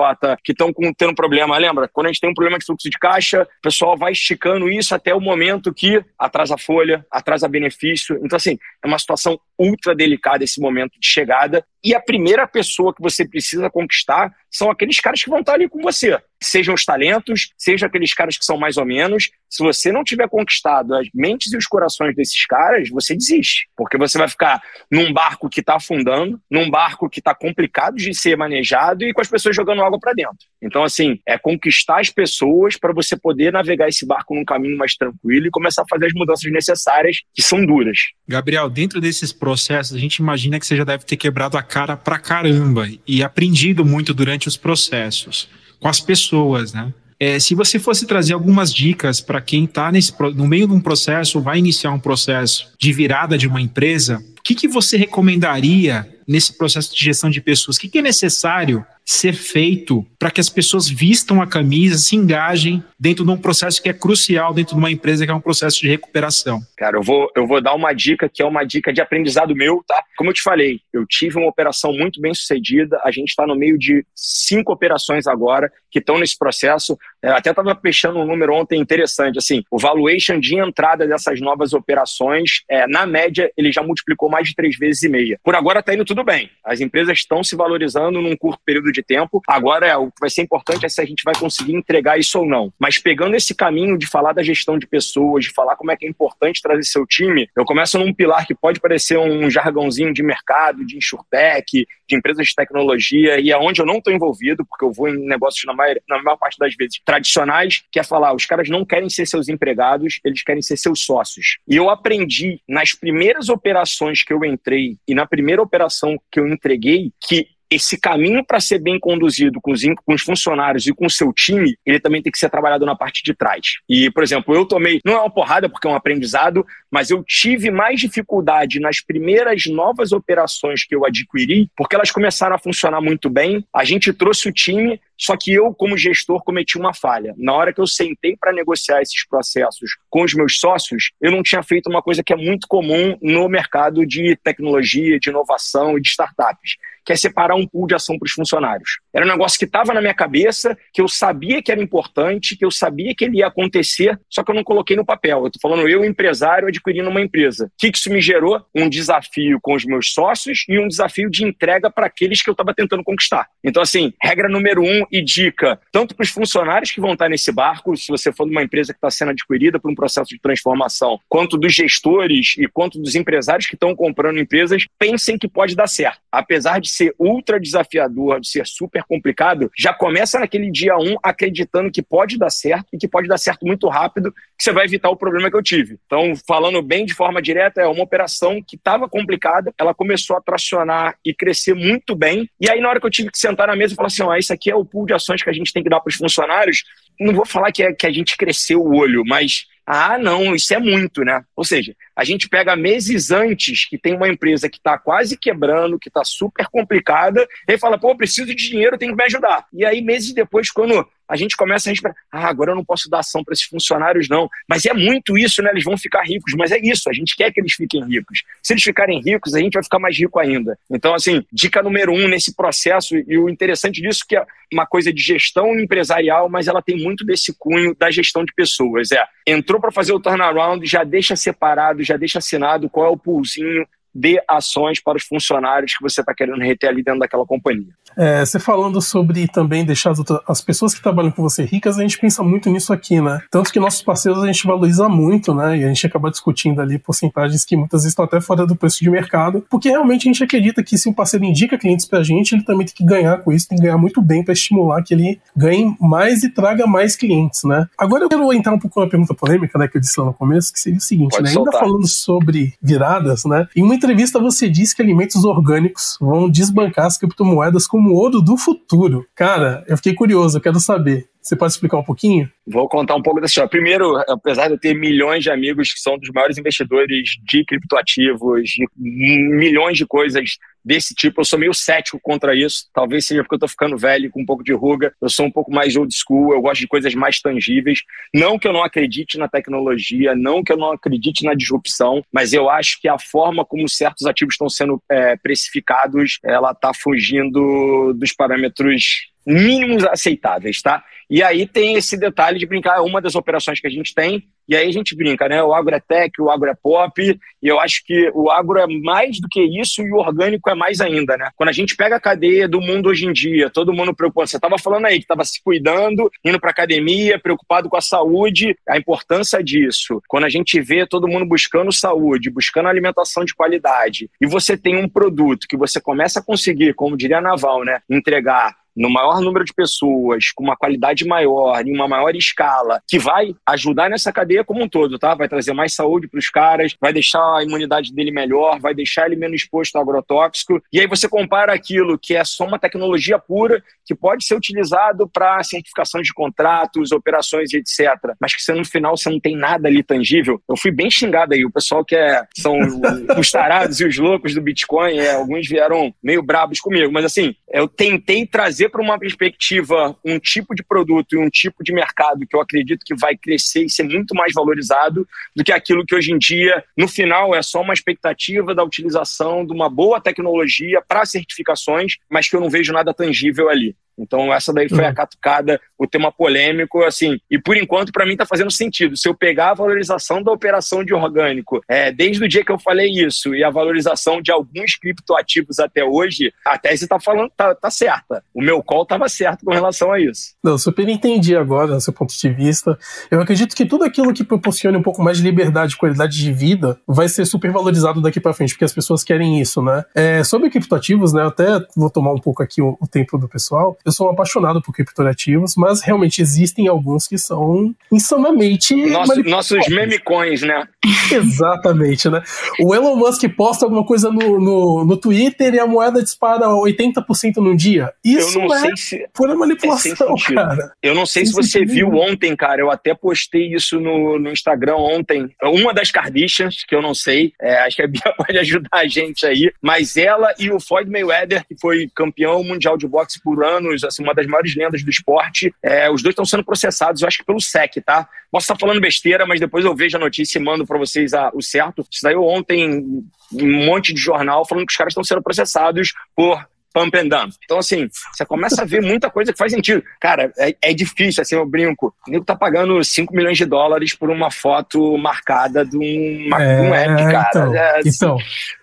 que 0.43 0.51
estão 0.51 0.71
tendo 0.97 1.15
problema. 1.15 1.57
Lembra? 1.57 1.87
Quando 1.87 2.07
a 2.07 2.09
gente 2.09 2.21
tem 2.21 2.29
um 2.29 2.33
problema 2.33 2.59
de 2.59 2.65
fluxo 2.65 2.89
de 2.89 2.97
caixa, 2.97 3.43
o 3.43 3.61
pessoal 3.61 3.97
vai 3.97 4.11
esticando 4.11 4.69
isso 4.69 4.93
até 4.93 5.13
o 5.13 5.21
momento 5.21 5.73
que 5.73 6.03
atrasa 6.17 6.57
folha, 6.57 7.05
atrasa 7.11 7.47
benefício. 7.47 8.19
Então, 8.23 8.37
assim, 8.37 8.57
é 8.83 8.87
uma 8.87 8.99
situação 8.99 9.39
ultra 9.57 9.95
delicada 9.95 10.43
esse 10.43 10.59
momento 10.59 10.99
de 10.99 11.07
chegada 11.07 11.65
E 11.83 11.95
a 11.95 12.01
primeira 12.01 12.47
pessoa 12.47 12.93
que 12.93 13.01
você 13.01 13.27
precisa 13.27 13.69
conquistar 13.69 14.33
são 14.51 14.69
aqueles 14.69 14.99
caras 14.99 15.23
que 15.23 15.29
vão 15.29 15.39
estar 15.39 15.53
ali 15.53 15.69
com 15.69 15.81
você. 15.81 16.19
Sejam 16.41 16.73
os 16.75 16.83
talentos, 16.83 17.49
sejam 17.57 17.87
aqueles 17.87 18.13
caras 18.13 18.37
que 18.37 18.45
são 18.45 18.57
mais 18.57 18.77
ou 18.77 18.85
menos. 18.85 19.29
Se 19.49 19.63
você 19.63 19.91
não 19.91 20.03
tiver 20.03 20.27
conquistado 20.27 20.93
as 20.95 21.07
mentes 21.13 21.51
e 21.53 21.57
os 21.57 21.65
corações 21.65 22.15
desses 22.15 22.45
caras, 22.45 22.89
você 22.89 23.15
desiste. 23.15 23.69
Porque 23.75 23.97
você 23.97 24.17
vai 24.17 24.27
ficar 24.27 24.61
num 24.91 25.13
barco 25.13 25.49
que 25.49 25.61
está 25.61 25.75
afundando, 25.75 26.39
num 26.49 26.69
barco 26.69 27.09
que 27.09 27.19
está 27.19 27.33
complicado 27.33 27.95
de 27.95 28.13
ser 28.13 28.35
manejado 28.35 29.03
e 29.03 29.13
com 29.13 29.21
as 29.21 29.29
pessoas 29.29 29.55
jogando 29.55 29.81
água 29.81 29.99
para 29.99 30.13
dentro. 30.13 30.37
Então, 30.61 30.83
assim, 30.83 31.19
é 31.25 31.37
conquistar 31.37 31.99
as 31.99 32.09
pessoas 32.09 32.77
para 32.77 32.93
você 32.93 33.15
poder 33.15 33.51
navegar 33.51 33.87
esse 33.87 34.05
barco 34.05 34.33
num 34.33 34.43
caminho 34.43 34.77
mais 34.77 34.95
tranquilo 34.95 35.47
e 35.47 35.51
começar 35.51 35.83
a 35.83 35.85
fazer 35.89 36.07
as 36.07 36.13
mudanças 36.13 36.51
necessárias, 36.51 37.17
que 37.33 37.41
são 37.41 37.65
duras. 37.65 37.97
Gabriel, 38.27 38.69
dentro 38.69 38.99
desses 38.99 39.31
processos, 39.31 39.95
a 39.95 39.99
gente 39.99 40.17
imagina 40.17 40.59
que 40.59 40.65
você 40.65 40.75
já 40.75 40.83
deve 40.83 41.05
ter 41.05 41.17
quebrado 41.17 41.57
a 41.57 41.63
cara 41.63 41.95
pra 41.95 42.17
caramba 42.17 42.87
e 43.05 43.23
aprendido 43.23 43.85
muito 43.85 44.13
durante 44.13 44.47
os 44.47 44.57
processos, 44.57 45.47
com 45.79 45.87
as 45.87 45.99
pessoas, 45.99 46.73
né? 46.73 46.93
É, 47.19 47.39
se 47.39 47.55
você 47.55 47.79
fosse 47.79 48.05
trazer 48.05 48.33
algumas 48.33 48.71
dicas 48.71 49.19
para 49.19 49.41
quem 49.41 49.65
está 49.65 49.91
no 50.35 50.47
meio 50.47 50.67
de 50.67 50.73
um 50.73 50.79
processo, 50.79 51.41
vai 51.41 51.57
iniciar 51.57 51.91
um 51.91 51.99
processo 51.99 52.71
de 52.79 52.93
virada 52.93 53.37
de 53.37 53.47
uma 53.47 53.59
empresa, 53.59 54.23
o 54.37 54.41
que, 54.43 54.53
que 54.53 54.67
você 54.67 54.97
recomendaria 54.97 56.07
nesse 56.27 56.55
processo 56.55 56.95
de 56.95 57.03
gestão 57.03 57.29
de 57.29 57.41
pessoas? 57.41 57.77
O 57.77 57.79
que, 57.79 57.89
que 57.89 57.97
é 57.97 58.03
necessário 58.03 58.85
ser 59.07 59.31
feito 59.31 60.05
para 60.19 60.29
que 60.29 60.41
as 60.41 60.49
pessoas 60.49 60.89
vistam 60.89 61.41
a 61.41 61.47
camisa, 61.47 61.97
se 61.97 62.15
engajem 62.17 62.83
dentro 62.99 63.23
de 63.23 63.31
um 63.31 63.37
processo 63.37 63.81
que 63.81 63.87
é 63.87 63.93
crucial 63.93 64.53
dentro 64.53 64.73
de 64.73 64.79
uma 64.79 64.91
empresa 64.91 65.25
que 65.25 65.31
é 65.31 65.33
um 65.33 65.39
processo 65.39 65.79
de 65.79 65.87
recuperação? 65.87 66.59
Cara, 66.75 66.97
eu 66.97 67.03
vou, 67.03 67.31
eu 67.35 67.47
vou 67.47 67.61
dar 67.61 67.73
uma 67.73 67.93
dica 67.93 68.27
que 68.27 68.41
é 68.41 68.45
uma 68.45 68.65
dica 68.65 68.91
de 68.91 68.99
aprendizado 68.99 69.55
meu, 69.55 69.81
tá? 69.87 70.03
Como 70.17 70.29
eu 70.29 70.33
te 70.33 70.41
falei, 70.41 70.81
eu 70.91 71.05
tive 71.07 71.37
uma 71.37 71.47
operação 71.47 71.93
muito 71.93 72.19
bem 72.19 72.33
sucedida, 72.33 72.99
a 73.05 73.11
gente 73.11 73.29
está 73.29 73.47
no 73.47 73.55
meio 73.55 73.77
de 73.77 74.05
cinco 74.13 74.73
operações 74.73 75.25
agora 75.25 75.71
que 75.89 75.99
estão 75.99 76.17
nesse 76.17 76.37
processo. 76.37 76.97
Eu 77.21 77.33
até 77.33 77.51
estava 77.51 77.75
fechando 77.81 78.19
um 78.19 78.25
número 78.25 78.53
ontem 78.53 78.79
interessante, 78.79 79.37
assim, 79.37 79.63
o 79.71 79.79
valuation 79.79 80.39
de 80.39 80.55
entrada 80.55 81.07
dessas 81.07 81.39
novas 81.39 81.73
operações, 81.73 82.63
é, 82.69 82.85
na 82.87 83.05
média, 83.05 83.49
ele 83.55 83.71
já 83.71 83.81
multiplicou 83.81 84.29
mais 84.29 84.49
de 84.49 84.55
três 84.55 84.77
vezes 84.77 85.03
e 85.03 85.09
meia. 85.09 85.39
Por 85.43 85.55
agora 85.55 85.79
está 85.79 85.93
indo 85.93 86.03
tudo 86.03 86.23
bem, 86.23 86.49
as 86.65 86.81
empresas 86.81 87.17
estão 87.17 87.43
se 87.43 87.55
valorizando 87.55 88.21
num 88.21 88.35
curto 88.35 88.59
período 88.65 88.91
de 88.91 88.96
de 88.97 89.03
tempo. 89.03 89.41
Agora, 89.47 89.87
é, 89.87 89.95
o 89.95 90.07
que 90.07 90.19
vai 90.19 90.29
ser 90.29 90.41
importante 90.41 90.85
é 90.85 90.89
se 90.89 91.01
a 91.01 91.05
gente 91.05 91.23
vai 91.23 91.35
conseguir 91.35 91.75
entregar 91.75 92.17
isso 92.17 92.39
ou 92.39 92.45
não. 92.45 92.73
Mas 92.79 92.97
pegando 92.97 93.35
esse 93.35 93.53
caminho 93.53 93.97
de 93.97 94.07
falar 94.07 94.33
da 94.33 94.43
gestão 94.43 94.77
de 94.77 94.87
pessoas, 94.87 95.45
de 95.45 95.51
falar 95.51 95.75
como 95.75 95.91
é 95.91 95.95
que 95.95 96.05
é 96.05 96.09
importante 96.09 96.61
trazer 96.61 96.83
seu 96.83 97.05
time, 97.05 97.49
eu 97.55 97.65
começo 97.65 97.97
num 97.97 98.13
pilar 98.13 98.45
que 98.45 98.55
pode 98.55 98.79
parecer 98.79 99.17
um 99.17 99.49
jargãozinho 99.49 100.13
de 100.13 100.23
mercado, 100.23 100.85
de 100.85 100.97
insurtech, 100.97 101.85
de 102.07 102.15
empresas 102.15 102.47
de 102.47 102.55
tecnologia, 102.55 103.39
e 103.39 103.51
é 103.51 103.57
onde 103.57 103.81
eu 103.81 103.85
não 103.85 103.97
estou 103.97 104.13
envolvido, 104.13 104.65
porque 104.65 104.85
eu 104.85 104.91
vou 104.91 105.09
em 105.09 105.25
negócios, 105.25 105.63
na 105.65 105.73
maior, 105.73 105.97
na 106.09 106.21
maior 106.23 106.37
parte 106.37 106.57
das 106.57 106.73
vezes, 106.75 106.99
tradicionais, 107.05 107.83
que 107.91 107.99
é 107.99 108.03
falar, 108.03 108.33
os 108.33 108.45
caras 108.45 108.69
não 108.69 108.85
querem 108.85 109.09
ser 109.09 109.25
seus 109.25 109.49
empregados, 109.49 110.19
eles 110.23 110.41
querem 110.43 110.61
ser 110.61 110.77
seus 110.77 111.01
sócios. 111.01 111.57
E 111.67 111.75
eu 111.75 111.89
aprendi 111.89 112.61
nas 112.67 112.93
primeiras 112.93 113.49
operações 113.49 114.23
que 114.23 114.33
eu 114.33 114.43
entrei 114.43 114.97
e 115.07 115.13
na 115.13 115.25
primeira 115.25 115.61
operação 115.61 116.17
que 116.31 116.39
eu 116.39 116.47
entreguei 116.47 117.11
que 117.21 117.47
esse 117.69 117.99
caminho 117.99 118.43
para 118.45 118.59
ser 118.59 118.79
bem 118.79 118.99
conduzido 118.99 119.59
com 119.61 119.71
os, 119.71 119.81
com 120.05 120.13
os 120.13 120.21
funcionários 120.21 120.87
e 120.87 120.93
com 120.93 121.05
o 121.05 121.09
seu 121.09 121.33
time, 121.33 121.77
ele 121.85 121.99
também 121.99 122.21
tem 122.21 122.31
que 122.31 122.39
ser 122.39 122.49
trabalhado 122.49 122.85
na 122.85 122.95
parte 122.95 123.23
de 123.23 123.33
trás. 123.33 123.77
E, 123.89 124.09
por 124.11 124.23
exemplo, 124.23 124.55
eu 124.55 124.65
tomei, 124.65 124.99
não 125.05 125.13
é 125.13 125.17
uma 125.17 125.29
porrada 125.29 125.69
porque 125.69 125.87
é 125.87 125.91
um 125.91 125.95
aprendizado, 125.95 126.65
mas 126.89 127.09
eu 127.09 127.23
tive 127.23 127.69
mais 127.69 127.99
dificuldade 127.99 128.79
nas 128.79 129.01
primeiras 129.01 129.65
novas 129.65 130.11
operações 130.11 130.85
que 130.85 130.95
eu 130.95 131.05
adquiri, 131.05 131.69
porque 131.75 131.95
elas 131.95 132.11
começaram 132.11 132.55
a 132.55 132.59
funcionar 132.59 133.01
muito 133.01 133.29
bem. 133.29 133.65
A 133.73 133.83
gente 133.83 134.13
trouxe 134.13 134.47
o 134.47 134.53
time, 134.53 134.99
só 135.17 135.35
que 135.35 135.53
eu, 135.53 135.73
como 135.73 135.97
gestor, 135.97 136.43
cometi 136.43 136.77
uma 136.77 136.93
falha. 136.93 137.33
Na 137.37 137.53
hora 137.53 137.73
que 137.73 137.81
eu 137.81 137.87
sentei 137.87 138.37
para 138.37 138.53
negociar 138.53 139.01
esses 139.01 139.27
processos 139.27 139.97
com 140.09 140.23
os 140.23 140.33
meus 140.33 140.59
sócios, 140.59 141.11
eu 141.21 141.31
não 141.31 141.43
tinha 141.43 141.61
feito 141.61 141.89
uma 141.89 142.01
coisa 142.01 142.23
que 142.23 142.31
é 142.31 142.35
muito 142.35 142.67
comum 142.67 143.17
no 143.21 143.49
mercado 143.49 144.05
de 144.05 144.37
tecnologia, 144.43 145.19
de 145.19 145.29
inovação 145.29 145.97
e 145.97 146.01
de 146.01 146.09
startups 146.09 146.77
que 147.07 147.13
é 147.13 147.15
separar 147.15 147.55
um 147.55 147.65
pool 147.65 147.87
de 147.87 147.95
ação 147.95 148.19
para 148.19 148.25
os 148.25 148.33
funcionários. 148.33 148.99
Era 149.13 149.25
um 149.25 149.29
negócio 149.29 149.57
que 149.57 149.63
estava 149.63 149.93
na 149.93 150.01
minha 150.01 150.13
cabeça, 150.13 150.77
que 150.91 151.01
eu 151.01 151.07
sabia 151.07 151.63
que 151.63 151.71
era 151.71 151.81
importante, 151.81 152.57
que 152.57 152.65
eu 152.65 152.69
sabia 152.69 153.15
que 153.15 153.23
ele 153.23 153.37
ia 153.37 153.47
acontecer, 153.47 154.19
só 154.29 154.43
que 154.43 154.51
eu 154.51 154.55
não 154.55 154.63
coloquei 154.63 154.97
no 154.97 155.05
papel. 155.05 155.39
Eu 155.39 155.47
estou 155.47 155.61
falando 155.61 155.87
eu, 155.87 156.03
empresário, 156.03 156.67
adquirindo 156.67 157.09
uma 157.09 157.21
empresa. 157.21 157.67
O 157.67 157.69
que 157.77 157.97
isso 157.97 158.11
me 158.11 158.19
gerou? 158.19 158.61
Um 158.75 158.89
desafio 158.89 159.57
com 159.61 159.73
os 159.73 159.85
meus 159.85 160.11
sócios 160.13 160.65
e 160.67 160.77
um 160.77 160.85
desafio 160.89 161.29
de 161.29 161.45
entrega 161.45 161.89
para 161.89 162.07
aqueles 162.07 162.41
que 162.41 162.49
eu 162.49 162.51
estava 162.51 162.73
tentando 162.73 163.05
conquistar. 163.05 163.47
Então, 163.63 163.81
assim, 163.81 164.11
regra 164.21 164.49
número 164.49 164.83
um 164.83 165.05
e 165.09 165.23
dica, 165.23 165.79
tanto 165.93 166.13
para 166.13 166.25
os 166.25 166.29
funcionários 166.29 166.91
que 166.91 166.99
vão 166.99 167.13
estar 167.13 167.29
nesse 167.29 167.53
barco, 167.53 167.95
se 167.95 168.09
você 168.09 168.33
for 168.33 168.43
de 168.43 168.51
uma 168.51 168.63
empresa 168.63 168.91
que 168.91 168.97
está 168.97 169.09
sendo 169.09 169.31
adquirida 169.31 169.79
por 169.79 169.89
um 169.89 169.95
processo 169.95 170.31
de 170.31 170.41
transformação, 170.41 171.17
quanto 171.29 171.57
dos 171.57 171.73
gestores 171.73 172.55
e 172.57 172.67
quanto 172.67 172.99
dos 172.99 173.15
empresários 173.15 173.65
que 173.65 173.75
estão 173.75 173.95
comprando 173.95 174.39
empresas, 174.39 174.83
pensem 174.99 175.37
que 175.37 175.47
pode 175.47 175.73
dar 175.73 175.87
certo. 175.87 176.19
Apesar 176.37 176.79
de 176.79 176.87
ser 176.87 177.15
ultra 177.17 177.59
desafiador, 177.59 178.39
de 178.39 178.47
ser 178.47 178.67
super 178.67 179.03
complicado, 179.03 179.71
já 179.75 179.91
começa 179.91 180.39
naquele 180.39 180.69
dia 180.69 180.95
um 180.95 181.15
acreditando 181.23 181.89
que 181.89 182.03
pode 182.03 182.37
dar 182.37 182.51
certo 182.51 182.85
e 182.93 182.97
que 182.97 183.07
pode 183.07 183.27
dar 183.27 183.39
certo 183.39 183.65
muito 183.65 183.87
rápido, 183.87 184.31
que 184.31 184.63
você 184.63 184.71
vai 184.71 184.85
evitar 184.85 185.09
o 185.09 185.15
problema 185.15 185.49
que 185.49 185.57
eu 185.57 185.63
tive. 185.63 185.97
Então, 186.05 186.33
falando 186.47 186.79
bem 186.83 187.07
de 187.07 187.15
forma 187.15 187.41
direta, 187.41 187.81
é 187.81 187.87
uma 187.87 188.03
operação 188.03 188.61
que 188.61 188.75
estava 188.75 189.09
complicada, 189.09 189.73
ela 189.79 189.95
começou 189.95 190.37
a 190.37 190.41
tracionar 190.41 191.15
e 191.25 191.33
crescer 191.33 191.73
muito 191.73 192.15
bem. 192.15 192.47
E 192.61 192.69
aí, 192.69 192.79
na 192.79 192.89
hora 192.89 192.99
que 192.99 193.07
eu 193.07 193.11
tive 193.11 193.31
que 193.31 193.39
sentar 193.39 193.67
na 193.67 193.75
mesa 193.75 193.93
e 193.93 193.95
falar 193.95 194.07
assim: 194.07 194.21
ó, 194.21 194.35
isso 194.35 194.53
aqui 194.53 194.69
é 194.69 194.75
o 194.75 194.85
pool 194.85 195.07
de 195.07 195.15
ações 195.15 195.41
que 195.41 195.49
a 195.49 195.53
gente 195.53 195.73
tem 195.73 195.81
que 195.81 195.89
dar 195.89 195.99
para 195.99 196.11
os 196.11 196.17
funcionários, 196.17 196.83
não 197.19 197.33
vou 197.33 197.47
falar 197.47 197.71
que, 197.71 197.81
é, 197.81 197.91
que 197.93 198.05
a 198.05 198.11
gente 198.11 198.37
cresceu 198.37 198.79
o 198.79 198.95
olho, 198.95 199.23
mas 199.25 199.65
ah, 199.89 200.17
não, 200.17 200.53
isso 200.53 200.73
é 200.73 200.79
muito, 200.79 201.23
né? 201.23 201.41
Ou 201.55 201.63
seja, 201.63 201.95
a 202.13 202.25
gente 202.25 202.49
pega 202.49 202.75
meses 202.75 203.31
antes 203.31 203.87
que 203.87 203.97
tem 203.97 204.13
uma 204.13 204.27
empresa 204.27 204.69
que 204.69 204.77
está 204.77 204.97
quase 204.97 205.37
quebrando, 205.37 205.97
que 205.97 206.09
está 206.09 206.25
super 206.25 206.67
complicada, 206.67 207.47
e 207.65 207.77
fala, 207.77 207.97
pô, 207.97 208.13
preciso 208.13 208.47
de 208.47 208.55
dinheiro, 208.55 208.97
tem 208.97 209.09
que 209.09 209.15
me 209.15 209.23
ajudar. 209.23 209.65
E 209.71 209.85
aí, 209.85 210.01
meses 210.01 210.33
depois, 210.33 210.69
quando 210.69 211.07
a 211.27 211.35
gente 211.35 211.55
começa 211.55 211.89
a 211.89 211.93
gente 211.93 212.05
ah, 212.05 212.47
agora 212.47 212.71
eu 212.71 212.75
não 212.75 212.85
posso 212.85 213.09
dar 213.09 213.19
ação 213.19 213.43
para 213.43 213.53
esses 213.53 213.65
funcionários 213.65 214.27
não. 214.29 214.49
Mas 214.67 214.85
é 214.85 214.93
muito 214.93 215.37
isso, 215.37 215.61
né? 215.61 215.69
Eles 215.71 215.83
vão 215.83 215.97
ficar 215.97 216.23
ricos, 216.23 216.53
mas 216.57 216.71
é 216.71 216.79
isso, 216.81 217.09
a 217.09 217.13
gente 217.13 217.35
quer 217.35 217.51
que 217.51 217.59
eles 217.59 217.73
fiquem 217.73 218.03
ricos. 218.05 218.43
Se 218.63 218.73
eles 218.73 218.83
ficarem 218.83 219.21
ricos, 219.21 219.53
a 219.53 219.59
gente 219.59 219.73
vai 219.73 219.83
ficar 219.83 219.99
mais 219.99 220.17
rico 220.17 220.39
ainda. 220.39 220.77
Então, 220.89 221.13
assim, 221.13 221.43
dica 221.51 221.81
número 221.81 222.13
um 222.13 222.27
nesse 222.27 222.55
processo, 222.55 223.15
e 223.15 223.37
o 223.37 223.49
interessante 223.49 224.01
disso 224.01 224.21
é 224.25 224.27
que 224.29 224.37
é 224.37 224.45
uma 224.71 224.85
coisa 224.85 225.13
de 225.13 225.21
gestão 225.21 225.79
empresarial, 225.79 226.49
mas 226.49 226.67
ela 226.67 226.81
tem 226.81 226.97
muito 226.97 227.25
desse 227.25 227.53
cunho 227.57 227.95
da 227.95 228.11
gestão 228.11 228.43
de 228.43 228.53
pessoas. 228.53 229.11
É, 229.11 229.23
entrou 229.45 229.79
para 229.79 229.91
fazer 229.91 230.13
o 230.13 230.19
turnaround, 230.19 230.85
já 230.85 231.03
deixa 231.03 231.35
separado, 231.35 232.03
já 232.03 232.17
deixa 232.17 232.39
assinado 232.39 232.89
qual 232.89 233.07
é 233.07 233.09
o 233.09 233.17
poolzinho, 233.17 233.87
de 234.13 234.41
ações 234.47 235.01
para 235.01 235.17
os 235.17 235.23
funcionários 235.23 235.95
que 235.95 236.01
você 236.01 236.21
está 236.21 236.33
querendo 236.33 236.59
reter 236.59 236.89
ali 236.89 237.03
dentro 237.03 237.19
daquela 237.19 237.45
companhia. 237.45 237.93
É, 238.17 238.43
você 238.43 238.59
falando 238.59 239.01
sobre 239.01 239.47
também 239.47 239.85
deixar 239.85 240.11
as, 240.11 240.19
outras, 240.19 240.39
as, 240.47 240.61
pessoas 240.61 240.93
que 240.93 241.01
trabalham 241.01 241.31
com 241.31 241.43
você 241.43 241.63
ricas, 241.63 241.99
a 241.99 242.01
gente 242.01 242.17
pensa 242.17 242.41
muito 242.41 242.69
nisso 242.69 242.91
aqui, 242.91 243.21
né? 243.21 243.41
Tanto 243.51 243.71
que 243.71 243.79
nossos 243.79 244.01
parceiros 244.01 244.43
a 244.43 244.47
gente 244.47 244.65
valoriza 244.65 245.07
muito, 245.07 245.53
né? 245.53 245.77
E 245.77 245.83
a 245.83 245.87
gente 245.87 246.05
acaba 246.07 246.31
discutindo 246.31 246.81
ali 246.81 246.97
porcentagens 246.97 247.63
que 247.63 247.75
muitas 247.75 248.01
vezes 248.01 248.13
estão 248.13 248.25
até 248.25 248.41
fora 248.41 248.65
do 248.65 248.75
preço 248.75 248.99
de 248.99 249.09
mercado, 249.09 249.63
porque 249.69 249.89
realmente 249.89 250.27
a 250.27 250.31
gente 250.31 250.43
acredita 250.43 250.83
que 250.83 250.97
se 250.97 251.07
um 251.07 251.13
parceiro 251.13 251.45
indica 251.45 251.77
clientes 251.77 252.05
para 252.05 252.19
a 252.19 252.23
gente, 252.23 252.55
ele 252.55 252.63
também 252.63 252.85
tem 252.85 252.95
que 252.95 253.05
ganhar 253.05 253.37
com 253.37 253.51
isso, 253.51 253.67
tem 253.67 253.77
que 253.77 253.83
ganhar 253.83 253.97
muito 253.97 254.21
bem 254.21 254.43
para 254.43 254.53
estimular 254.53 255.03
que 255.03 255.13
ele 255.13 255.39
ganhe 255.55 255.95
mais 255.99 256.43
e 256.43 256.49
traga 256.49 256.87
mais 256.87 257.15
clientes, 257.15 257.63
né? 257.63 257.85
Agora 257.97 258.23
eu 258.23 258.29
quero 258.29 258.51
entrar 258.51 258.73
um 258.73 258.79
pouco 258.79 258.99
na 258.99 259.07
pergunta 259.07 259.33
polêmica, 259.35 259.77
né, 259.77 259.87
que 259.87 259.97
eu 259.97 260.01
disse 260.01 260.19
lá 260.19 260.25
no 260.25 260.33
começo, 260.33 260.73
que 260.73 260.79
seria 260.79 260.97
o 260.97 261.01
seguinte, 261.01 261.39
né? 261.41 261.49
Ainda 261.49 261.71
falando 261.71 262.07
sobre 262.07 262.73
viradas, 262.81 263.45
né? 263.45 263.67
Em 263.75 263.83
entrevista 264.07 264.39
você 264.39 264.69
disse 264.69 264.95
que 264.95 265.01
alimentos 265.01 265.43
orgânicos 265.43 266.17
vão 266.21 266.49
desbancar 266.49 267.07
as 267.07 267.17
criptomoedas 267.17 267.85
como 267.85 268.13
ouro 268.13 268.41
do 268.41 268.55
futuro. 268.55 269.25
Cara, 269.35 269.83
eu 269.85 269.97
fiquei 269.97 270.13
curioso, 270.13 270.57
eu 270.57 270.61
quero 270.61 270.79
saber. 270.79 271.27
Você 271.47 271.55
pode 271.55 271.71
explicar 271.71 271.97
um 271.97 272.03
pouquinho? 272.03 272.51
Vou 272.67 272.89
contar 272.89 273.15
um 273.15 273.21
pouco 273.21 273.39
dessa 273.39 273.51
história. 273.51 273.69
Primeiro, 273.69 274.17
apesar 274.27 274.67
de 274.67 274.73
eu 274.73 274.77
ter 274.77 274.93
milhões 274.93 275.43
de 275.43 275.49
amigos 275.49 275.93
que 275.93 275.99
são 276.01 276.17
dos 276.17 276.29
maiores 276.29 276.57
investidores 276.57 277.37
de 277.41 277.63
criptoativos, 277.63 278.69
de 278.71 278.85
milhões 278.97 279.97
de 279.97 280.05
coisas 280.05 280.57
desse 280.83 281.15
tipo, 281.15 281.39
eu 281.39 281.45
sou 281.45 281.57
meio 281.57 281.73
cético 281.73 282.19
contra 282.21 282.53
isso. 282.53 282.89
Talvez 282.93 283.25
seja 283.25 283.43
porque 283.43 283.55
eu 283.55 283.57
estou 283.57 283.69
ficando 283.69 283.97
velho, 283.97 284.29
com 284.29 284.41
um 284.41 284.45
pouco 284.45 284.61
de 284.61 284.73
ruga. 284.73 285.13
Eu 285.21 285.29
sou 285.29 285.45
um 285.45 285.51
pouco 285.51 285.71
mais 285.71 285.95
old 285.95 286.13
school, 286.13 286.53
eu 286.53 286.61
gosto 286.61 286.81
de 286.81 286.87
coisas 286.87 287.15
mais 287.15 287.39
tangíveis. 287.39 287.99
Não 288.33 288.59
que 288.59 288.67
eu 288.67 288.73
não 288.73 288.83
acredite 288.83 289.37
na 289.37 289.47
tecnologia, 289.47 290.35
não 290.35 290.61
que 290.61 290.73
eu 290.73 290.77
não 290.77 290.91
acredite 290.91 291.45
na 291.45 291.53
disrupção, 291.53 292.21
mas 292.29 292.51
eu 292.51 292.69
acho 292.69 292.99
que 292.99 293.07
a 293.07 293.17
forma 293.17 293.63
como 293.63 293.87
certos 293.87 294.25
ativos 294.25 294.55
estão 294.55 294.67
sendo 294.67 295.01
é, 295.09 295.37
precificados, 295.37 296.39
ela 296.43 296.71
está 296.71 296.91
fugindo 296.93 298.13
dos 298.17 298.33
parâmetros 298.33 299.29
mínimos 299.47 300.03
aceitáveis, 300.03 300.81
tá? 300.81 301.01
E 301.29 301.43
aí 301.43 301.67
tem 301.67 301.95
esse 301.95 302.17
detalhe 302.17 302.57
de 302.57 302.65
brincar, 302.65 302.97
é 302.97 303.01
uma 303.01 303.21
das 303.21 303.35
operações 303.35 303.79
que 303.79 303.87
a 303.87 303.89
gente 303.89 304.13
tem, 304.13 304.47
e 304.67 304.75
aí 304.75 304.87
a 304.87 304.91
gente 304.91 305.15
brinca, 305.15 305.47
né? 305.47 305.63
O 305.63 305.73
agro 305.73 305.95
é 305.95 305.99
tech, 305.99 306.41
o 306.41 306.49
agro 306.49 306.69
é 306.69 306.75
pop, 306.75 307.21
e 307.21 307.67
eu 307.67 307.79
acho 307.79 308.03
que 308.05 308.29
o 308.33 308.49
agro 308.49 308.77
é 308.77 308.87
mais 308.87 309.39
do 309.39 309.47
que 309.47 309.61
isso 309.61 310.01
e 310.01 310.11
o 310.11 310.17
orgânico 310.17 310.69
é 310.69 310.75
mais 310.75 310.99
ainda, 310.99 311.37
né? 311.37 311.49
Quando 311.55 311.69
a 311.69 311.73
gente 311.73 311.95
pega 311.95 312.17
a 312.17 312.19
cadeia 312.19 312.67
do 312.67 312.81
mundo 312.81 313.09
hoje 313.09 313.25
em 313.25 313.33
dia, 313.33 313.69
todo 313.69 313.93
mundo 313.93 314.13
preocupado, 314.13 314.49
você 314.49 314.57
estava 314.57 314.77
falando 314.77 315.05
aí 315.05 315.17
que 315.17 315.23
estava 315.23 315.43
se 315.45 315.61
cuidando, 315.63 316.29
indo 316.43 316.59
para 316.59 316.71
academia, 316.71 317.39
preocupado 317.39 317.89
com 317.89 317.97
a 317.97 318.01
saúde, 318.01 318.77
a 318.87 318.97
importância 318.97 319.63
disso. 319.63 320.21
Quando 320.27 320.45
a 320.45 320.49
gente 320.49 320.79
vê 320.81 321.05
todo 321.05 321.27
mundo 321.27 321.45
buscando 321.45 321.91
saúde, 321.91 322.49
buscando 322.49 322.89
alimentação 322.89 323.45
de 323.45 323.55
qualidade, 323.55 324.29
e 324.41 324.47
você 324.47 324.77
tem 324.77 324.97
um 324.97 325.07
produto 325.07 325.67
que 325.67 325.77
você 325.77 325.99
começa 326.01 326.39
a 326.39 326.43
conseguir, 326.43 326.93
como 326.93 327.17
diria 327.17 327.37
a 327.37 327.41
Naval, 327.41 327.83
né? 327.83 327.99
Entregar 328.09 328.75
no 328.97 329.09
maior 329.09 329.39
número 329.39 329.63
de 329.63 329.73
pessoas, 329.73 330.51
com 330.53 330.63
uma 330.63 330.75
qualidade 330.75 331.25
maior, 331.25 331.85
em 331.85 331.93
uma 331.93 332.07
maior 332.07 332.35
escala, 332.35 333.01
que 333.07 333.19
vai 333.19 333.55
ajudar 333.65 334.09
nessa 334.09 334.33
cadeia 334.33 334.63
como 334.63 334.83
um 334.83 334.89
todo, 334.89 335.19
tá? 335.19 335.35
Vai 335.35 335.47
trazer 335.47 335.73
mais 335.73 335.93
saúde 335.93 336.27
para 336.27 336.39
os 336.39 336.49
caras, 336.49 336.95
vai 336.99 337.13
deixar 337.13 337.57
a 337.57 337.63
imunidade 337.63 338.13
dele 338.13 338.31
melhor, 338.31 338.79
vai 338.79 338.93
deixar 338.93 339.27
ele 339.27 339.35
menos 339.35 339.61
exposto 339.61 339.95
ao 339.95 340.01
agrotóxico. 340.01 340.81
E 340.91 340.99
aí 340.99 341.07
você 341.07 341.29
compara 341.29 341.73
aquilo 341.73 342.17
que 342.17 342.35
é 342.35 342.43
só 342.43 342.65
uma 342.65 342.79
tecnologia 342.79 343.37
pura, 343.37 343.83
que 344.05 344.15
pode 344.15 344.45
ser 344.45 344.55
utilizado 344.55 345.27
para 345.27 345.63
certificações 345.63 346.25
de 346.25 346.33
contratos, 346.33 347.11
operações 347.11 347.73
etc. 347.73 348.33
Mas 348.39 348.55
que 348.55 348.61
você, 348.61 348.73
no 348.73 348.85
final 348.85 349.15
você 349.15 349.29
não 349.29 349.39
tem 349.39 349.55
nada 349.55 349.87
ali 349.87 350.01
tangível. 350.01 350.61
Eu 350.67 350.77
fui 350.77 350.91
bem 350.91 351.11
xingado 351.11 351.53
aí. 351.53 351.65
O 351.65 351.71
pessoal 351.71 352.03
que 352.03 352.15
é, 352.15 352.43
são 352.55 352.77
os 353.37 353.51
tarados 353.51 353.99
e 353.99 354.05
os 354.05 354.17
loucos 354.17 354.53
do 354.53 354.61
Bitcoin, 354.61 355.17
é, 355.17 355.33
alguns 355.33 355.67
vieram 355.67 356.13
meio 356.23 356.41
brabos 356.41 356.79
comigo. 356.79 357.11
Mas 357.11 357.25
assim, 357.25 357.53
eu 357.69 357.87
tentei 357.87 358.45
trazer 358.45 358.86
trazer 358.87 358.89
para 358.89 359.01
uma 359.01 359.19
perspectiva 359.19 360.15
um 360.23 360.39
tipo 360.39 360.73
de 360.73 360.83
produto 360.83 361.33
e 361.33 361.37
um 361.37 361.49
tipo 361.49 361.83
de 361.83 361.93
mercado 361.93 362.45
que 362.47 362.55
eu 362.55 362.61
acredito 362.61 363.05
que 363.05 363.15
vai 363.15 363.37
crescer 363.37 363.85
e 363.85 363.89
ser 363.89 364.03
muito 364.03 364.33
mais 364.33 364.53
valorizado 364.53 365.27
do 365.55 365.63
que 365.63 365.71
aquilo 365.71 366.05
que 366.05 366.15
hoje 366.15 366.31
em 366.31 366.37
dia, 366.37 366.83
no 366.97 367.07
final, 367.07 367.53
é 367.53 367.61
só 367.61 367.81
uma 367.81 367.93
expectativa 367.93 368.73
da 368.73 368.83
utilização 368.83 369.65
de 369.65 369.73
uma 369.73 369.89
boa 369.89 370.19
tecnologia 370.19 371.01
para 371.07 371.25
certificações, 371.25 372.17
mas 372.29 372.49
que 372.49 372.55
eu 372.55 372.61
não 372.61 372.69
vejo 372.69 372.93
nada 372.93 373.13
tangível 373.13 373.69
ali. 373.69 373.95
Então, 374.17 374.53
essa 374.53 374.73
daí 374.73 374.89
foi 374.89 375.05
a 375.05 375.09
uhum. 375.09 375.13
catucada, 375.13 375.79
o 375.97 376.07
tema 376.07 376.31
polêmico, 376.31 377.03
assim. 377.03 377.39
E 377.49 377.59
por 377.59 377.77
enquanto, 377.77 378.11
para 378.11 378.25
mim, 378.25 378.33
está 378.33 378.45
fazendo 378.45 378.71
sentido. 378.71 379.15
Se 379.15 379.29
eu 379.29 379.35
pegar 379.35 379.71
a 379.71 379.73
valorização 379.75 380.41
da 380.41 380.51
operação 380.51 381.03
de 381.03 381.13
orgânico, 381.13 381.81
é, 381.87 382.11
desde 382.11 382.43
o 382.43 382.47
dia 382.47 382.63
que 382.63 382.71
eu 382.71 382.79
falei 382.79 383.09
isso, 383.09 383.53
e 383.53 383.63
a 383.63 383.69
valorização 383.69 384.41
de 384.41 384.51
alguns 384.51 384.95
criptoativos 384.95 385.79
até 385.79 386.03
hoje, 386.03 386.51
a 386.65 386.77
tese 386.77 387.03
está 387.03 387.19
falando, 387.19 387.51
tá, 387.55 387.75
tá 387.75 387.89
certa. 387.89 388.43
O 388.53 388.61
meu 388.61 388.81
call 388.81 389.03
estava 389.03 389.29
certo 389.29 389.65
com 389.65 389.71
relação 389.71 390.11
a 390.11 390.19
isso. 390.19 390.55
Não, 390.63 390.77
super 390.77 391.07
entendi 391.07 391.55
agora, 391.55 391.93
do 391.93 392.01
seu 392.01 392.13
ponto 392.13 392.33
de 392.35 392.49
vista. 392.49 392.97
Eu 393.29 393.41
acredito 393.41 393.75
que 393.75 393.85
tudo 393.85 394.03
aquilo 394.03 394.33
que 394.33 394.43
proporcione 394.43 394.97
um 394.97 395.03
pouco 395.03 395.21
mais 395.21 395.37
de 395.37 395.43
liberdade 395.43 395.93
e 395.93 395.97
qualidade 395.97 396.37
de 396.37 396.51
vida 396.51 396.99
vai 397.07 397.29
ser 397.29 397.45
super 397.45 397.71
valorizado 397.71 398.21
daqui 398.21 398.39
para 398.39 398.53
frente, 398.53 398.73
porque 398.73 398.85
as 398.85 398.93
pessoas 398.93 399.23
querem 399.23 399.61
isso, 399.61 399.81
né? 399.81 400.03
É, 400.15 400.43
sobre 400.43 400.69
criptoativos, 400.69 401.33
né? 401.33 401.43
Eu 401.43 401.47
até 401.47 401.79
vou 401.95 402.09
tomar 402.09 402.31
um 402.31 402.39
pouco 402.39 402.63
aqui 402.63 402.81
o, 402.81 402.97
o 402.99 403.07
tempo 403.07 403.37
do 403.37 403.47
pessoal 403.47 403.97
eu 404.07 404.11
sou 404.13 404.29
apaixonado 404.29 404.81
por 404.81 404.93
criptoativos, 404.93 405.75
mas 405.75 406.01
realmente 406.01 406.41
existem 406.41 406.87
alguns 406.87 407.27
que 407.27 407.37
são 407.37 407.93
insanamente. 408.09 408.95
Nosso, 409.07 409.43
nossos 409.43 409.87
memecoins, 409.89 410.61
né? 410.61 410.87
Exatamente, 411.29 412.29
né? 412.29 412.41
O 412.79 412.95
Elon 412.95 413.17
Musk 413.17 413.43
posta 413.49 413.85
alguma 413.85 414.05
coisa 414.05 414.31
no, 414.31 414.59
no, 414.61 415.03
no 415.03 415.17
Twitter 415.17 415.73
e 415.73 415.79
a 415.79 415.85
moeda 415.85 416.23
dispara 416.23 416.67
80% 416.67 417.57
num 417.57 417.75
dia. 417.75 418.13
Isso 418.23 418.57
eu 418.57 418.67
não 418.67 418.75
é 418.75 418.95
se 418.95 419.27
pura 419.33 419.55
manipulação, 419.55 420.35
é 420.49 420.53
cara. 420.53 420.93
Eu 421.03 421.13
não 421.13 421.25
sei 421.25 421.45
se 421.45 421.51
você 421.51 421.83
viu 421.83 422.07
ontem, 422.13 422.55
cara. 422.55 422.81
Eu 422.81 422.89
até 422.89 423.13
postei 423.13 423.73
isso 423.73 423.99
no, 423.99 424.39
no 424.39 424.49
Instagram 424.49 424.95
ontem. 424.95 425.49
Uma 425.61 425.93
das 425.93 426.11
Kardashians, 426.11 426.85
que 426.87 426.95
eu 426.95 427.01
não 427.01 427.13
sei, 427.13 427.51
é, 427.61 427.79
acho 427.79 427.97
que 427.97 428.03
a 428.03 428.07
Bia 428.07 428.21
pode 428.37 428.57
ajudar 428.57 428.87
a 428.93 429.05
gente 429.05 429.45
aí, 429.45 429.69
mas 429.81 430.15
ela 430.15 430.53
e 430.57 430.71
o 430.71 430.79
Floyd 430.79 431.11
Mayweather, 431.11 431.65
que 431.67 431.75
foi 431.77 432.09
campeão 432.15 432.63
mundial 432.63 432.97
de 432.97 433.05
boxe 433.05 433.41
por 433.43 433.65
anos 433.65 433.96
anos, 434.03 434.15
assim, 434.15 434.23
uma 434.23 434.33
das 434.33 434.45
maiores 434.45 434.75
lendas 434.75 435.03
do 435.03 435.09
esporte. 435.09 435.73
É, 435.81 436.09
os 436.09 436.21
dois 436.21 436.33
estão 436.33 436.45
sendo 436.45 436.63
processados, 436.63 437.21
eu 437.21 437.27
acho 437.27 437.39
que 437.39 437.45
pelo 437.45 437.59
SEC, 437.59 438.01
tá? 438.05 438.27
Posso 438.51 438.63
estar 438.65 438.77
falando 438.79 439.01
besteira, 439.01 439.45
mas 439.45 439.59
depois 439.59 439.83
eu 439.83 439.95
vejo 439.95 440.17
a 440.17 440.19
notícia 440.19 440.59
e 440.59 440.63
mando 440.63 440.85
para 440.85 440.97
vocês 440.97 441.33
a, 441.33 441.51
o 441.53 441.61
certo. 441.61 442.05
Saiu 442.11 442.43
ontem 442.43 443.23
um 443.53 443.85
monte 443.85 444.13
de 444.13 444.19
jornal 444.19 444.65
falando 444.65 444.85
que 444.85 444.91
os 444.91 444.97
caras 444.97 445.11
estão 445.11 445.23
sendo 445.23 445.41
processados 445.41 446.13
por 446.35 446.65
pump 446.93 447.15
and 447.15 447.27
dump. 447.27 447.53
Então, 447.63 447.77
assim, 447.77 448.09
você 448.33 448.45
começa 448.45 448.81
a 448.81 448.85
ver 448.85 449.01
muita 449.01 449.29
coisa 449.29 449.51
que 449.51 449.57
faz 449.57 449.71
sentido. 449.71 450.03
Cara, 450.19 450.51
é, 450.57 450.75
é 450.81 450.93
difícil, 450.93 451.41
assim, 451.41 451.55
eu 451.55 451.65
brinco. 451.65 452.13
O 452.27 452.31
nego 452.31 452.45
tá 452.45 452.55
pagando 452.55 453.03
5 453.03 453.35
milhões 453.35 453.57
de 453.57 453.65
dólares 453.65 454.15
por 454.15 454.29
uma 454.29 454.49
foto 454.49 455.17
marcada 455.17 455.85
de 455.85 455.97
um, 455.97 456.55
é, 456.55 456.75
de 456.75 456.81
um 456.81 456.95
app, 456.95 457.31
cara. 457.31 457.49
Então, 457.49 457.75
é, 457.75 457.99
assim, 457.99 458.09
então 458.15 458.37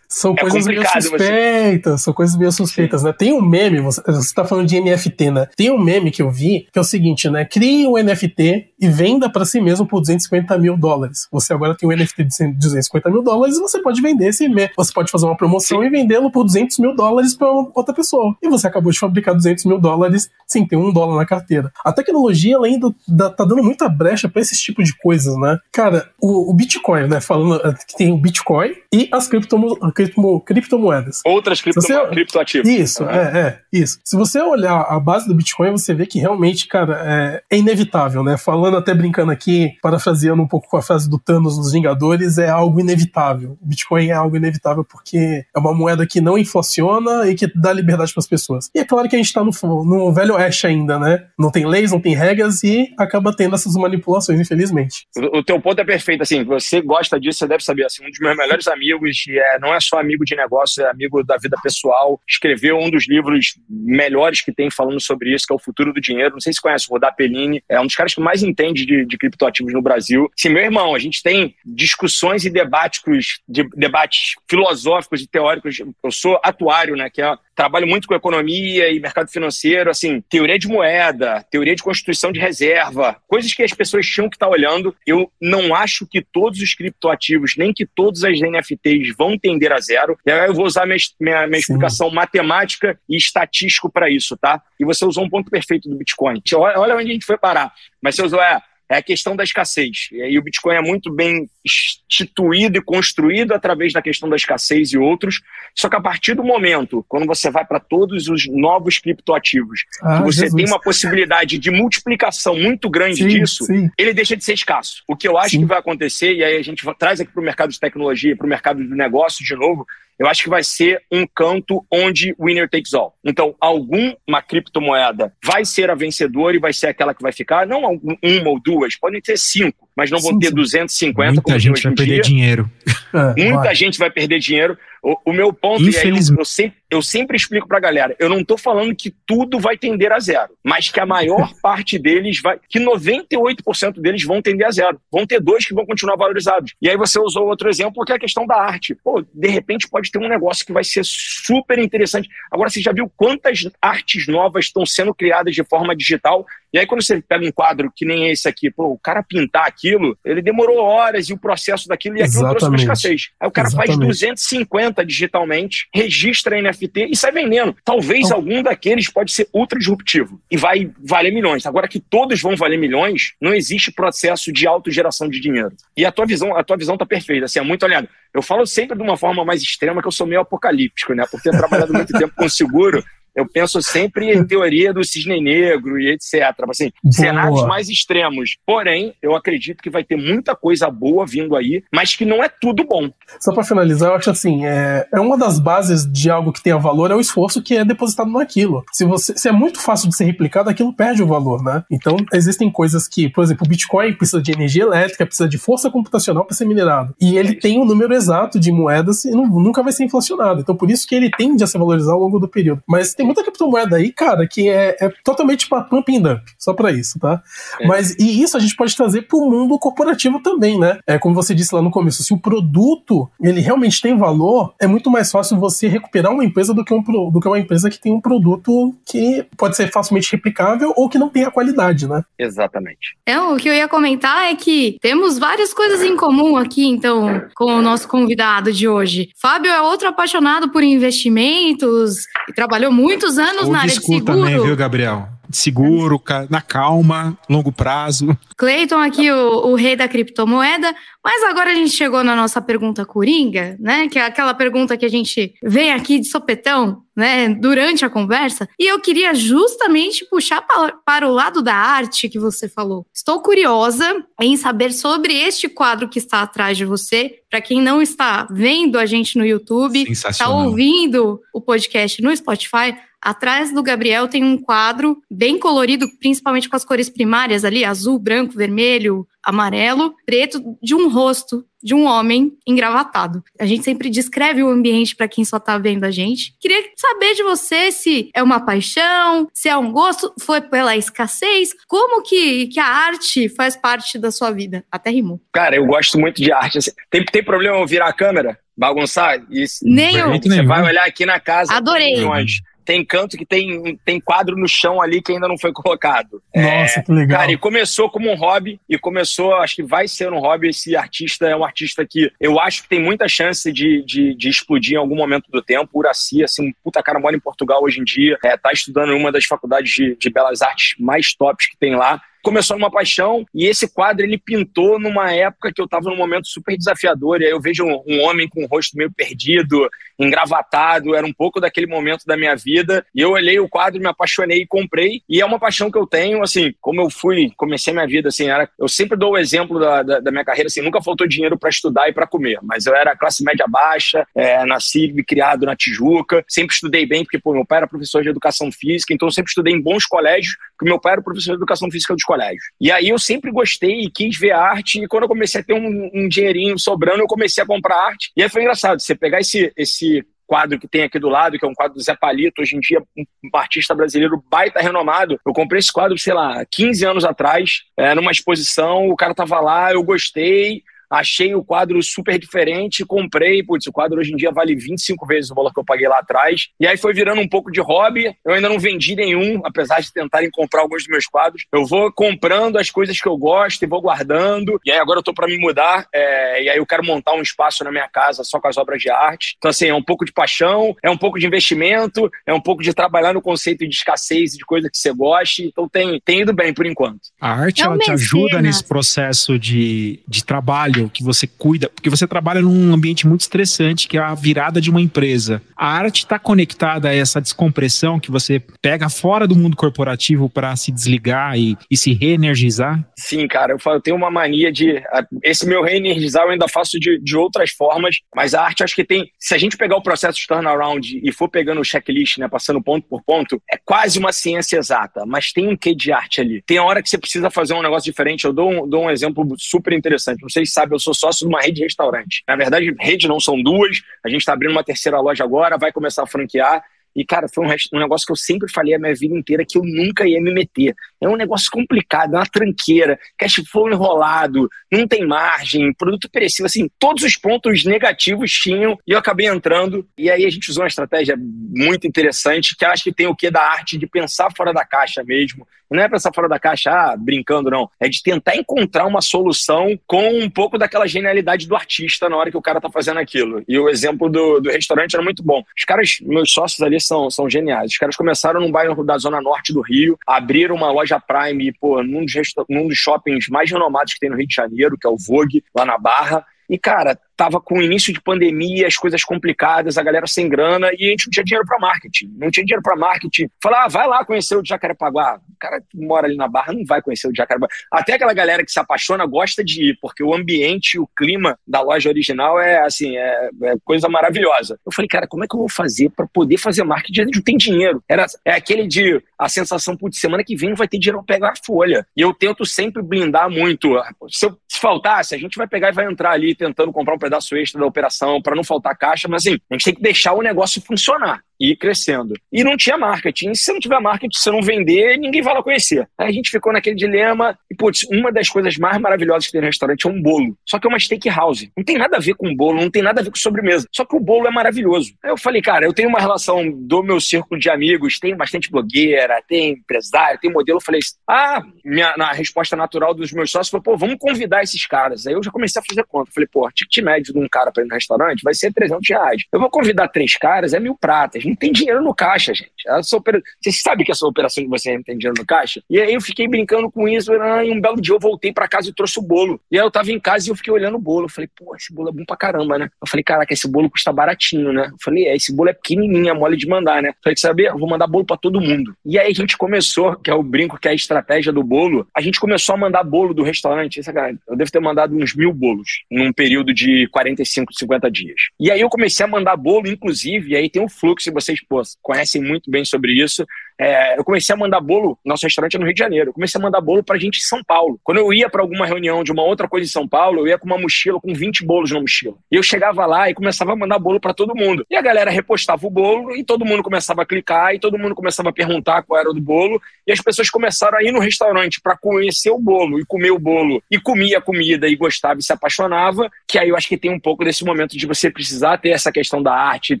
são 0.08 0.32
é 0.32 0.40
coisas 0.40 0.66
meio 0.66 0.82
suspeitas, 0.86 1.92
você... 1.92 2.04
são 2.04 2.14
coisas 2.14 2.36
meio 2.36 2.52
suspeitas, 2.52 3.00
Sim. 3.00 3.06
né? 3.06 3.12
Tem 3.12 3.32
um 3.32 3.42
meme, 3.42 3.80
você, 3.80 4.02
você 4.06 4.34
tá 4.34 4.44
falando 4.44 4.66
de 4.66 4.80
NFT, 4.80 5.30
né? 5.30 5.48
Tem 5.56 5.70
um 5.70 5.78
meme 5.78 6.10
que 6.10 6.22
eu 6.22 6.30
vi, 6.30 6.66
que 6.72 6.78
é 6.78 6.80
o 6.80 6.84
seguinte, 6.84 7.28
né? 7.28 7.44
Crie 7.44 7.86
um 7.86 7.96
NFT 7.96 8.72
e 8.80 8.88
venda 8.88 9.30
para 9.30 9.44
si 9.44 9.60
mesmo 9.60 9.86
por 9.86 10.00
250 10.00 10.56
mil 10.58 10.76
dólares. 10.76 11.28
Você 11.32 11.52
agora 11.52 11.76
tem 11.76 11.88
um 11.88 11.92
NFT 11.92 12.24
de 12.24 12.52
250 12.54 13.10
mil 13.10 13.22
dólares 13.22 13.56
e 13.56 13.60
você 13.60 13.80
pode 13.80 14.00
vender 14.00 14.28
esse 14.28 14.48
meme. 14.48 14.70
Você 14.76 14.92
pode 14.92 15.10
fazer 15.10 15.26
uma 15.26 15.36
promoção 15.36 15.80
Sim. 15.80 15.86
e 15.86 15.90
vendê-lo 15.90 16.30
por 16.30 16.44
200 16.44 16.78
mil 16.78 16.94
dólares 16.94 17.34
para 17.36 17.50
outra 17.50 17.94
pessoa. 17.94 18.36
E 18.42 18.48
você 18.48 18.66
acabou 18.66 18.92
de 18.92 18.98
fabricar 18.98 19.34
200 19.34 19.64
mil 19.64 19.78
dólares 19.78 20.30
sem 20.46 20.66
ter 20.66 20.76
um 20.76 20.92
dólar 20.92 21.16
na 21.16 21.26
carteira. 21.26 21.72
A 21.84 21.92
tecnologia, 21.92 22.56
além 22.56 22.78
do, 22.78 22.94
da, 23.06 23.30
tá 23.30 23.44
dando 23.44 23.62
muita 23.62 23.88
brecha 23.88 24.28
para 24.28 24.42
esse 24.42 24.56
tipo 24.56 24.82
de 24.82 24.96
coisas, 24.96 25.36
né? 25.36 25.58
Cara, 25.72 26.08
o, 26.20 26.50
o 26.50 26.54
Bitcoin, 26.54 27.08
né? 27.08 27.20
Falando 27.20 27.60
que 27.86 27.96
tem 27.96 28.12
o 28.12 28.18
Bitcoin 28.18 28.72
e 28.92 29.08
as 29.12 29.26
criptomoedas 29.28 29.78
cripto, 30.04 30.40
criptomoedas. 30.40 31.20
Outras 31.24 31.60
cripto, 31.60 31.80
você, 31.80 32.06
criptoativos. 32.08 32.68
Isso, 32.68 33.04
é, 33.04 33.38
é, 33.38 33.60
isso. 33.80 33.98
Se 34.04 34.16
você 34.16 34.40
olhar 34.40 34.80
a 34.88 34.98
base 34.98 35.26
do 35.26 35.34
Bitcoin, 35.34 35.72
você 35.72 35.94
vê 35.94 36.06
que 36.06 36.18
realmente, 36.18 36.66
cara, 36.66 37.02
é, 37.04 37.42
é, 37.50 37.58
inevitável, 37.58 38.22
né? 38.22 38.36
Falando 38.36 38.76
até 38.76 38.94
brincando 38.94 39.32
aqui, 39.32 39.72
parafraseando 39.82 40.42
um 40.42 40.48
pouco 40.48 40.68
com 40.68 40.76
a 40.76 40.82
frase 40.82 41.08
do 41.08 41.18
Thanos 41.18 41.56
dos 41.56 41.72
Vingadores, 41.72 42.38
é 42.38 42.48
algo 42.48 42.80
inevitável. 42.80 43.58
O 43.60 43.66
Bitcoin 43.66 44.08
é 44.08 44.12
algo 44.12 44.36
inevitável 44.36 44.84
porque 44.84 45.44
é 45.54 45.58
uma 45.58 45.74
moeda 45.74 46.06
que 46.06 46.20
não 46.20 46.38
inflaciona 46.38 47.28
e 47.28 47.34
que 47.34 47.46
dá 47.54 47.72
liberdade 47.72 48.12
para 48.12 48.20
as 48.20 48.26
pessoas. 48.26 48.70
E 48.74 48.78
é 48.78 48.84
claro 48.84 49.08
que 49.08 49.16
a 49.16 49.18
gente 49.18 49.26
está 49.26 49.42
no, 49.42 49.84
no 49.84 50.12
velho 50.12 50.34
oeste 50.34 50.66
ainda, 50.66 50.98
né? 50.98 51.26
Não 51.38 51.50
tem 51.50 51.66
leis, 51.66 51.92
não 51.92 52.00
tem 52.00 52.14
regras 52.14 52.62
e 52.62 52.88
acaba 52.98 53.34
tendo 53.34 53.54
essas 53.54 53.74
manipulações, 53.74 54.40
infelizmente. 54.40 55.06
O, 55.16 55.38
o 55.38 55.44
teu 55.44 55.60
ponto 55.60 55.80
é 55.80 55.84
perfeito, 55.84 56.22
assim, 56.22 56.44
você 56.44 56.80
gosta 56.80 57.18
disso, 57.18 57.40
você 57.40 57.48
deve 57.48 57.64
saber, 57.64 57.84
assim, 57.84 58.04
um 58.06 58.10
dos 58.10 58.18
meus 58.18 58.36
melhores 58.36 58.68
amigos, 58.68 59.24
é, 59.28 59.58
não 59.58 59.74
é 59.74 59.80
só 59.80 59.98
amigo 59.98 60.24
de 60.24 60.36
negócio, 60.36 60.84
é 60.84 60.90
amigo 60.90 61.22
da 61.22 61.36
vida 61.36 61.56
pessoal. 61.62 62.20
Escreveu 62.28 62.78
um 62.78 62.90
dos 62.90 63.08
livros 63.08 63.54
melhores 63.68 64.40
que 64.40 64.52
tem 64.52 64.70
falando 64.70 65.00
sobre 65.00 65.34
isso, 65.34 65.46
que 65.46 65.52
é 65.52 65.56
O 65.56 65.58
Futuro 65.58 65.92
do 65.92 66.00
Dinheiro. 66.00 66.32
Não 66.32 66.40
sei 66.40 66.52
se 66.52 66.60
conhece, 66.60 66.86
o 66.88 66.92
Rodar 66.92 67.14
Pellini. 67.14 67.62
É 67.68 67.80
um 67.80 67.86
dos 67.86 67.94
caras 67.94 68.14
que 68.14 68.20
mais 68.20 68.42
entende 68.42 68.84
de, 68.86 69.04
de 69.04 69.18
criptoativos 69.18 69.72
no 69.72 69.82
Brasil. 69.82 70.30
Sim, 70.36 70.50
meu 70.50 70.62
irmão, 70.62 70.94
a 70.94 70.98
gente 70.98 71.22
tem 71.22 71.54
discussões 71.64 72.44
e 72.44 72.50
debates, 72.50 73.00
de, 73.48 73.68
debates 73.74 74.34
filosóficos 74.48 75.22
e 75.22 75.26
teóricos. 75.26 75.78
Eu 76.02 76.10
sou 76.10 76.40
atuário, 76.42 76.96
né, 76.96 77.08
que 77.10 77.22
é 77.22 77.36
trabalho 77.54 77.86
muito 77.86 78.08
com 78.08 78.14
economia 78.14 78.90
e 78.90 79.00
mercado 79.00 79.30
financeiro, 79.30 79.90
assim, 79.90 80.20
teoria 80.28 80.58
de 80.58 80.68
moeda, 80.68 81.44
teoria 81.50 81.74
de 81.74 81.82
constituição 81.82 82.32
de 82.32 82.40
reserva, 82.40 83.16
coisas 83.28 83.52
que 83.52 83.62
as 83.62 83.72
pessoas 83.72 84.06
tinham 84.06 84.28
que 84.28 84.36
estar 84.36 84.48
olhando. 84.48 84.94
Eu 85.06 85.30
não 85.40 85.74
acho 85.74 86.06
que 86.06 86.20
todos 86.20 86.60
os 86.60 86.74
criptoativos, 86.74 87.54
nem 87.56 87.72
que 87.72 87.86
todas 87.86 88.24
as 88.24 88.38
NFTs 88.40 89.14
vão 89.16 89.38
tender 89.38 89.72
a 89.72 89.80
zero. 89.80 90.18
E 90.26 90.30
aí 90.30 90.48
eu 90.48 90.54
vou 90.54 90.66
usar 90.66 90.86
minha, 90.86 90.98
minha, 91.20 91.46
minha 91.46 91.58
explicação 91.58 92.10
matemática 92.10 92.98
e 93.08 93.16
estatístico 93.16 93.90
para 93.90 94.10
isso, 94.10 94.36
tá? 94.36 94.60
E 94.78 94.84
você 94.84 95.04
usou 95.04 95.24
um 95.24 95.30
ponto 95.30 95.50
perfeito 95.50 95.88
do 95.88 95.96
Bitcoin. 95.96 96.42
Olha 96.54 96.96
onde 96.96 97.10
a 97.10 97.12
gente 97.12 97.26
foi 97.26 97.38
parar. 97.38 97.72
Mas 98.02 98.14
você 98.14 98.22
usou, 98.22 98.40
é, 98.40 98.60
é 98.88 98.96
a 98.96 99.02
questão 99.02 99.34
da 99.34 99.42
escassez. 99.42 100.08
E 100.12 100.38
o 100.38 100.42
Bitcoin 100.42 100.76
é 100.76 100.82
muito 100.82 101.12
bem 101.12 101.48
instituído 101.64 102.78
e 102.78 102.82
construído 102.82 103.52
através 103.52 103.92
da 103.92 104.02
questão 104.02 104.28
da 104.28 104.36
escassez 104.36 104.92
e 104.92 104.98
outros. 104.98 105.40
Só 105.74 105.88
que 105.88 105.96
a 105.96 106.00
partir 106.00 106.34
do 106.34 106.44
momento, 106.44 107.04
quando 107.08 107.26
você 107.26 107.50
vai 107.50 107.64
para 107.64 107.80
todos 107.80 108.28
os 108.28 108.46
novos 108.46 108.98
criptoativos, 108.98 109.84
ah, 110.02 110.18
que 110.18 110.24
você 110.24 110.40
Jesus. 110.42 110.54
tem 110.54 110.66
uma 110.66 110.80
possibilidade 110.80 111.58
de 111.58 111.70
multiplicação 111.70 112.56
muito 112.56 112.90
grande 112.90 113.16
sim, 113.16 113.28
disso, 113.28 113.64
sim. 113.64 113.90
ele 113.98 114.12
deixa 114.12 114.36
de 114.36 114.44
ser 114.44 114.54
escasso. 114.54 115.02
O 115.08 115.16
que 115.16 115.26
eu 115.26 115.38
acho 115.38 115.50
sim. 115.50 115.60
que 115.60 115.64
vai 115.64 115.78
acontecer, 115.78 116.34
e 116.34 116.44
aí 116.44 116.56
a 116.56 116.62
gente 116.62 116.84
traz 116.98 117.20
aqui 117.20 117.32
para 117.32 117.40
o 117.40 117.44
mercado 117.44 117.70
de 117.70 117.80
tecnologia, 117.80 118.36
para 118.36 118.46
o 118.46 118.48
mercado 118.48 118.84
do 118.84 118.94
negócio 118.94 119.44
de 119.44 119.54
novo, 119.54 119.86
eu 120.18 120.26
acho 120.28 120.42
que 120.42 120.48
vai 120.48 120.62
ser 120.62 121.02
um 121.10 121.26
canto 121.26 121.84
onde 121.92 122.34
winner 122.38 122.68
takes 122.68 122.94
all. 122.94 123.14
Então, 123.24 123.54
alguma 123.60 124.42
criptomoeda 124.46 125.32
vai 125.44 125.64
ser 125.64 125.90
a 125.90 125.94
vencedora 125.94 126.56
e 126.56 126.60
vai 126.60 126.72
ser 126.72 126.88
aquela 126.88 127.14
que 127.14 127.22
vai 127.22 127.32
ficar, 127.32 127.66
não 127.66 127.80
uma 128.22 128.48
ou 128.48 128.60
duas, 128.60 128.96
podem 128.96 129.20
ter 129.20 129.36
cinco. 129.38 129.88
mas 129.96 130.10
não 130.10 130.20
vão 130.20 130.32
sim, 130.32 130.38
ter 130.38 130.48
sim. 130.48 130.54
250 130.54 131.32
Muita 131.32 131.58
gente 131.58 131.82
vai 131.82 131.94
perder 131.94 132.20
dinheiro. 132.22 132.70
É, 133.14 133.44
Muita 133.44 133.62
vai. 133.62 133.74
gente 133.76 133.96
vai 133.96 134.10
perder 134.10 134.40
dinheiro. 134.40 134.76
O, 135.00 135.30
o 135.30 135.32
meu 135.32 135.52
ponto, 135.52 135.80
e 135.80 135.96
aí 135.96 136.08
eu, 136.08 136.16
eu, 136.36 136.44
sempre, 136.44 136.76
eu 136.90 137.02
sempre 137.02 137.36
explico 137.36 137.66
pra 137.66 137.80
galera, 137.80 138.14
eu 138.18 138.28
não 138.28 138.44
tô 138.44 138.56
falando 138.56 138.94
que 138.94 139.14
tudo 139.26 139.58
vai 139.58 139.76
tender 139.76 140.12
a 140.12 140.20
zero, 140.20 140.50
mas 140.62 140.90
que 140.90 141.00
a 141.00 141.06
maior 141.06 141.52
parte 141.60 141.98
deles 141.98 142.40
vai, 142.40 142.58
que 142.68 142.78
98% 142.78 144.00
deles 144.00 144.24
vão 144.24 144.40
tender 144.40 144.66
a 144.66 144.70
zero. 144.70 145.00
Vão 145.10 145.26
ter 145.26 145.40
dois 145.40 145.66
que 145.66 145.74
vão 145.74 145.86
continuar 145.86 146.16
valorizados. 146.16 146.74
E 146.80 146.88
aí 146.88 146.96
você 146.96 147.18
usou 147.18 147.48
outro 147.48 147.68
exemplo, 147.68 148.04
que 148.04 148.12
é 148.12 148.16
a 148.16 148.18
questão 148.18 148.46
da 148.46 148.56
arte. 148.56 148.94
Pô, 148.94 149.24
de 149.32 149.48
repente 149.48 149.88
pode 149.88 150.10
ter 150.10 150.18
um 150.18 150.28
negócio 150.28 150.64
que 150.64 150.72
vai 150.72 150.84
ser 150.84 151.02
super 151.04 151.78
interessante. 151.78 152.28
Agora, 152.50 152.70
você 152.70 152.80
já 152.80 152.92
viu 152.92 153.10
quantas 153.16 153.68
artes 153.80 154.26
novas 154.28 154.66
estão 154.66 154.84
sendo 154.86 155.14
criadas 155.14 155.54
de 155.54 155.64
forma 155.64 155.96
digital 155.96 156.46
e 156.74 156.78
aí, 156.80 156.86
quando 156.88 157.04
você 157.04 157.22
pega 157.22 157.46
um 157.46 157.52
quadro 157.52 157.88
que 157.94 158.04
nem 158.04 158.28
esse 158.32 158.48
aqui, 158.48 158.68
pô, 158.68 158.88
o 158.88 158.98
cara 158.98 159.22
pintar 159.22 159.64
aquilo, 159.64 160.18
ele 160.24 160.42
demorou 160.42 160.78
horas 160.78 161.28
e 161.28 161.32
o 161.32 161.38
processo 161.38 161.86
daquilo, 161.86 162.16
e 162.16 162.22
aquilo 162.22 162.38
Exatamente. 162.38 162.58
trouxe 162.58 162.74
uma 162.74 162.82
escassez. 162.82 163.30
Aí 163.38 163.46
o 163.46 163.50
cara 163.52 163.68
Exatamente. 163.68 163.96
faz 163.96 164.08
250 164.08 165.06
digitalmente, 165.06 165.88
registra 165.94 166.60
NFT 166.60 167.10
e 167.12 167.16
sai 167.16 167.30
vendendo. 167.30 167.76
Talvez 167.84 168.26
então, 168.26 168.38
algum 168.38 168.60
daqueles 168.60 169.08
pode 169.08 169.30
ser 169.30 169.48
ultra 169.54 169.78
disruptivo 169.78 170.40
e 170.50 170.56
vai 170.56 170.90
valer 170.98 171.32
milhões. 171.32 171.64
Agora 171.64 171.86
que 171.86 172.00
todos 172.00 172.42
vão 172.42 172.56
valer 172.56 172.76
milhões, 172.76 173.34
não 173.40 173.54
existe 173.54 173.92
processo 173.92 174.52
de 174.52 174.66
autogeração 174.66 175.28
de 175.28 175.38
dinheiro. 175.38 175.70
E 175.96 176.04
a 176.04 176.10
tua 176.10 176.26
visão, 176.26 176.56
a 176.56 176.64
tua 176.64 176.76
visão 176.76 176.98
tá 176.98 177.06
perfeita, 177.06 177.44
assim, 177.44 177.60
é 177.60 177.62
muito 177.62 177.84
olhando. 177.86 178.08
Eu 178.34 178.42
falo 178.42 178.66
sempre 178.66 178.96
de 178.96 179.02
uma 179.04 179.16
forma 179.16 179.44
mais 179.44 179.62
extrema 179.62 180.02
que 180.02 180.08
eu 180.08 180.12
sou 180.12 180.26
meio 180.26 180.40
apocalíptico, 180.40 181.14
né? 181.14 181.24
Por 181.30 181.40
ter 181.40 181.52
trabalhado 181.52 181.92
muito 181.92 182.12
tempo 182.18 182.34
com 182.36 182.48
seguro, 182.48 183.00
eu 183.34 183.46
penso 183.48 183.80
sempre 183.82 184.32
em 184.32 184.44
teoria 184.44 184.92
do 184.92 185.04
cisne 185.04 185.40
negro 185.40 185.98
e 185.98 186.12
etc. 186.12 186.34
Assim, 186.68 186.90
cenários 187.10 187.64
mais 187.66 187.88
extremos. 187.88 188.56
Porém, 188.66 189.14
eu 189.22 189.34
acredito 189.34 189.82
que 189.82 189.90
vai 189.90 190.04
ter 190.04 190.16
muita 190.16 190.54
coisa 190.54 190.90
boa 190.90 191.26
vindo 191.26 191.56
aí, 191.56 191.82
mas 191.92 192.14
que 192.14 192.24
não 192.24 192.42
é 192.42 192.48
tudo 192.48 192.84
bom. 192.84 193.10
Só 193.40 193.52
para 193.52 193.64
finalizar, 193.64 194.10
eu 194.10 194.16
acho 194.16 194.30
assim, 194.30 194.64
é, 194.66 195.06
é 195.12 195.20
uma 195.20 195.36
das 195.36 195.58
bases 195.58 196.10
de 196.10 196.30
algo 196.30 196.52
que 196.52 196.62
tenha 196.62 196.78
valor 196.78 197.10
é 197.10 197.14
o 197.14 197.20
esforço 197.20 197.62
que 197.62 197.76
é 197.76 197.84
depositado 197.84 198.30
naquilo. 198.30 198.84
Se 198.92 199.04
você 199.04 199.36
se 199.36 199.48
é 199.48 199.52
muito 199.52 199.80
fácil 199.80 200.08
de 200.08 200.16
ser 200.16 200.24
replicado, 200.24 200.70
aquilo 200.70 200.94
perde 200.94 201.22
o 201.22 201.26
valor, 201.26 201.62
né? 201.62 201.84
Então, 201.90 202.16
existem 202.32 202.70
coisas 202.70 203.08
que, 203.08 203.28
por 203.28 203.42
exemplo, 203.42 203.66
o 203.66 203.68
Bitcoin 203.68 204.14
precisa 204.14 204.40
de 204.40 204.52
energia 204.52 204.82
elétrica, 204.82 205.26
precisa 205.26 205.48
de 205.48 205.58
força 205.58 205.90
computacional 205.90 206.44
para 206.44 206.56
ser 206.56 206.64
minerado. 206.64 207.14
E 207.20 207.36
ele 207.36 207.54
tem 207.54 207.80
um 207.80 207.84
número 207.84 208.14
exato 208.14 208.58
de 208.58 208.70
moedas 208.70 209.24
e 209.24 209.30
não, 209.30 209.46
nunca 209.46 209.82
vai 209.82 209.92
ser 209.92 210.04
inflacionado. 210.04 210.60
Então, 210.60 210.76
por 210.76 210.90
isso 210.90 211.06
que 211.06 211.14
ele 211.14 211.30
tende 211.30 211.64
a 211.64 211.66
se 211.66 211.78
valorizar 211.78 212.12
ao 212.12 212.20
longo 212.20 212.38
do 212.38 212.48
período. 212.48 212.82
Mas 212.86 213.14
tem 213.14 213.23
tem 213.24 213.26
muita 213.26 213.42
criptomoeda 213.42 213.96
aí, 213.96 214.12
cara, 214.12 214.46
que 214.46 214.68
é, 214.68 214.96
é 215.00 215.10
totalmente 215.24 215.68
para 215.68 215.82
pump 215.82 216.14
and 216.14 216.20
dump, 216.20 216.42
só 216.58 216.74
para 216.74 216.92
isso, 216.92 217.18
tá? 217.18 217.42
É. 217.80 217.86
Mas 217.86 218.14
e 218.18 218.42
isso 218.42 218.56
a 218.56 218.60
gente 218.60 218.76
pode 218.76 218.94
trazer 218.94 219.22
para 219.22 219.38
o 219.38 219.50
mundo 219.50 219.78
corporativo 219.78 220.40
também, 220.40 220.78
né? 220.78 220.98
É 221.06 221.18
como 221.18 221.34
você 221.34 221.54
disse 221.54 221.74
lá 221.74 221.80
no 221.80 221.90
começo, 221.90 222.22
se 222.22 222.34
o 222.34 222.38
produto 222.38 223.30
ele 223.40 223.60
realmente 223.60 224.00
tem 224.00 224.16
valor, 224.16 224.74
é 224.78 224.86
muito 224.86 225.10
mais 225.10 225.30
fácil 225.30 225.58
você 225.58 225.88
recuperar 225.88 226.32
uma 226.32 226.44
empresa 226.44 226.74
do 226.74 226.84
que, 226.84 226.92
um, 226.92 227.02
do 227.02 227.40
que 227.40 227.48
uma 227.48 227.58
empresa 227.58 227.88
que 227.88 228.00
tem 228.00 228.12
um 228.12 228.20
produto 228.20 228.94
que 229.06 229.46
pode 229.56 229.76
ser 229.76 229.90
facilmente 229.90 230.30
replicável 230.30 230.92
ou 230.96 231.08
que 231.08 231.18
não 231.18 231.28
tem 231.28 231.44
a 231.44 231.50
qualidade, 231.50 232.06
né? 232.06 232.22
Exatamente. 232.38 233.16
Então, 233.22 233.54
o 233.54 233.56
que 233.56 233.68
eu 233.68 233.74
ia 233.74 233.88
comentar 233.88 234.50
é 234.50 234.54
que 234.54 234.98
temos 235.00 235.38
várias 235.38 235.72
coisas 235.72 236.02
em 236.02 236.16
comum 236.16 236.56
aqui, 236.56 236.86
então, 236.86 237.42
com 237.54 237.76
o 237.76 237.82
nosso 237.82 238.06
convidado 238.06 238.72
de 238.72 238.88
hoje. 238.88 239.30
Fábio 239.40 239.70
é 239.70 239.80
outro 239.80 240.08
apaixonado 240.08 240.70
por 240.70 240.82
investimentos 240.82 242.24
e 242.48 242.52
trabalhou 242.52 242.92
muito 242.92 243.13
muitos 243.14 243.38
anos 243.38 243.68
na 243.68 243.78
área 243.80 243.94
de 243.94 244.00
seguro. 244.00 244.24
também, 244.24 244.62
viu, 244.62 244.76
Gabriel? 244.76 245.28
Seguro, 245.54 246.20
na 246.50 246.60
calma, 246.60 247.38
longo 247.48 247.70
prazo. 247.70 248.36
Cleiton 248.56 248.98
aqui, 248.98 249.30
o, 249.30 249.68
o, 249.68 249.74
rei 249.76 249.94
da 249.94 250.08
criptomoeda. 250.08 250.92
Mas 251.24 251.42
agora 251.44 251.70
a 251.70 251.74
gente 251.74 251.92
chegou 251.92 252.24
na 252.24 252.34
nossa 252.34 252.60
pergunta 252.60 253.06
coringa, 253.06 253.76
né? 253.78 254.08
Que 254.08 254.18
é 254.18 254.26
aquela 254.26 254.52
pergunta 254.52 254.96
que 254.96 255.06
a 255.06 255.08
gente 255.08 255.54
vem 255.62 255.92
aqui 255.92 256.18
de 256.18 256.26
sopetão, 256.26 257.02
né? 257.16 257.48
Durante 257.48 258.04
a 258.04 258.10
conversa. 258.10 258.68
E 258.78 258.90
eu 258.90 259.00
queria 259.00 259.32
justamente 259.32 260.24
puxar 260.28 260.60
para, 260.62 260.92
para 261.04 261.28
o 261.28 261.32
lado 261.32 261.62
da 261.62 261.74
arte 261.74 262.28
que 262.28 262.38
você 262.38 262.68
falou. 262.68 263.06
Estou 263.14 263.40
curiosa 263.40 264.04
em 264.40 264.56
saber 264.56 264.92
sobre 264.92 265.34
este 265.34 265.68
quadro 265.68 266.08
que 266.08 266.18
está 266.18 266.42
atrás 266.42 266.76
de 266.76 266.84
você. 266.84 267.36
Para 267.48 267.60
quem 267.60 267.80
não 267.80 268.02
está 268.02 268.48
vendo 268.50 268.98
a 268.98 269.06
gente 269.06 269.38
no 269.38 269.46
YouTube, 269.46 270.04
está 270.10 270.48
ouvindo 270.48 271.40
o 271.54 271.60
podcast 271.60 272.20
no 272.20 272.36
Spotify, 272.36 272.96
Atrás 273.24 273.72
do 273.72 273.82
Gabriel 273.82 274.28
tem 274.28 274.44
um 274.44 274.58
quadro 274.58 275.16
bem 275.30 275.58
colorido, 275.58 276.06
principalmente 276.20 276.68
com 276.68 276.76
as 276.76 276.84
cores 276.84 277.08
primárias 277.08 277.64
ali, 277.64 277.82
azul, 277.82 278.18
branco, 278.18 278.52
vermelho, 278.52 279.26
amarelo, 279.42 280.14
preto, 280.26 280.76
de 280.82 280.94
um 280.94 281.08
rosto 281.08 281.64
de 281.82 281.94
um 281.94 282.04
homem 282.04 282.52
engravatado. 282.66 283.42
A 283.58 283.64
gente 283.64 283.84
sempre 283.84 284.08
descreve 284.08 284.62
o 284.62 284.68
ambiente 284.68 285.16
para 285.16 285.28
quem 285.28 285.44
só 285.44 285.58
tá 285.58 285.76
vendo 285.78 286.04
a 286.04 286.10
gente. 286.10 286.54
Queria 286.58 286.82
saber 286.96 287.34
de 287.34 287.42
você 287.42 287.90
se 287.92 288.30
é 288.34 288.42
uma 288.42 288.60
paixão, 288.60 289.48
se 289.52 289.68
é 289.68 289.76
um 289.76 289.90
gosto, 289.90 290.32
foi 290.40 290.60
pela 290.62 290.96
escassez, 290.96 291.74
como 291.86 292.22
que, 292.22 292.68
que 292.68 292.80
a 292.80 292.86
arte 292.86 293.50
faz 293.50 293.76
parte 293.76 294.18
da 294.18 294.30
sua 294.30 294.50
vida? 294.50 294.84
Até 294.90 295.10
rimou. 295.10 295.40
Cara, 295.52 295.76
eu 295.76 295.86
gosto 295.86 296.18
muito 296.18 296.42
de 296.42 296.52
arte. 296.52 296.78
Tem, 297.10 297.24
tem 297.24 297.44
problema 297.44 297.76
eu 297.78 297.86
virar 297.86 298.08
a 298.08 298.12
câmera? 298.14 298.58
Bagunçar? 298.76 299.42
Isso. 299.50 299.80
Nenhum. 299.82 300.40
Você 300.40 300.62
vai 300.62 300.82
olhar 300.82 301.06
aqui 301.06 301.24
na 301.24 301.38
casa. 301.38 301.72
Adorei. 301.72 302.14
Milhões 302.14 302.60
tem 302.84 303.04
canto 303.04 303.36
que 303.36 303.46
tem, 303.46 303.96
tem 304.04 304.20
quadro 304.20 304.56
no 304.56 304.68
chão 304.68 305.00
ali 305.00 305.22
que 305.22 305.32
ainda 305.32 305.48
não 305.48 305.58
foi 305.58 305.72
colocado. 305.72 306.42
Nossa, 306.54 307.00
é, 307.00 307.02
que 307.02 307.12
legal. 307.12 307.40
Cara, 307.40 307.52
e 307.52 307.56
começou 307.56 308.10
como 308.10 308.30
um 308.30 308.36
hobby, 308.36 308.80
e 308.88 308.98
começou, 308.98 309.54
acho 309.56 309.76
que 309.76 309.82
vai 309.82 310.06
ser 310.06 310.32
um 310.32 310.38
hobby. 310.38 310.68
Esse 310.68 310.96
artista 310.96 311.46
é 311.46 311.56
um 311.56 311.64
artista 311.64 312.06
que 312.06 312.30
eu 312.40 312.60
acho 312.60 312.82
que 312.82 312.88
tem 312.88 313.00
muita 313.00 313.28
chance 313.28 313.72
de, 313.72 314.02
de, 314.04 314.34
de 314.34 314.48
explodir 314.48 314.94
em 314.94 314.98
algum 314.98 315.16
momento 315.16 315.50
do 315.50 315.62
tempo. 315.62 315.98
Uraci, 315.98 316.42
assim, 316.42 316.68
um 316.68 316.72
puta 316.82 317.02
cara 317.02 317.18
mora 317.18 317.36
em 317.36 317.40
Portugal 317.40 317.82
hoje 317.82 318.00
em 318.00 318.04
dia, 318.04 318.38
é, 318.44 318.56
tá 318.56 318.72
estudando 318.72 319.12
em 319.12 319.18
uma 319.18 319.32
das 319.32 319.44
faculdades 319.44 319.92
de, 319.92 320.16
de 320.16 320.30
belas 320.30 320.62
artes 320.62 320.94
mais 320.98 321.34
tops 321.34 321.68
que 321.68 321.76
tem 321.76 321.94
lá 321.96 322.20
começou 322.44 322.78
numa 322.78 322.90
paixão 322.90 323.44
e 323.54 323.64
esse 323.64 323.92
quadro 323.92 324.24
ele 324.24 324.38
pintou 324.38 325.00
numa 325.00 325.32
época 325.32 325.72
que 325.72 325.80
eu 325.80 325.86
estava 325.86 326.10
num 326.10 326.16
momento 326.16 326.46
super 326.46 326.76
desafiador 326.76 327.40
e 327.40 327.46
aí 327.46 327.50
eu 327.50 327.60
vejo 327.60 327.84
um, 327.84 328.02
um, 328.06 328.22
homem 328.22 328.46
com 328.46 328.62
o 328.62 328.66
rosto 328.66 328.96
meio 328.96 329.10
perdido, 329.10 329.88
engravatado, 330.18 331.14
era 331.14 331.26
um 331.26 331.32
pouco 331.32 331.58
daquele 331.58 331.86
momento 331.86 332.24
da 332.26 332.36
minha 332.36 332.54
vida 332.54 333.04
e 333.14 333.20
eu 333.20 333.30
olhei 333.30 333.58
o 333.58 333.68
quadro, 333.68 334.00
me 334.00 334.06
apaixonei 334.06 334.62
e 334.62 334.66
comprei 334.66 335.22
e 335.28 335.40
é 335.40 335.46
uma 335.46 335.58
paixão 335.58 335.90
que 335.90 335.98
eu 335.98 336.06
tenho, 336.06 336.42
assim, 336.42 336.72
como 336.80 337.00
eu 337.00 337.08
fui, 337.08 337.50
comecei 337.56 337.92
minha 337.92 338.06
vida, 338.06 338.28
assim, 338.28 338.48
era, 338.48 338.68
eu 338.78 338.88
sempre 338.88 339.16
dou 339.16 339.32
o 339.32 339.38
exemplo 339.38 339.80
da, 339.80 340.02
da, 340.02 340.20
da 340.20 340.30
minha 340.30 340.44
carreira, 340.44 340.66
assim, 340.66 340.82
nunca 340.82 341.02
faltou 341.02 341.26
dinheiro 341.26 341.58
para 341.58 341.70
estudar 341.70 342.08
e 342.08 342.12
para 342.12 342.26
comer, 342.26 342.58
mas 342.62 342.84
eu 342.84 342.94
era 342.94 343.16
classe 343.16 343.42
média 343.42 343.66
baixa, 343.66 344.26
é, 344.34 344.64
nasci 344.66 345.14
criado 345.26 345.64
na 345.64 345.74
Tijuca, 345.74 346.44
sempre 346.46 346.74
estudei 346.74 347.06
bem 347.06 347.24
porque 347.24 347.38
pô, 347.38 347.54
meu 347.54 347.64
pai 347.64 347.78
era 347.78 347.88
professor 347.88 348.22
de 348.22 348.28
educação 348.28 348.70
física, 348.70 349.14
então 349.14 349.28
eu 349.28 349.32
sempre 349.32 349.48
estudei 349.48 349.72
em 349.72 349.80
bons 349.80 350.04
colégios, 350.04 350.56
porque 350.76 350.90
meu 350.90 351.00
pai 351.00 351.14
era 351.14 351.22
professor 351.22 351.52
de 351.52 351.56
educação 351.56 351.90
física 351.90 352.14
dos 352.14 352.24
colégio. 352.34 352.62
E 352.80 352.90
aí 352.90 353.08
eu 353.08 353.18
sempre 353.18 353.50
gostei 353.50 354.00
e 354.00 354.10
quis 354.10 354.38
ver 354.38 354.52
arte, 354.52 355.02
e 355.02 355.06
quando 355.06 355.24
eu 355.24 355.28
comecei 355.28 355.60
a 355.60 355.64
ter 355.64 355.74
um, 355.74 356.10
um 356.12 356.28
dinheirinho 356.28 356.78
sobrando, 356.78 357.22
eu 357.22 357.26
comecei 357.26 357.62
a 357.62 357.66
comprar 357.66 357.96
arte. 357.96 358.30
E 358.36 358.42
aí 358.42 358.48
foi 358.48 358.62
engraçado, 358.62 359.00
você 359.00 359.14
pegar 359.14 359.40
esse, 359.40 359.72
esse 359.76 360.24
quadro 360.46 360.78
que 360.78 360.88
tem 360.88 361.02
aqui 361.02 361.18
do 361.18 361.28
lado, 361.28 361.58
que 361.58 361.64
é 361.64 361.68
um 361.68 361.74
quadro 361.74 361.94
do 361.94 362.02
Zé 362.02 362.14
Palito, 362.14 362.60
hoje 362.60 362.76
em 362.76 362.80
dia 362.80 363.02
um 363.16 363.56
artista 363.56 363.94
brasileiro 363.94 364.42
baita 364.50 364.80
renomado. 364.80 365.38
Eu 365.46 365.52
comprei 365.52 365.78
esse 365.78 365.92
quadro, 365.92 366.18
sei 366.18 366.34
lá, 366.34 366.64
15 366.70 367.06
anos 367.06 367.24
atrás, 367.24 367.82
é, 367.96 368.14
numa 368.14 368.30
exposição, 368.30 369.08
o 369.08 369.16
cara 369.16 369.34
tava 369.34 369.60
lá, 369.60 369.92
eu 369.92 370.02
gostei, 370.02 370.82
achei 371.14 371.54
o 371.54 371.64
quadro 371.64 372.02
super 372.02 372.38
diferente, 372.38 373.04
comprei, 373.04 373.62
putz, 373.62 373.86
o 373.86 373.92
quadro 373.92 374.18
hoje 374.18 374.32
em 374.32 374.36
dia 374.36 374.50
vale 374.50 374.74
25 374.74 375.26
vezes 375.26 375.50
o 375.50 375.54
valor 375.54 375.72
que 375.72 375.80
eu 375.80 375.84
paguei 375.84 376.08
lá 376.08 376.18
atrás. 376.18 376.68
E 376.78 376.86
aí 376.86 376.96
foi 376.96 377.14
virando 377.14 377.40
um 377.40 377.48
pouco 377.48 377.70
de 377.70 377.80
hobby. 377.80 378.34
Eu 378.44 378.54
ainda 378.54 378.68
não 378.68 378.78
vendi 378.78 379.14
nenhum, 379.14 379.60
apesar 379.64 380.00
de 380.00 380.12
tentarem 380.12 380.50
comprar 380.50 380.82
alguns 380.82 381.02
dos 381.02 381.08
meus 381.08 381.26
quadros. 381.26 381.64
Eu 381.72 381.86
vou 381.86 382.12
comprando 382.12 382.78
as 382.78 382.90
coisas 382.90 383.18
que 383.18 383.28
eu 383.28 383.36
gosto 383.36 383.82
e 383.82 383.86
vou 383.86 384.00
guardando. 384.00 384.80
E 384.84 384.90
aí 384.90 384.98
agora 384.98 385.20
eu 385.20 385.22
tô 385.22 385.32
para 385.32 385.46
me 385.46 385.58
mudar, 385.58 386.06
é, 386.12 386.64
e 386.64 386.68
aí 386.68 386.78
eu 386.78 386.86
quero 386.86 387.04
montar 387.04 387.34
um 387.34 387.42
espaço 387.42 387.84
na 387.84 387.90
minha 387.90 388.08
casa 388.08 388.42
só 388.44 388.60
com 388.60 388.68
as 388.68 388.76
obras 388.76 389.00
de 389.00 389.10
arte. 389.10 389.54
Então, 389.58 389.70
assim, 389.70 389.86
é 389.86 389.94
um 389.94 390.02
pouco 390.02 390.24
de 390.24 390.32
paixão, 390.32 390.96
é 391.02 391.10
um 391.10 391.16
pouco 391.16 391.38
de 391.38 391.46
investimento, 391.46 392.30
é 392.46 392.52
um 392.52 392.60
pouco 392.60 392.82
de 392.82 392.92
trabalhar 392.92 393.32
no 393.32 393.42
conceito 393.42 393.86
de 393.86 393.94
escassez 393.94 394.54
e 394.54 394.58
de 394.58 394.64
coisa 394.64 394.90
que 394.90 394.96
você 394.96 395.12
goste. 395.12 395.66
Então 395.66 395.88
tem, 395.88 396.20
tem 396.24 396.40
ido 396.40 396.52
bem 396.52 396.74
por 396.74 396.86
enquanto. 396.86 397.20
A 397.40 397.50
arte, 397.50 397.82
ela 397.82 397.98
te 397.98 398.10
ajuda 398.10 398.60
nesse 398.60 398.84
processo 398.84 399.58
de, 399.58 400.20
de 400.26 400.44
trabalho 400.44 401.03
trabalho, 401.04 401.10
que 401.10 401.22
você 401.22 401.46
cuida, 401.46 401.88
porque 401.88 402.10
você 402.10 402.26
trabalha 402.26 402.60
num 402.60 402.92
ambiente 402.92 403.26
muito 403.26 403.42
estressante, 403.42 404.08
que 404.08 404.16
é 404.16 404.20
a 404.20 404.34
virada 404.34 404.80
de 404.80 404.90
uma 404.90 405.00
empresa. 405.00 405.62
A 405.76 405.88
arte 405.88 406.18
está 406.18 406.38
conectada 406.38 407.08
a 407.08 407.14
essa 407.14 407.40
descompressão 407.40 408.18
que 408.18 408.30
você 408.30 408.60
pega 408.80 409.08
fora 409.08 409.46
do 409.46 409.56
mundo 409.56 409.76
corporativo 409.76 410.48
para 410.48 410.74
se 410.76 410.90
desligar 410.90 411.56
e, 411.58 411.76
e, 411.90 411.96
se 411.96 412.12
reenergizar? 412.12 413.04
Sim, 413.18 413.46
cara, 413.46 413.72
eu, 413.72 413.78
falo, 413.78 413.96
eu 413.96 414.00
tenho 414.00 414.16
uma 414.16 414.30
mania 414.30 414.72
de. 414.72 415.02
Esse 415.42 415.66
meu 415.66 415.82
reenergizar 415.82 416.44
eu 416.44 416.50
ainda 416.50 416.68
faço 416.68 416.98
de, 416.98 417.18
de 417.20 417.36
outras 417.36 417.70
formas, 417.70 418.16
mas 418.34 418.54
a 418.54 418.62
arte 418.62 418.82
acho 418.82 418.94
que 418.94 419.04
tem. 419.04 419.30
Se 419.38 419.54
a 419.54 419.58
gente 419.58 419.76
pegar 419.76 419.96
o 419.96 420.02
processo 420.02 420.38
de 420.38 420.46
turnaround 420.46 421.20
e 421.22 421.32
for 421.32 421.48
pegando 421.48 421.80
o 421.80 421.84
checklist, 421.84 422.38
né, 422.38 422.48
passando 422.48 422.82
ponto 422.82 423.06
por 423.08 423.22
ponto, 423.22 423.60
é 423.70 423.78
quase 423.84 424.18
uma 424.18 424.32
ciência 424.32 424.78
exata, 424.78 425.24
mas 425.26 425.52
tem 425.52 425.68
um 425.68 425.76
quê 425.76 425.94
de 425.94 426.12
arte 426.12 426.40
ali. 426.40 426.62
Tem 426.62 426.78
a 426.78 426.84
hora 426.84 427.02
que 427.02 427.08
você 427.08 427.18
precisa 427.18 427.50
fazer 427.50 427.74
um 427.74 427.82
negócio 427.82 428.10
diferente. 428.10 428.44
Eu 428.44 428.52
dou 428.52 428.70
um, 428.70 428.88
dou 428.88 429.04
um 429.04 429.10
exemplo 429.10 429.44
super 429.58 429.92
interessante. 429.92 430.42
Não 430.42 430.48
sei 430.48 430.64
se 430.64 430.72
eu 430.92 430.98
sou 430.98 431.14
sócio 431.14 431.46
de 431.46 431.52
uma 431.52 431.60
rede 431.60 431.76
de 431.76 431.82
restaurante. 431.82 432.42
Na 432.46 432.56
verdade, 432.56 432.94
rede 433.00 433.26
não 433.26 433.40
são 433.40 433.60
duas. 433.62 434.02
A 434.24 434.28
gente 434.28 434.40
está 434.40 434.52
abrindo 434.52 434.72
uma 434.72 434.84
terceira 434.84 435.20
loja 435.20 435.44
agora, 435.44 435.78
vai 435.78 435.92
começar 435.92 436.22
a 436.22 436.26
franquear. 436.26 436.84
E, 437.16 437.24
cara, 437.24 437.46
foi 437.48 437.64
um, 437.64 437.70
um, 437.94 438.00
negócio 438.00 438.26
que 438.26 438.32
eu 438.32 438.36
sempre 438.36 438.70
falei 438.70 438.94
a 438.94 438.98
minha 438.98 439.14
vida 439.14 439.36
inteira 439.36 439.64
que 439.64 439.78
eu 439.78 439.82
nunca 439.84 440.26
ia 440.26 440.40
me 440.40 440.52
meter. 440.52 440.94
É 441.24 441.28
um 441.28 441.36
negócio 441.36 441.70
complicado, 441.70 442.34
é 442.34 442.38
uma 442.38 442.46
tranqueira, 442.46 443.18
cash 443.38 443.62
flow 443.70 443.90
enrolado, 443.90 444.68
não 444.92 445.08
tem 445.08 445.26
margem, 445.26 445.92
produto 445.94 446.28
perecível, 446.30 446.66
assim, 446.66 446.88
todos 446.98 447.24
os 447.24 447.34
pontos 447.36 447.84
negativos 447.84 448.50
tinham 448.52 448.98
e 449.06 449.12
eu 449.12 449.18
acabei 449.18 449.46
entrando. 449.46 450.06
E 450.18 450.30
aí 450.30 450.44
a 450.44 450.50
gente 450.50 450.70
usou 450.70 450.82
uma 450.82 450.88
estratégia 450.88 451.34
muito 451.38 452.06
interessante 452.06 452.76
que 452.76 452.84
acho 452.84 453.04
que 453.04 453.12
tem 453.12 453.26
o 453.26 453.34
que 453.34 453.50
da 453.50 453.62
arte 453.62 453.96
de 453.96 454.06
pensar 454.06 454.50
fora 454.54 454.72
da 454.72 454.84
caixa 454.84 455.24
mesmo. 455.24 455.66
Não 455.90 456.02
é 456.02 456.08
pensar 456.08 456.32
fora 456.34 456.48
da 456.48 456.58
caixa, 456.58 456.90
ah, 456.90 457.16
brincando, 457.16 457.70
não. 457.70 457.88
É 458.00 458.08
de 458.08 458.22
tentar 458.22 458.56
encontrar 458.56 459.06
uma 459.06 459.20
solução 459.20 459.98
com 460.06 460.28
um 460.40 460.50
pouco 460.50 460.78
daquela 460.78 461.06
genialidade 461.06 461.68
do 461.68 461.76
artista 461.76 462.28
na 462.28 462.36
hora 462.36 462.50
que 462.50 462.56
o 462.56 462.62
cara 462.62 462.80
tá 462.80 462.90
fazendo 462.90 463.20
aquilo. 463.20 463.62
E 463.68 463.78
o 463.78 463.88
exemplo 463.88 464.28
do, 464.28 464.60
do 464.60 464.70
restaurante 464.70 465.14
era 465.14 465.22
muito 465.22 465.42
bom. 465.42 465.62
Os 465.76 465.84
caras, 465.84 466.18
meus 466.22 466.52
sócios 466.52 466.80
ali 466.80 467.00
são, 467.00 467.30
são 467.30 467.48
geniais. 467.48 467.92
Os 467.92 467.98
caras 467.98 468.16
começaram 468.16 468.60
num 468.60 468.72
bairro 468.72 469.04
da 469.04 469.16
zona 469.18 469.40
norte 469.40 469.72
do 469.72 469.82
Rio, 469.82 470.18
abriram 470.26 470.74
uma 470.74 470.90
loja 470.90 471.13
Prime, 471.20 471.72
pô, 471.72 472.02
num 472.02 472.24
dos, 472.24 472.34
num 472.68 472.88
dos 472.88 472.98
shoppings 472.98 473.48
mais 473.48 473.70
renomados 473.70 474.14
que 474.14 474.20
tem 474.20 474.30
no 474.30 474.36
Rio 474.36 474.46
de 474.46 474.54
Janeiro, 474.54 474.96
que 475.00 475.06
é 475.06 475.10
o 475.10 475.16
Vogue, 475.16 475.64
lá 475.74 475.84
na 475.84 475.98
Barra. 475.98 476.44
E, 476.68 476.78
cara, 476.78 477.18
tava 477.36 477.60
com 477.60 477.78
o 477.78 477.82
início 477.82 478.12
de 478.12 478.20
pandemia, 478.20 478.86
as 478.86 478.96
coisas 478.96 479.24
complicadas, 479.24 479.98
a 479.98 480.02
galera 480.02 480.26
sem 480.26 480.48
grana 480.48 480.90
e 480.96 481.06
a 481.06 481.10
gente 481.10 481.26
não 481.26 481.30
tinha 481.30 481.44
dinheiro 481.44 481.66
para 481.66 481.78
marketing. 481.78 482.34
Não 482.36 482.50
tinha 482.50 482.64
dinheiro 482.64 482.82
para 482.82 482.96
marketing. 482.96 483.48
Falar, 483.62 483.84
ah, 483.84 483.88
vai 483.88 484.06
lá 484.06 484.24
conhecer 484.24 484.56
o 484.56 484.64
Jacarepaguá. 484.64 485.36
O 485.36 485.58
cara 485.58 485.80
que 485.80 485.98
mora 485.98 486.26
ali 486.26 486.36
na 486.36 486.48
Barra 486.48 486.72
não 486.72 486.84
vai 486.84 487.02
conhecer 487.02 487.28
o 487.28 487.34
Jacarepaguá. 487.34 487.72
Até 487.90 488.14
aquela 488.14 488.32
galera 488.32 488.64
que 488.64 488.70
se 488.70 488.78
apaixona 488.78 489.26
gosta 489.26 489.64
de 489.64 489.90
ir, 489.90 489.98
porque 490.00 490.22
o 490.22 490.34
ambiente, 490.34 490.98
o 490.98 491.08
clima 491.16 491.58
da 491.66 491.80
loja 491.80 492.08
original 492.08 492.60
é 492.60 492.80
assim, 492.80 493.16
é, 493.16 493.50
é 493.62 493.74
coisa 493.84 494.08
maravilhosa. 494.08 494.78
Eu 494.84 494.92
falei, 494.92 495.08
cara, 495.08 495.26
como 495.26 495.44
é 495.44 495.46
que 495.46 495.54
eu 495.54 495.60
vou 495.60 495.68
fazer 495.68 496.10
para 496.10 496.26
poder 496.26 496.58
fazer 496.58 496.84
marketing? 496.84 497.20
A 497.20 497.24
gente 497.24 497.36
não 497.36 497.42
tem 497.42 497.56
dinheiro. 497.56 498.02
Era, 498.08 498.26
é 498.44 498.52
aquele 498.52 498.86
de 498.86 499.22
a 499.38 499.48
sensação, 499.48 499.96
putz, 499.96 500.18
semana 500.18 500.44
que 500.44 500.56
vem 500.56 500.70
não 500.70 500.76
vai 500.76 500.88
ter 500.88 500.98
dinheiro 500.98 501.22
para 501.24 501.34
pegar 501.34 501.50
a 501.52 501.64
folha. 501.64 502.06
E 502.16 502.20
eu 502.20 502.32
tento 502.32 502.64
sempre 502.64 503.02
blindar 503.02 503.50
muito. 503.50 503.94
Se, 504.28 504.46
eu, 504.46 504.58
se 504.68 504.80
faltasse, 504.80 505.34
a 505.34 505.38
gente 505.38 505.56
vai 505.56 505.66
pegar 505.66 505.90
e 505.90 505.92
vai 505.92 506.06
entrar 506.06 506.32
ali 506.32 506.54
tentando 506.54 506.92
comprar 506.92 507.14
um 507.14 507.18
pedaço 507.24 507.56
extra 507.56 507.80
da 507.80 507.86
operação 507.86 508.40
para 508.40 508.54
não 508.54 508.62
faltar 508.62 508.96
caixa, 508.96 509.26
mas 509.28 509.46
assim, 509.46 509.58
a 509.70 509.74
gente 509.74 509.84
tem 509.84 509.94
que 509.94 510.02
deixar 510.02 510.34
o 510.34 510.42
negócio 510.42 510.80
funcionar 510.80 511.42
e 511.60 511.76
crescendo. 511.76 512.34
E 512.52 512.64
não 512.64 512.76
tinha 512.76 512.98
marketing. 512.98 513.54
Se 513.54 513.72
não 513.72 513.80
tiver 513.80 514.00
marketing, 514.00 514.36
se 514.36 514.50
não 514.50 514.60
vender, 514.60 515.18
ninguém 515.18 515.42
vai 515.42 515.54
lá 515.54 515.62
conhecer. 515.62 516.08
Aí 516.18 516.28
a 516.28 516.32
gente 516.32 516.50
ficou 516.50 516.72
naquele 516.72 516.96
dilema 516.96 517.58
e, 517.70 517.74
putz, 517.74 518.04
uma 518.10 518.32
das 518.32 518.48
coisas 518.48 518.76
mais 518.76 518.98
maravilhosas 518.98 519.46
que 519.46 519.52
tem 519.52 519.60
no 519.60 519.66
restaurante 519.66 520.06
é 520.06 520.10
um 520.10 520.20
bolo. 520.20 520.56
Só 520.66 520.78
que 520.78 520.86
é 520.86 520.88
uma 520.88 520.98
steakhouse. 520.98 521.70
Não 521.76 521.84
tem 521.84 521.98
nada 521.98 522.16
a 522.16 522.20
ver 522.20 522.34
com 522.34 522.54
bolo, 522.54 522.80
não 522.80 522.90
tem 522.90 523.02
nada 523.02 523.20
a 523.20 523.24
ver 523.24 523.30
com 523.30 523.36
sobremesa. 523.36 523.86
Só 523.94 524.04
que 524.04 524.16
o 524.16 524.20
bolo 524.20 524.46
é 524.46 524.50
maravilhoso. 524.50 525.14
Aí 525.22 525.30
eu 525.30 525.38
falei, 525.38 525.62
cara, 525.62 525.84
eu 525.84 525.92
tenho 525.92 526.08
uma 526.08 526.18
relação 526.18 526.70
do 526.70 527.02
meu 527.02 527.20
círculo 527.20 527.60
de 527.60 527.70
amigos, 527.70 528.18
tem 528.18 528.36
bastante 528.36 528.70
blogueira, 528.70 529.42
tem 529.48 529.70
empresário, 529.72 530.38
tem 530.40 530.52
modelo. 530.52 530.78
Eu 530.78 530.84
falei, 530.84 531.00
ah, 531.28 531.62
minha, 531.84 532.14
na 532.16 532.32
resposta 532.32 532.76
natural 532.76 533.14
dos 533.14 533.32
meus 533.32 533.50
sócios 533.50 533.70
foi, 533.70 533.80
pô, 533.80 533.96
vamos 533.96 534.16
convidar 534.18 534.62
esses 534.62 534.86
caras. 534.86 535.26
Aí 535.26 535.34
eu 535.34 535.42
já 535.42 535.50
comecei 535.50 535.80
a 535.80 535.84
fazer 535.84 536.04
conta. 536.04 536.30
Falei, 536.32 536.48
pô, 536.50 536.68
ticket 536.72 537.04
médio 537.04 537.32
de 537.32 537.38
um 537.38 537.48
cara 537.48 537.70
para 537.70 537.82
ir 537.82 537.86
no 537.86 537.94
restaurante 537.94 538.42
vai 538.42 538.54
ser 538.54 538.72
300 538.72 539.08
reais. 539.08 539.42
Eu 539.52 539.60
vou 539.60 539.70
convidar 539.70 540.08
três 540.08 540.36
caras, 540.36 540.74
é 540.74 540.80
mil 540.80 540.96
pratas 540.98 541.43
não 541.48 541.56
tem 541.56 541.72
dinheiro 541.72 542.02
no 542.02 542.14
caixa, 542.14 542.54
gente. 542.54 542.70
Essa 542.86 543.16
opera... 543.16 543.40
Você 543.60 543.72
sabe 543.72 544.04
que 544.04 544.12
essa 544.12 544.26
operação 544.26 544.64
que 544.64 544.70
você 544.70 544.94
não 544.94 545.02
tem 545.02 545.16
dinheiro 545.16 545.38
no 545.38 545.46
caixa? 545.46 545.82
E 545.88 546.00
aí 546.00 546.14
eu 546.14 546.20
fiquei 546.20 546.48
brincando 546.48 546.90
com 546.90 547.08
isso, 547.08 547.32
e 547.32 547.72
um 547.72 547.80
belo 547.80 548.00
dia 548.00 548.14
eu 548.14 548.20
voltei 548.20 548.52
para 548.52 548.68
casa 548.68 548.88
e 548.88 548.94
trouxe 548.94 549.18
o 549.18 549.22
bolo. 549.22 549.60
E 549.70 549.78
aí 549.78 549.84
eu 549.84 549.90
tava 549.90 550.10
em 550.10 550.20
casa 550.20 550.48
e 550.48 550.50
eu 550.50 550.56
fiquei 550.56 550.72
olhando 550.72 550.96
o 550.96 551.00
bolo. 551.00 551.26
Eu 551.26 551.30
falei, 551.30 551.48
pô, 551.56 551.74
esse 551.76 551.92
bolo 551.92 552.08
é 552.08 552.12
bom 552.12 552.24
pra 552.24 552.36
caramba, 552.36 552.78
né? 552.78 552.88
Eu 553.00 553.08
falei, 553.08 553.22
caraca, 553.22 553.52
esse 553.52 553.68
bolo 553.68 553.90
custa 553.90 554.12
baratinho, 554.12 554.72
né? 554.72 554.88
Eu 554.90 554.96
falei, 555.02 555.26
é, 555.26 555.36
esse 555.36 555.54
bolo 555.54 555.70
é 555.70 555.72
pequenininho, 555.72 556.28
é 556.28 556.34
mole 556.34 556.56
de 556.56 556.66
mandar, 556.66 557.02
né? 557.02 557.10
Eu 557.10 557.14
falei, 557.22 557.36
saber, 557.36 557.68
eu 557.68 557.78
vou 557.78 557.88
mandar 557.88 558.06
bolo 558.06 558.24
para 558.24 558.36
todo 558.36 558.60
mundo. 558.60 558.94
E 559.04 559.18
aí 559.18 559.30
a 559.30 559.34
gente 559.34 559.56
começou, 559.56 560.16
que 560.16 560.30
é 560.30 560.34
o 560.34 560.42
brinco, 560.42 560.78
que 560.78 560.88
é 560.88 560.90
a 560.90 560.94
estratégia 560.94 561.52
do 561.52 561.62
bolo, 561.62 562.06
a 562.14 562.20
gente 562.20 562.40
começou 562.40 562.74
a 562.74 562.78
mandar 562.78 563.04
bolo 563.04 563.34
do 563.34 563.42
restaurante. 563.42 564.00
Eu 564.48 564.56
devo 564.56 564.70
ter 564.70 564.80
mandado 564.80 565.14
uns 565.16 565.34
mil 565.34 565.52
bolos 565.52 566.02
num 566.10 566.32
período 566.32 566.72
de 566.72 567.08
45, 567.08 567.72
50 567.72 568.10
dias. 568.10 568.40
E 568.58 568.70
aí 568.70 568.80
eu 568.80 568.88
comecei 568.88 569.24
a 569.24 569.28
mandar 569.28 569.56
bolo, 569.56 569.88
inclusive, 569.88 570.50
e 570.50 570.56
aí 570.56 570.70
tem 570.70 570.82
um 570.82 570.88
fluxo, 570.88 571.28
vocês, 571.34 571.60
pô, 571.66 571.82
conhecem 572.02 572.42
muito 572.42 572.70
bem 572.70 572.84
sobre 572.84 573.12
isso. 573.12 573.44
É, 573.78 574.18
eu 574.18 574.24
comecei 574.24 574.54
a 574.54 574.58
mandar 574.58 574.80
bolo, 574.80 575.18
nosso 575.24 575.44
restaurante 575.44 575.76
é 575.76 575.78
no 575.78 575.84
Rio 575.84 575.94
de 575.94 575.98
Janeiro, 575.98 576.30
eu 576.30 576.34
comecei 576.34 576.60
a 576.60 576.62
mandar 576.62 576.80
bolo 576.80 577.02
pra 577.02 577.18
gente 577.18 577.38
em 577.38 577.42
São 577.42 577.62
Paulo. 577.64 577.98
Quando 578.04 578.18
eu 578.18 578.32
ia 578.32 578.48
para 578.48 578.62
alguma 578.62 578.86
reunião 578.86 579.24
de 579.24 579.32
uma 579.32 579.42
outra 579.42 579.68
coisa 579.68 579.84
em 579.84 579.90
São 579.90 580.06
Paulo, 580.06 580.40
eu 580.40 580.48
ia 580.48 580.58
com 580.58 580.66
uma 580.66 580.78
mochila 580.78 581.20
com 581.20 581.34
20 581.34 581.64
bolos 581.64 581.90
na 581.90 582.00
mochila. 582.00 582.36
E 582.50 582.56
eu 582.56 582.62
chegava 582.62 583.04
lá 583.06 583.28
e 583.28 583.34
começava 583.34 583.72
a 583.72 583.76
mandar 583.76 583.98
bolo 583.98 584.20
para 584.20 584.32
todo 584.32 584.54
mundo. 584.54 584.86
E 584.88 584.96
a 584.96 585.02
galera 585.02 585.30
repostava 585.30 585.86
o 585.86 585.90
bolo 585.90 586.36
e 586.36 586.44
todo 586.44 586.64
mundo 586.64 586.82
começava 586.82 587.22
a 587.22 587.26
clicar 587.26 587.74
e 587.74 587.80
todo 587.80 587.98
mundo 587.98 588.14
começava 588.14 588.50
a 588.50 588.52
perguntar 588.52 589.02
qual 589.02 589.18
era 589.18 589.30
o 589.30 589.34
do 589.34 589.40
bolo. 589.40 589.80
E 590.06 590.12
as 590.12 590.20
pessoas 590.20 590.48
começaram 590.50 590.98
a 590.98 591.02
ir 591.02 591.12
no 591.12 591.18
restaurante 591.18 591.80
para 591.80 591.96
conhecer 591.96 592.50
o 592.50 592.58
bolo 592.58 593.00
e 593.00 593.04
comer 593.04 593.30
o 593.30 593.38
bolo 593.38 593.82
e 593.90 593.98
comia 593.98 594.38
a 594.38 594.40
comida 594.40 594.86
e 594.86 594.94
gostava 594.94 595.40
e 595.40 595.42
se 595.42 595.52
apaixonava. 595.52 596.30
Que 596.46 596.58
aí 596.58 596.68
eu 596.68 596.76
acho 596.76 596.88
que 596.88 596.96
tem 596.96 597.10
um 597.10 597.20
pouco 597.20 597.44
desse 597.44 597.64
momento 597.64 597.96
de 597.96 598.06
você 598.06 598.30
precisar 598.30 598.78
ter 598.78 598.90
essa 598.90 599.10
questão 599.10 599.42
da 599.42 599.52
arte, 599.52 600.00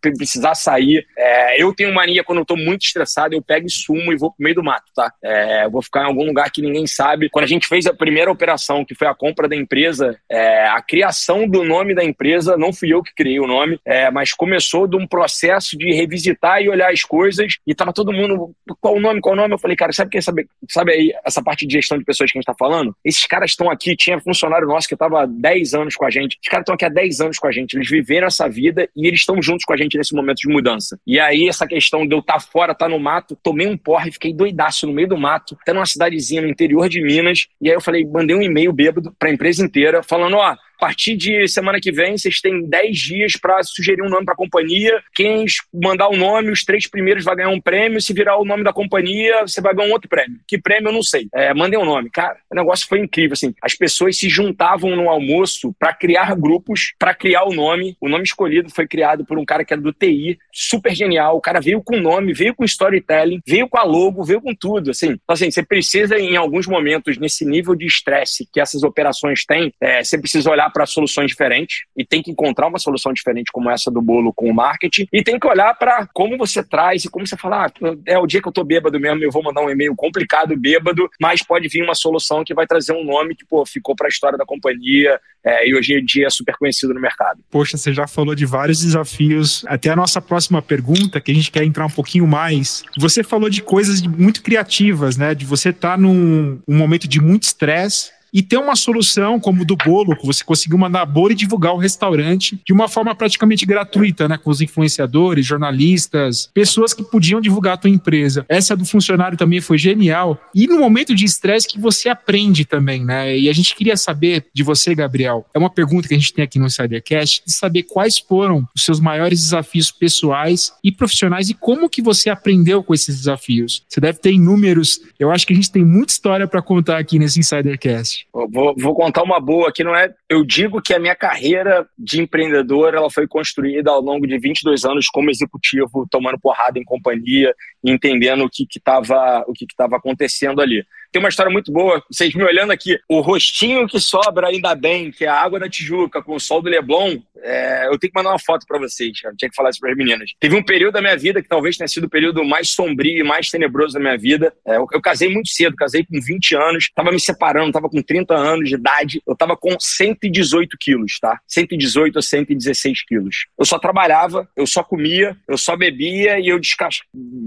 precisar 0.00 0.54
sair. 0.54 1.06
É, 1.16 1.62
eu 1.62 1.74
tenho 1.74 1.92
mania 1.92 2.24
quando 2.24 2.38
eu 2.38 2.44
tô 2.44 2.56
muito 2.56 2.82
estressado, 2.82 3.34
eu 3.34 3.42
pego 3.50 3.66
e 3.66 3.70
sumo 3.70 4.12
e 4.12 4.16
vou 4.16 4.30
pro 4.30 4.44
meio 4.44 4.54
do 4.54 4.62
mato, 4.62 4.84
tá? 4.94 5.12
É, 5.24 5.68
vou 5.68 5.82
ficar 5.82 6.02
em 6.02 6.06
algum 6.06 6.24
lugar 6.24 6.52
que 6.52 6.62
ninguém 6.62 6.86
sabe. 6.86 7.28
Quando 7.28 7.46
a 7.46 7.48
gente 7.48 7.66
fez 7.66 7.84
a 7.84 7.92
primeira 7.92 8.30
operação, 8.30 8.84
que 8.84 8.94
foi 8.94 9.08
a 9.08 9.14
compra 9.14 9.48
da 9.48 9.56
empresa, 9.56 10.16
é, 10.30 10.68
a 10.68 10.80
criação 10.80 11.48
do 11.48 11.64
nome 11.64 11.92
da 11.92 12.04
empresa, 12.04 12.56
não 12.56 12.72
fui 12.72 12.94
eu 12.94 13.02
que 13.02 13.12
criei 13.12 13.40
o 13.40 13.48
nome, 13.48 13.80
é, 13.84 14.08
mas 14.08 14.32
começou 14.32 14.86
de 14.86 14.96
um 14.96 15.04
processo 15.04 15.76
de 15.76 15.92
revisitar 15.92 16.62
e 16.62 16.68
olhar 16.68 16.92
as 16.92 17.02
coisas 17.02 17.56
e 17.66 17.74
tava 17.74 17.92
todo 17.92 18.12
mundo, 18.12 18.54
qual 18.80 18.94
o 18.94 19.00
nome, 19.00 19.20
qual 19.20 19.34
o 19.34 19.36
nome? 19.36 19.52
Eu 19.52 19.58
falei, 19.58 19.76
cara, 19.76 19.92
sabe 19.92 20.10
quem 20.10 20.20
sabe, 20.20 20.46
sabe 20.68 20.92
aí 20.92 21.12
essa 21.26 21.42
parte 21.42 21.66
de 21.66 21.72
gestão 21.72 21.98
de 21.98 22.04
pessoas 22.04 22.30
que 22.30 22.38
a 22.38 22.40
gente 22.40 22.46
tá 22.46 22.54
falando? 22.56 22.94
Esses 23.04 23.26
caras 23.26 23.50
estão 23.50 23.68
aqui, 23.68 23.96
tinha 23.96 24.20
funcionário 24.20 24.68
nosso 24.68 24.88
que 24.88 24.96
tava 24.96 25.22
há 25.22 25.26
10 25.26 25.74
anos 25.74 25.96
com 25.96 26.06
a 26.06 26.10
gente. 26.10 26.38
Os 26.40 26.48
caras 26.48 26.62
estão 26.62 26.76
aqui 26.76 26.84
há 26.84 26.88
10 26.88 27.20
anos 27.20 27.38
com 27.38 27.48
a 27.48 27.52
gente, 27.52 27.74
eles 27.74 27.90
viveram 27.90 28.28
essa 28.28 28.48
vida 28.48 28.88
e 28.96 29.08
eles 29.08 29.20
estão 29.20 29.42
juntos 29.42 29.64
com 29.64 29.72
a 29.72 29.76
gente 29.76 29.98
nesse 29.98 30.14
momento 30.14 30.38
de 30.38 30.48
mudança. 30.48 31.00
E 31.04 31.18
aí 31.18 31.48
essa 31.48 31.66
questão 31.66 32.06
de 32.06 32.14
eu 32.14 32.20
estar 32.20 32.34
tá 32.34 32.40
fora, 32.40 32.72
estar 32.72 32.86
tá 32.86 32.88
no 32.88 33.00
mato, 33.00 33.36
tomei 33.42 33.66
um 33.66 33.76
porre, 33.76 34.12
fiquei 34.12 34.32
doidaço 34.32 34.86
no 34.86 34.92
meio 34.92 35.08
do 35.08 35.16
mato, 35.16 35.56
até 35.60 35.72
numa 35.72 35.86
cidadezinha 35.86 36.42
no 36.42 36.48
interior 36.48 36.88
de 36.88 37.02
Minas. 37.02 37.46
E 37.60 37.68
aí 37.68 37.74
eu 37.74 37.80
falei, 37.80 38.04
mandei 38.06 38.36
um 38.36 38.42
e-mail 38.42 38.72
bêbado 38.72 39.14
para 39.18 39.28
a 39.28 39.32
empresa 39.32 39.64
inteira, 39.64 40.02
falando: 40.02 40.36
ó, 40.36 40.56
a 40.80 40.86
partir 40.90 41.14
de 41.14 41.46
semana 41.46 41.78
que 41.78 41.92
vem, 41.92 42.16
vocês 42.16 42.40
têm 42.40 42.66
10 42.66 42.98
dias 42.98 43.36
para 43.36 43.62
sugerir 43.62 44.00
um 44.00 44.08
nome 44.08 44.24
para 44.24 44.32
a 44.32 44.36
companhia. 44.36 45.02
Quem 45.14 45.44
mandar 45.74 46.08
o 46.08 46.16
nome, 46.16 46.50
os 46.50 46.64
três 46.64 46.88
primeiros 46.88 47.22
vai 47.22 47.36
ganhar 47.36 47.50
um 47.50 47.60
prêmio. 47.60 48.00
Se 48.00 48.14
virar 48.14 48.38
o 48.38 48.46
nome 48.46 48.64
da 48.64 48.72
companhia, 48.72 49.42
você 49.42 49.60
vai 49.60 49.74
ganhar 49.74 49.90
um 49.90 49.92
outro 49.92 50.08
prêmio. 50.08 50.40
Que 50.48 50.56
prêmio 50.56 50.88
eu 50.88 50.92
não 50.94 51.02
sei. 51.02 51.28
É, 51.34 51.52
mandem 51.52 51.78
um 51.78 51.84
nome. 51.84 52.08
Cara, 52.08 52.38
o 52.50 52.54
negócio 52.54 52.88
foi 52.88 52.98
incrível. 53.00 53.34
Assim, 53.34 53.54
as 53.62 53.74
pessoas 53.74 54.16
se 54.16 54.30
juntavam 54.30 54.96
no 54.96 55.10
almoço 55.10 55.74
para 55.78 55.92
criar 55.92 56.34
grupos, 56.34 56.94
para 56.98 57.14
criar 57.14 57.44
o 57.44 57.52
nome. 57.52 57.94
O 58.00 58.08
nome 58.08 58.24
escolhido 58.24 58.70
foi 58.70 58.88
criado 58.88 59.22
por 59.22 59.38
um 59.38 59.44
cara 59.44 59.66
que 59.66 59.74
era 59.74 59.82
do 59.82 59.92
TI, 59.92 60.38
super 60.50 60.94
genial. 60.94 61.36
O 61.36 61.42
cara 61.42 61.60
veio 61.60 61.82
com 61.82 61.96
o 61.96 62.00
nome, 62.00 62.32
veio 62.32 62.54
com 62.54 62.64
storytelling, 62.64 63.42
veio 63.46 63.68
com 63.68 63.76
a 63.76 63.82
logo, 63.82 64.24
veio 64.24 64.40
com 64.40 64.54
tudo. 64.54 64.92
Assim, 64.92 65.08
então, 65.10 65.34
assim 65.34 65.50
você 65.50 65.62
precisa, 65.62 66.18
em 66.18 66.36
alguns 66.36 66.66
momentos, 66.66 67.18
nesse 67.18 67.44
nível 67.44 67.74
de 67.74 67.84
estresse 67.84 68.48
que 68.50 68.58
essas 68.58 68.82
operações 68.82 69.44
têm, 69.44 69.74
é, 69.78 70.02
você 70.02 70.16
precisa 70.16 70.50
olhar 70.50 70.69
para 70.70 70.86
soluções 70.86 71.28
diferentes 71.28 71.84
e 71.96 72.04
tem 72.04 72.22
que 72.22 72.30
encontrar 72.30 72.68
uma 72.68 72.78
solução 72.78 73.12
diferente 73.12 73.50
como 73.52 73.70
essa 73.70 73.90
do 73.90 74.00
bolo 74.00 74.32
com 74.32 74.50
o 74.50 74.54
marketing 74.54 75.06
e 75.12 75.22
tem 75.22 75.38
que 75.38 75.46
olhar 75.46 75.74
para 75.74 76.06
como 76.12 76.36
você 76.36 76.62
traz 76.62 77.04
e 77.04 77.10
como 77.10 77.26
você 77.26 77.36
fala, 77.36 77.66
ah, 77.66 77.72
é 78.06 78.18
o 78.18 78.26
dia 78.26 78.40
que 78.40 78.48
eu 78.48 78.52
tô 78.52 78.64
bêbado 78.64 78.98
mesmo, 78.98 79.22
eu 79.22 79.30
vou 79.30 79.42
mandar 79.42 79.62
um 79.62 79.70
e-mail 79.70 79.94
complicado, 79.94 80.56
bêbado, 80.56 81.08
mas 81.20 81.42
pode 81.42 81.68
vir 81.68 81.82
uma 81.82 81.94
solução 81.94 82.44
que 82.44 82.54
vai 82.54 82.66
trazer 82.66 82.92
um 82.92 83.04
nome 83.04 83.34
que, 83.34 83.44
pô, 83.44 83.64
ficou 83.66 83.94
para 83.94 84.06
a 84.06 84.08
história 84.08 84.38
da 84.38 84.44
companhia 84.44 85.20
é, 85.44 85.68
e 85.68 85.74
hoje 85.74 85.94
em 85.94 86.04
dia 86.04 86.26
é 86.26 86.30
super 86.30 86.56
conhecido 86.56 86.92
no 86.92 87.00
mercado. 87.00 87.40
Poxa, 87.50 87.76
você 87.76 87.92
já 87.92 88.06
falou 88.06 88.34
de 88.34 88.44
vários 88.44 88.80
desafios. 88.80 89.64
Até 89.66 89.90
a 89.90 89.96
nossa 89.96 90.20
próxima 90.20 90.60
pergunta, 90.60 91.20
que 91.20 91.30
a 91.30 91.34
gente 91.34 91.50
quer 91.50 91.64
entrar 91.64 91.86
um 91.86 91.90
pouquinho 91.90 92.26
mais. 92.26 92.84
Você 92.98 93.22
falou 93.22 93.48
de 93.48 93.62
coisas 93.62 94.02
muito 94.02 94.42
criativas, 94.42 95.16
né? 95.16 95.34
De 95.34 95.44
você 95.44 95.70
estar 95.70 95.92
tá 95.92 95.96
num 95.96 96.60
um 96.68 96.76
momento 96.76 97.08
de 97.08 97.20
muito 97.20 97.44
estresse 97.44 98.12
e 98.32 98.42
ter 98.42 98.56
uma 98.56 98.76
solução 98.76 99.38
como 99.40 99.64
do 99.64 99.76
bolo, 99.76 100.16
que 100.16 100.26
você 100.26 100.44
conseguiu 100.44 100.78
mandar 100.78 101.04
bolo 101.06 101.32
e 101.32 101.34
divulgar 101.34 101.74
o 101.74 101.78
restaurante 101.78 102.60
de 102.64 102.72
uma 102.72 102.88
forma 102.88 103.14
praticamente 103.14 103.66
gratuita, 103.66 104.28
né? 104.28 104.38
Com 104.38 104.50
os 104.50 104.60
influenciadores, 104.60 105.46
jornalistas, 105.46 106.50
pessoas 106.52 106.94
que 106.94 107.02
podiam 107.02 107.40
divulgar 107.40 107.74
a 107.74 107.76
tua 107.76 107.90
empresa. 107.90 108.44
Essa 108.48 108.76
do 108.76 108.84
funcionário 108.84 109.36
também 109.36 109.60
foi 109.60 109.78
genial. 109.78 110.40
E 110.54 110.66
no 110.66 110.78
momento 110.78 111.14
de 111.14 111.24
estresse 111.24 111.68
que 111.68 111.78
você 111.78 112.08
aprende 112.08 112.64
também, 112.64 113.04
né? 113.04 113.36
E 113.36 113.48
a 113.48 113.52
gente 113.52 113.74
queria 113.74 113.96
saber 113.96 114.46
de 114.52 114.62
você, 114.62 114.94
Gabriel. 114.94 115.46
É 115.54 115.58
uma 115.58 115.70
pergunta 115.70 116.08
que 116.08 116.14
a 116.14 116.18
gente 116.18 116.32
tem 116.32 116.44
aqui 116.44 116.58
no 116.58 116.66
Insidercast, 116.66 117.42
de 117.46 117.52
saber 117.52 117.84
quais 117.84 118.18
foram 118.18 118.66
os 118.74 118.84
seus 118.84 119.00
maiores 119.00 119.40
desafios 119.40 119.90
pessoais 119.90 120.72
e 120.82 120.92
profissionais 120.92 121.50
e 121.50 121.54
como 121.54 121.88
que 121.88 122.02
você 122.02 122.30
aprendeu 122.30 122.82
com 122.82 122.94
esses 122.94 123.16
desafios. 123.16 123.82
Você 123.88 124.00
deve 124.00 124.18
ter 124.18 124.32
inúmeros. 124.32 125.00
Eu 125.18 125.30
acho 125.30 125.46
que 125.46 125.52
a 125.52 125.56
gente 125.56 125.70
tem 125.70 125.84
muita 125.84 126.12
história 126.12 126.46
para 126.46 126.62
contar 126.62 126.98
aqui 126.98 127.18
nesse 127.18 127.40
Insidercast. 127.40 128.19
Vou, 128.32 128.74
vou 128.76 128.94
contar 128.94 129.22
uma 129.22 129.40
boa 129.40 129.68
aqui, 129.68 129.84
não 129.84 129.94
é? 129.94 130.12
Eu 130.28 130.44
digo 130.44 130.80
que 130.80 130.94
a 130.94 130.98
minha 130.98 131.14
carreira 131.14 131.86
de 131.98 132.20
empreendedor 132.20 132.94
ela 132.94 133.10
foi 133.10 133.26
construída 133.26 133.90
ao 133.90 134.00
longo 134.00 134.26
de 134.26 134.38
22 134.38 134.84
anos 134.84 135.06
como 135.08 135.30
executivo, 135.30 136.06
tomando 136.10 136.38
porrada 136.38 136.78
em 136.78 136.84
companhia, 136.84 137.54
entendendo 137.84 138.44
o 138.44 138.50
que 138.50 138.66
estava 138.76 139.44
o 139.46 139.52
que 139.52 139.64
estava 139.64 139.96
acontecendo 139.96 140.60
ali. 140.60 140.84
Tem 141.12 141.20
uma 141.20 141.28
história 141.28 141.50
muito 141.50 141.72
boa, 141.72 142.02
vocês 142.10 142.34
me 142.34 142.44
olhando 142.44 142.70
aqui, 142.70 142.98
o 143.08 143.20
rostinho 143.20 143.86
que 143.86 143.98
sobra 143.98 144.48
ainda 144.48 144.74
bem, 144.74 145.10
que 145.10 145.24
é 145.24 145.28
a 145.28 145.40
água 145.40 145.58
da 145.58 145.68
Tijuca 145.68 146.22
com 146.22 146.36
o 146.36 146.40
sol 146.40 146.62
do 146.62 146.68
Leblon, 146.68 147.18
é, 147.42 147.86
eu 147.86 147.98
tenho 147.98 148.12
que 148.12 148.18
mandar 148.18 148.30
uma 148.30 148.38
foto 148.38 148.66
para 148.66 148.78
vocês, 148.78 149.20
cara. 149.20 149.34
tinha 149.36 149.48
que 149.48 149.56
falar 149.56 149.70
isso 149.70 149.80
para 149.80 149.90
as 149.90 149.96
meninas. 149.96 150.32
Teve 150.38 150.56
um 150.56 150.62
período 150.62 150.94
da 150.94 151.00
minha 151.00 151.16
vida 151.16 151.42
que 151.42 151.48
talvez 151.48 151.76
tenha 151.76 151.88
sido 151.88 152.04
o 152.04 152.10
período 152.10 152.44
mais 152.44 152.70
sombrio 152.70 153.18
e 153.18 153.22
mais 153.22 153.50
tenebroso 153.50 153.94
da 153.94 154.00
minha 154.00 154.16
vida. 154.16 154.52
É, 154.66 154.76
eu, 154.76 154.86
eu, 154.92 155.00
casei 155.00 155.28
muito 155.28 155.48
cedo, 155.48 155.76
casei 155.76 156.04
com 156.04 156.20
20 156.20 156.54
anos, 156.54 156.90
tava 156.94 157.10
me 157.10 157.20
separando, 157.20 157.72
tava 157.72 157.88
com 157.88 158.02
30 158.02 158.34
anos 158.34 158.68
de 158.68 158.74
idade, 158.74 159.22
eu 159.26 159.34
tava 159.34 159.56
com 159.56 159.76
118 159.78 160.76
quilos, 160.78 161.18
tá? 161.20 161.38
118 161.46 162.18
a 162.18 162.22
116 162.22 163.04
quilos. 163.04 163.46
Eu 163.58 163.64
só 163.64 163.78
trabalhava, 163.78 164.48
eu 164.56 164.66
só 164.66 164.82
comia, 164.82 165.36
eu 165.48 165.56
só 165.56 165.76
bebia 165.76 166.38
e 166.38 166.48
eu 166.48 166.58
descas... 166.58 167.00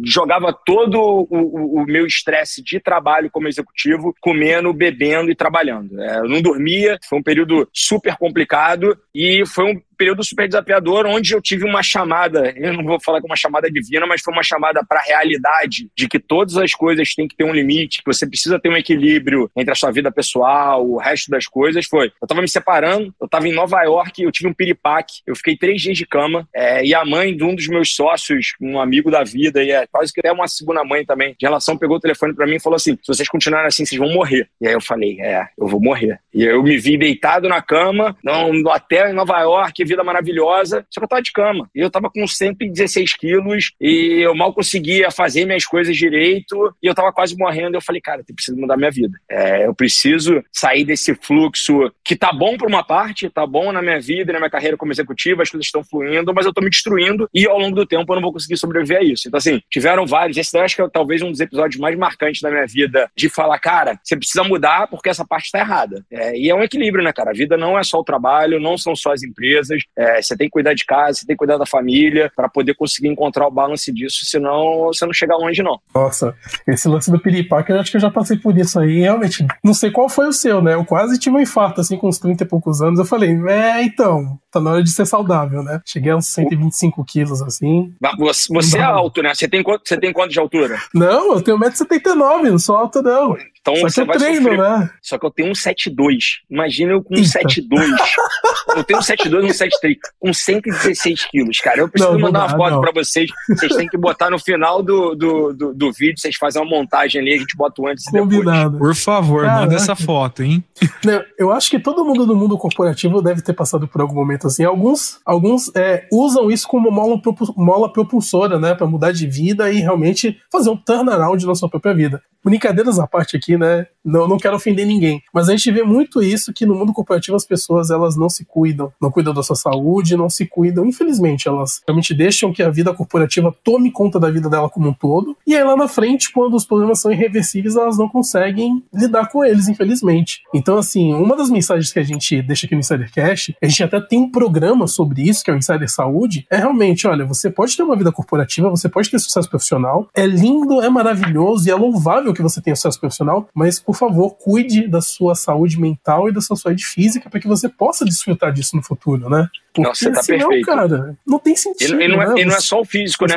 jogava 0.04 0.54
todo 0.54 1.00
o, 1.00 1.28
o, 1.30 1.82
o 1.82 1.86
meu 1.86 2.06
estresse 2.06 2.64
de 2.64 2.80
trabalho 2.80 3.30
como 3.32 3.48
executivo, 3.54 4.16
comendo, 4.20 4.74
bebendo 4.74 5.32
e 5.32 5.36
trabalhando. 5.36 6.02
É, 6.02 6.18
eu 6.18 6.28
não 6.28 6.42
dormia, 6.42 7.00
foi 7.08 7.20
um 7.20 7.24
período 7.24 7.68
super 7.74 8.16
complicado 8.18 8.98
e 9.14 9.46
foi 9.46 9.72
um 9.72 9.82
período 10.04 10.22
super 10.22 10.50
desafiador, 10.50 11.06
onde 11.06 11.34
eu 11.34 11.42
tive 11.42 11.64
uma 11.64 11.82
chamada, 11.82 12.54
eu 12.58 12.74
não 12.74 12.84
vou 12.84 13.00
falar 13.00 13.22
que 13.22 13.26
é 13.26 13.30
uma 13.30 13.38
chamada 13.38 13.72
divina, 13.72 14.06
mas 14.06 14.22
foi 14.22 14.34
uma 14.34 14.44
chamada 14.44 14.84
para 14.86 15.00
a 15.00 15.04
realidade 15.04 15.90
de 15.96 16.10
que 16.10 16.20
todas 16.20 16.58
as 16.58 16.74
coisas 16.74 17.16
têm 17.16 17.26
que 17.26 17.38
ter 17.38 17.46
um 17.46 17.54
limite, 17.54 18.00
que 18.00 18.14
você 18.14 18.28
precisa 18.28 18.60
ter 18.60 18.68
um 18.68 18.76
equilíbrio 18.76 19.50
entre 19.56 19.72
a 19.72 19.76
sua 19.76 19.92
vida 19.92 20.12
pessoal, 20.12 20.86
o 20.86 20.98
resto 20.98 21.32
das 21.32 21.48
coisas. 21.48 21.86
Foi, 21.86 22.08
eu 22.08 22.26
estava 22.26 22.42
me 22.42 22.50
separando, 22.50 23.16
eu 23.18 23.26
estava 23.28 23.48
em 23.48 23.54
Nova 23.54 23.82
York, 23.84 24.22
eu 24.22 24.30
tive 24.30 24.50
um 24.50 24.54
piripaque, 24.54 25.22
eu 25.26 25.38
fiquei 25.38 25.56
três 25.56 25.82
dias 25.82 25.98
de 25.98 26.06
cama, 26.06 26.46
é, 26.54 26.86
e 26.86 26.94
a 26.94 27.06
mãe 27.06 27.34
de 27.34 27.46
um 27.46 27.56
dos 27.56 27.70
meus 27.70 27.96
sócios, 27.96 28.56
um 28.60 28.82
amigo 28.82 29.10
da 29.10 29.24
vida, 29.24 29.64
e 29.64 29.72
é 29.72 29.88
quase 29.88 30.12
que 30.12 30.20
até 30.20 30.34
uma 30.34 30.50
segunda 30.50 30.84
mãe 30.84 31.06
também, 31.06 31.34
de 31.40 31.46
relação, 31.46 31.78
pegou 31.78 31.96
o 31.96 32.02
telefone 32.02 32.36
para 32.36 32.46
mim 32.46 32.56
e 32.56 32.60
falou 32.60 32.76
assim: 32.76 32.98
se 33.02 33.08
vocês 33.08 33.30
continuarem 33.30 33.68
assim, 33.68 33.86
vocês 33.86 33.98
vão 33.98 34.12
morrer. 34.12 34.50
E 34.60 34.68
aí 34.68 34.74
eu 34.74 34.82
falei: 34.82 35.22
é, 35.22 35.48
eu 35.58 35.66
vou 35.66 35.80
morrer. 35.80 36.20
E 36.34 36.44
eu 36.44 36.62
me 36.62 36.78
vi 36.78 36.98
deitado 36.98 37.48
na 37.48 37.62
cama, 37.62 38.18
no 38.22 38.70
hotel 38.70 39.10
em 39.10 39.14
Nova 39.14 39.40
York, 39.40 39.82
vida 39.94 40.04
maravilhosa, 40.04 40.86
só 40.90 41.00
que 41.00 41.06
eu 41.06 41.10
tava 41.10 41.22
de 41.22 41.32
cama. 41.32 41.70
E 41.74 41.80
eu 41.80 41.90
tava 41.90 42.10
com 42.10 42.28
116 42.28 43.16
quilos 43.16 43.72
e 43.80 44.22
eu 44.22 44.36
mal 44.36 44.54
conseguia 44.54 45.10
fazer 45.10 45.46
minhas 45.46 45.66
coisas 45.66 45.96
direito 45.96 46.76
e 46.82 46.88
eu 46.88 46.94
tava 46.94 47.12
quase 47.12 47.36
morrendo. 47.38 47.76
Eu 47.76 47.82
falei, 47.82 48.02
cara, 48.02 48.22
eu 48.28 48.36
preciso 48.36 48.58
mudar 48.58 48.78
minha 48.78 48.92
vida. 48.92 49.18
É, 49.30 49.66
eu 49.66 49.74
preciso 49.74 50.44
sair 50.52 50.84
desse 50.84 51.16
fluxo 51.16 51.92
que 52.04 52.16
tá 52.16 52.32
bom 52.34 52.58
por 52.58 52.68
uma 52.68 52.84
parte, 52.84 53.30
tá 53.30 53.46
bom 53.46 53.72
na 53.72 53.82
minha 53.82 54.00
vida 54.00 54.34
na 54.34 54.40
minha 54.40 54.50
carreira 54.50 54.76
como 54.76 54.92
executiva, 54.92 55.44
as 55.44 55.50
coisas 55.50 55.66
estão 55.66 55.84
fluindo, 55.84 56.34
mas 56.34 56.46
eu 56.46 56.54
tô 56.54 56.62
me 56.62 56.70
destruindo 56.70 57.30
e 57.34 57.48
ao 57.48 57.58
longo 57.58 57.76
do 57.76 57.86
tempo 57.86 58.12
eu 58.12 58.16
não 58.16 58.22
vou 58.22 58.34
conseguir 58.34 58.58
sobreviver 58.58 58.98
a 58.98 59.04
isso. 59.04 59.28
Então, 59.28 59.38
assim, 59.38 59.62
tiveram 59.70 60.06
vários. 60.06 60.38
Esse 60.38 60.58
eu 60.58 60.62
acho 60.62 60.76
que 60.76 60.82
é 60.82 60.90
talvez 60.90 61.22
um 61.22 61.32
dos 61.32 61.40
episódios 61.40 61.80
mais 61.80 61.98
marcantes 61.98 62.42
da 62.42 62.50
minha 62.50 62.66
vida 62.66 63.10
de 63.16 63.30
falar, 63.30 63.60
cara, 63.60 64.00
você 64.04 64.18
precisa 64.18 64.44
mudar 64.44 64.88
porque 64.88 65.10
essa 65.10 65.26
parte 65.26 65.52
tá 65.52 65.60
errada. 65.60 66.06
É, 66.12 66.38
e 66.38 66.50
é 66.50 66.56
um 66.56 66.64
equilíbrio, 66.64 67.04
né, 67.04 67.14
cara? 67.14 67.30
A 67.30 67.34
vida 67.34 67.56
não 67.56 67.78
é 67.78 67.84
só 67.84 68.00
o 68.00 68.04
trabalho, 68.04 68.60
não 68.60 68.78
são 68.78 68.96
só 68.96 69.14
as 69.14 69.24
empresas, 69.24 69.73
é, 69.98 70.22
você 70.22 70.36
tem 70.36 70.48
que 70.48 70.52
cuidar 70.52 70.74
de 70.74 70.86
casa, 70.86 71.20
você 71.20 71.26
tem 71.26 71.36
que 71.36 71.40
cuidar 71.40 71.58
da 71.58 71.66
família 71.66 72.32
para 72.36 72.50
poder 72.50 72.76
conseguir 72.76 73.08
encontrar 73.08 73.48
o 73.48 73.52
balance 73.52 73.92
disso, 73.92 74.26
senão 74.26 74.88
você 74.88 75.06
não 75.06 75.14
chega 75.14 75.36
longe, 75.36 75.62
não. 75.62 75.80
Nossa, 75.94 76.36
esse 76.68 76.88
lance 76.88 77.12
do 77.12 77.20
piripaque, 77.20 77.72
eu 77.72 77.80
acho 77.80 77.92
que 77.92 77.98
eu 77.98 78.02
já 78.02 78.12
passei 78.12 78.38
por 78.38 78.58
isso 78.58 78.80
aí. 78.80 79.02
Realmente, 79.02 79.46
não 79.64 79.74
sei 79.74 79.92
qual 79.92 80.10
foi 80.10 80.28
o 80.28 80.34
seu, 80.34 80.62
né? 80.62 80.74
Eu 80.74 80.86
quase 80.86 81.20
tive 81.20 81.36
um 81.36 81.40
infarto, 81.40 81.82
assim, 81.82 81.98
com 81.98 82.08
uns 82.08 82.20
30 82.20 82.44
e 82.44 82.48
poucos 82.48 82.82
anos. 82.82 83.00
Eu 83.00 83.06
falei, 83.06 83.32
é, 83.48 83.84
então, 83.84 84.38
tá 84.52 84.60
na 84.60 84.72
hora 84.72 84.84
de 84.84 84.92
ser 84.92 85.06
saudável, 85.06 85.64
né? 85.64 85.82
Cheguei 85.86 86.12
a 86.12 86.18
uns 86.18 86.28
125 86.28 87.04
quilos, 87.06 87.42
assim. 87.42 87.94
Você, 88.18 88.54
você 88.54 88.78
é 88.78 88.84
alto, 88.84 89.22
né? 89.22 89.34
Você 89.34 89.48
tem, 89.48 89.64
quanto, 89.64 89.88
você 89.88 89.98
tem 89.98 90.14
quanto 90.14 90.32
de 90.32 90.40
altura? 90.40 90.78
Não, 90.94 91.34
eu 91.34 91.42
tenho 91.42 91.58
1,79m, 91.60 92.52
não 92.52 92.60
sou 92.60 92.76
alto, 92.76 93.02
não. 93.02 93.36
Então 93.64 93.78
Só 93.78 93.82
você 93.84 94.04
vai 94.04 94.18
treino, 94.18 94.42
sofrer. 94.42 94.60
Né? 94.60 94.90
Só 95.02 95.18
que 95.18 95.26
eu 95.26 95.32
tenho 95.32 95.50
um 95.50 95.54
7,2. 95.54 96.18
Imagina 96.52 96.92
eu 96.92 97.02
com 97.02 97.16
um 97.16 97.22
7,2. 97.22 97.64
eu 98.76 98.84
tenho 98.84 99.00
um 99.00 99.02
7,2 99.02 99.44
um 99.46 99.48
7,3. 99.48 99.98
Com 100.20 100.34
116 100.34 101.26
quilos, 101.28 101.58
cara. 101.60 101.80
Eu 101.80 101.88
preciso 101.88 102.12
não, 102.12 102.20
mandar 102.20 102.50
não 102.50 102.58
uma 102.58 102.58
foto 102.58 102.82
para 102.82 102.92
vocês. 102.92 103.32
Vocês 103.48 103.74
têm 103.78 103.88
que 103.88 103.98
botar 103.98 104.30
no 104.30 104.38
final 104.38 104.84
do, 104.84 105.16
do, 105.16 105.54
do, 105.54 105.74
do, 105.74 105.92
vídeo, 105.94 106.20
vocês 106.20 106.36
fazem 106.36 106.62
uma 106.62 106.70
montagem 106.70 107.22
ali, 107.22 107.36
a 107.36 107.38
gente 107.38 107.56
bota 107.56 107.82
o 107.82 107.88
antes 107.88 108.04
Combinado. 108.12 108.60
e 108.60 108.72
depois. 108.74 108.80
Por 108.80 108.96
favor, 108.96 109.46
Caraca. 109.46 109.62
manda 109.62 109.76
essa 109.76 109.96
foto, 109.96 110.44
hein? 110.44 110.62
Não, 111.06 111.24
eu 111.40 111.50
acho 111.50 111.70
que 111.70 111.80
todo 111.80 112.04
mundo 112.04 112.26
do 112.26 112.36
mundo 112.36 112.58
corporativo 112.58 113.22
deve 113.22 113.42
ter 113.42 113.54
passado 113.54 113.88
por 113.88 114.02
algum 114.02 114.16
momento 114.16 114.48
assim. 114.48 114.66
Alguns, 114.66 115.22
alguns 115.26 115.74
é, 115.74 116.06
usam 116.12 116.52
isso 116.52 116.68
como 116.68 116.92
mola, 116.92 117.22
mola 117.56 117.94
propulsora, 117.94 118.60
né? 118.60 118.76
Pra 118.76 118.86
mudar 118.86 119.14
de 119.14 119.26
vida 119.26 119.72
e 119.72 119.80
realmente 119.80 120.38
fazer 120.52 120.70
um 120.70 120.76
turnaround 120.76 121.46
na 121.46 121.56
sua 121.56 121.70
própria 121.70 121.94
vida. 121.94 122.22
Brincadeiras 122.44 123.00
à 123.00 123.08
parte 123.08 123.38
aqui, 123.38 123.53
né? 123.58 123.88
Não, 124.04 124.28
não 124.28 124.38
quero 124.38 124.56
ofender 124.56 124.86
ninguém. 124.86 125.22
Mas 125.34 125.48
a 125.48 125.52
gente 125.56 125.72
vê 125.72 125.82
muito 125.82 126.22
isso 126.22 126.52
que 126.52 126.66
no 126.66 126.76
mundo 126.76 126.92
corporativo 126.92 127.38
as 127.38 127.46
pessoas 127.46 127.90
elas 127.90 128.18
não 128.18 128.30
se 128.30 128.44
cuidam, 128.44 128.92
não 129.02 129.10
cuidam 129.10 129.34
da 129.34 129.42
sua 129.42 129.56
saúde, 129.56 130.18
não 130.18 130.30
se 130.30 130.46
cuidam. 130.46 130.86
Infelizmente, 130.86 131.48
elas 131.48 131.82
realmente 131.88 132.14
deixam 132.14 132.52
que 132.52 132.62
a 132.62 132.70
vida 132.70 132.94
corporativa 132.94 133.56
tome 133.64 133.92
conta 133.92 134.20
da 134.20 134.30
vida 134.30 134.50
dela 134.50 134.70
como 134.70 134.90
um 134.90 134.94
todo. 134.94 135.38
E 135.48 135.56
aí 135.56 135.64
lá 135.64 135.78
na 135.78 135.88
frente, 135.88 136.32
quando 136.34 136.56
os 136.56 136.66
problemas 136.66 137.00
são 137.00 137.12
irreversíveis, 137.12 137.78
elas 137.78 137.98
não 137.98 138.10
conseguem 138.10 138.84
lidar 138.94 139.30
com 139.30 139.44
eles, 139.44 139.70
infelizmente. 139.70 140.42
Então, 140.54 140.78
assim, 140.78 141.14
uma 141.14 141.36
das 141.36 141.50
mensagens 141.50 141.92
que 141.94 142.00
a 142.00 142.04
gente 142.04 142.42
deixa 142.42 142.66
aqui 142.66 142.76
no 142.76 142.82
Insidercast, 142.82 143.56
a 143.62 143.68
gente 143.68 143.84
até 143.84 144.02
tem 144.02 144.20
um 144.20 144.32
programa 144.32 144.86
sobre 144.88 145.22
isso, 145.22 145.44
que 145.44 145.52
é 145.52 145.54
o 145.54 145.58
Insider 145.58 145.90
Saúde, 145.90 146.46
é 146.50 146.58
realmente, 146.58 147.08
olha, 147.08 147.26
você 147.26 147.50
pode 147.50 147.76
ter 147.76 147.84
uma 147.84 147.96
vida 147.96 148.12
corporativa, 148.12 148.70
você 148.70 148.90
pode 148.90 149.10
ter 149.10 149.20
sucesso 149.20 149.50
profissional, 149.50 150.10
é 150.14 150.26
lindo, 150.26 150.82
é 150.82 150.90
maravilhoso 150.90 151.68
e 151.68 151.72
é 151.72 151.76
louvável 151.76 152.34
que 152.34 152.42
você 152.42 152.62
tenha 152.62 152.76
sucesso 152.76 153.00
profissional, 153.00 153.43
mas 153.54 153.80
por 153.80 153.96
favor, 153.96 154.32
cuide 154.32 154.88
da 154.88 155.02
sua 155.02 155.36
saúde 155.36 155.80
mental 155.80 156.30
e 156.30 156.34
da 156.34 156.42
sua 156.42 156.56
saúde 156.56 156.86
física 156.86 157.30
para 157.30 157.40
que 157.40 157.48
você 157.48 157.70
possa 157.70 158.06
desfrutar 158.06 158.52
disso 158.52 158.76
no 158.76 158.84
futuro, 158.84 159.30
né? 159.30 159.50
Porque 159.74 159.88
Nossa, 159.88 160.06
você 160.06 160.12
tá 160.12 160.22
senão, 160.22 160.50
perfeito. 160.50 160.66
cara, 160.66 161.18
não 161.26 161.40
tem 161.40 161.56
sentido. 161.56 162.00
E, 162.00 162.06
e, 162.06 162.08
não, 162.08 162.22
é, 162.22 162.28
né? 162.28 162.42
e 162.42 162.46
não, 162.46 162.56
é, 162.56 162.60
só 162.60 162.80
o 162.80 162.86
físico, 162.86 163.26
né? 163.26 163.36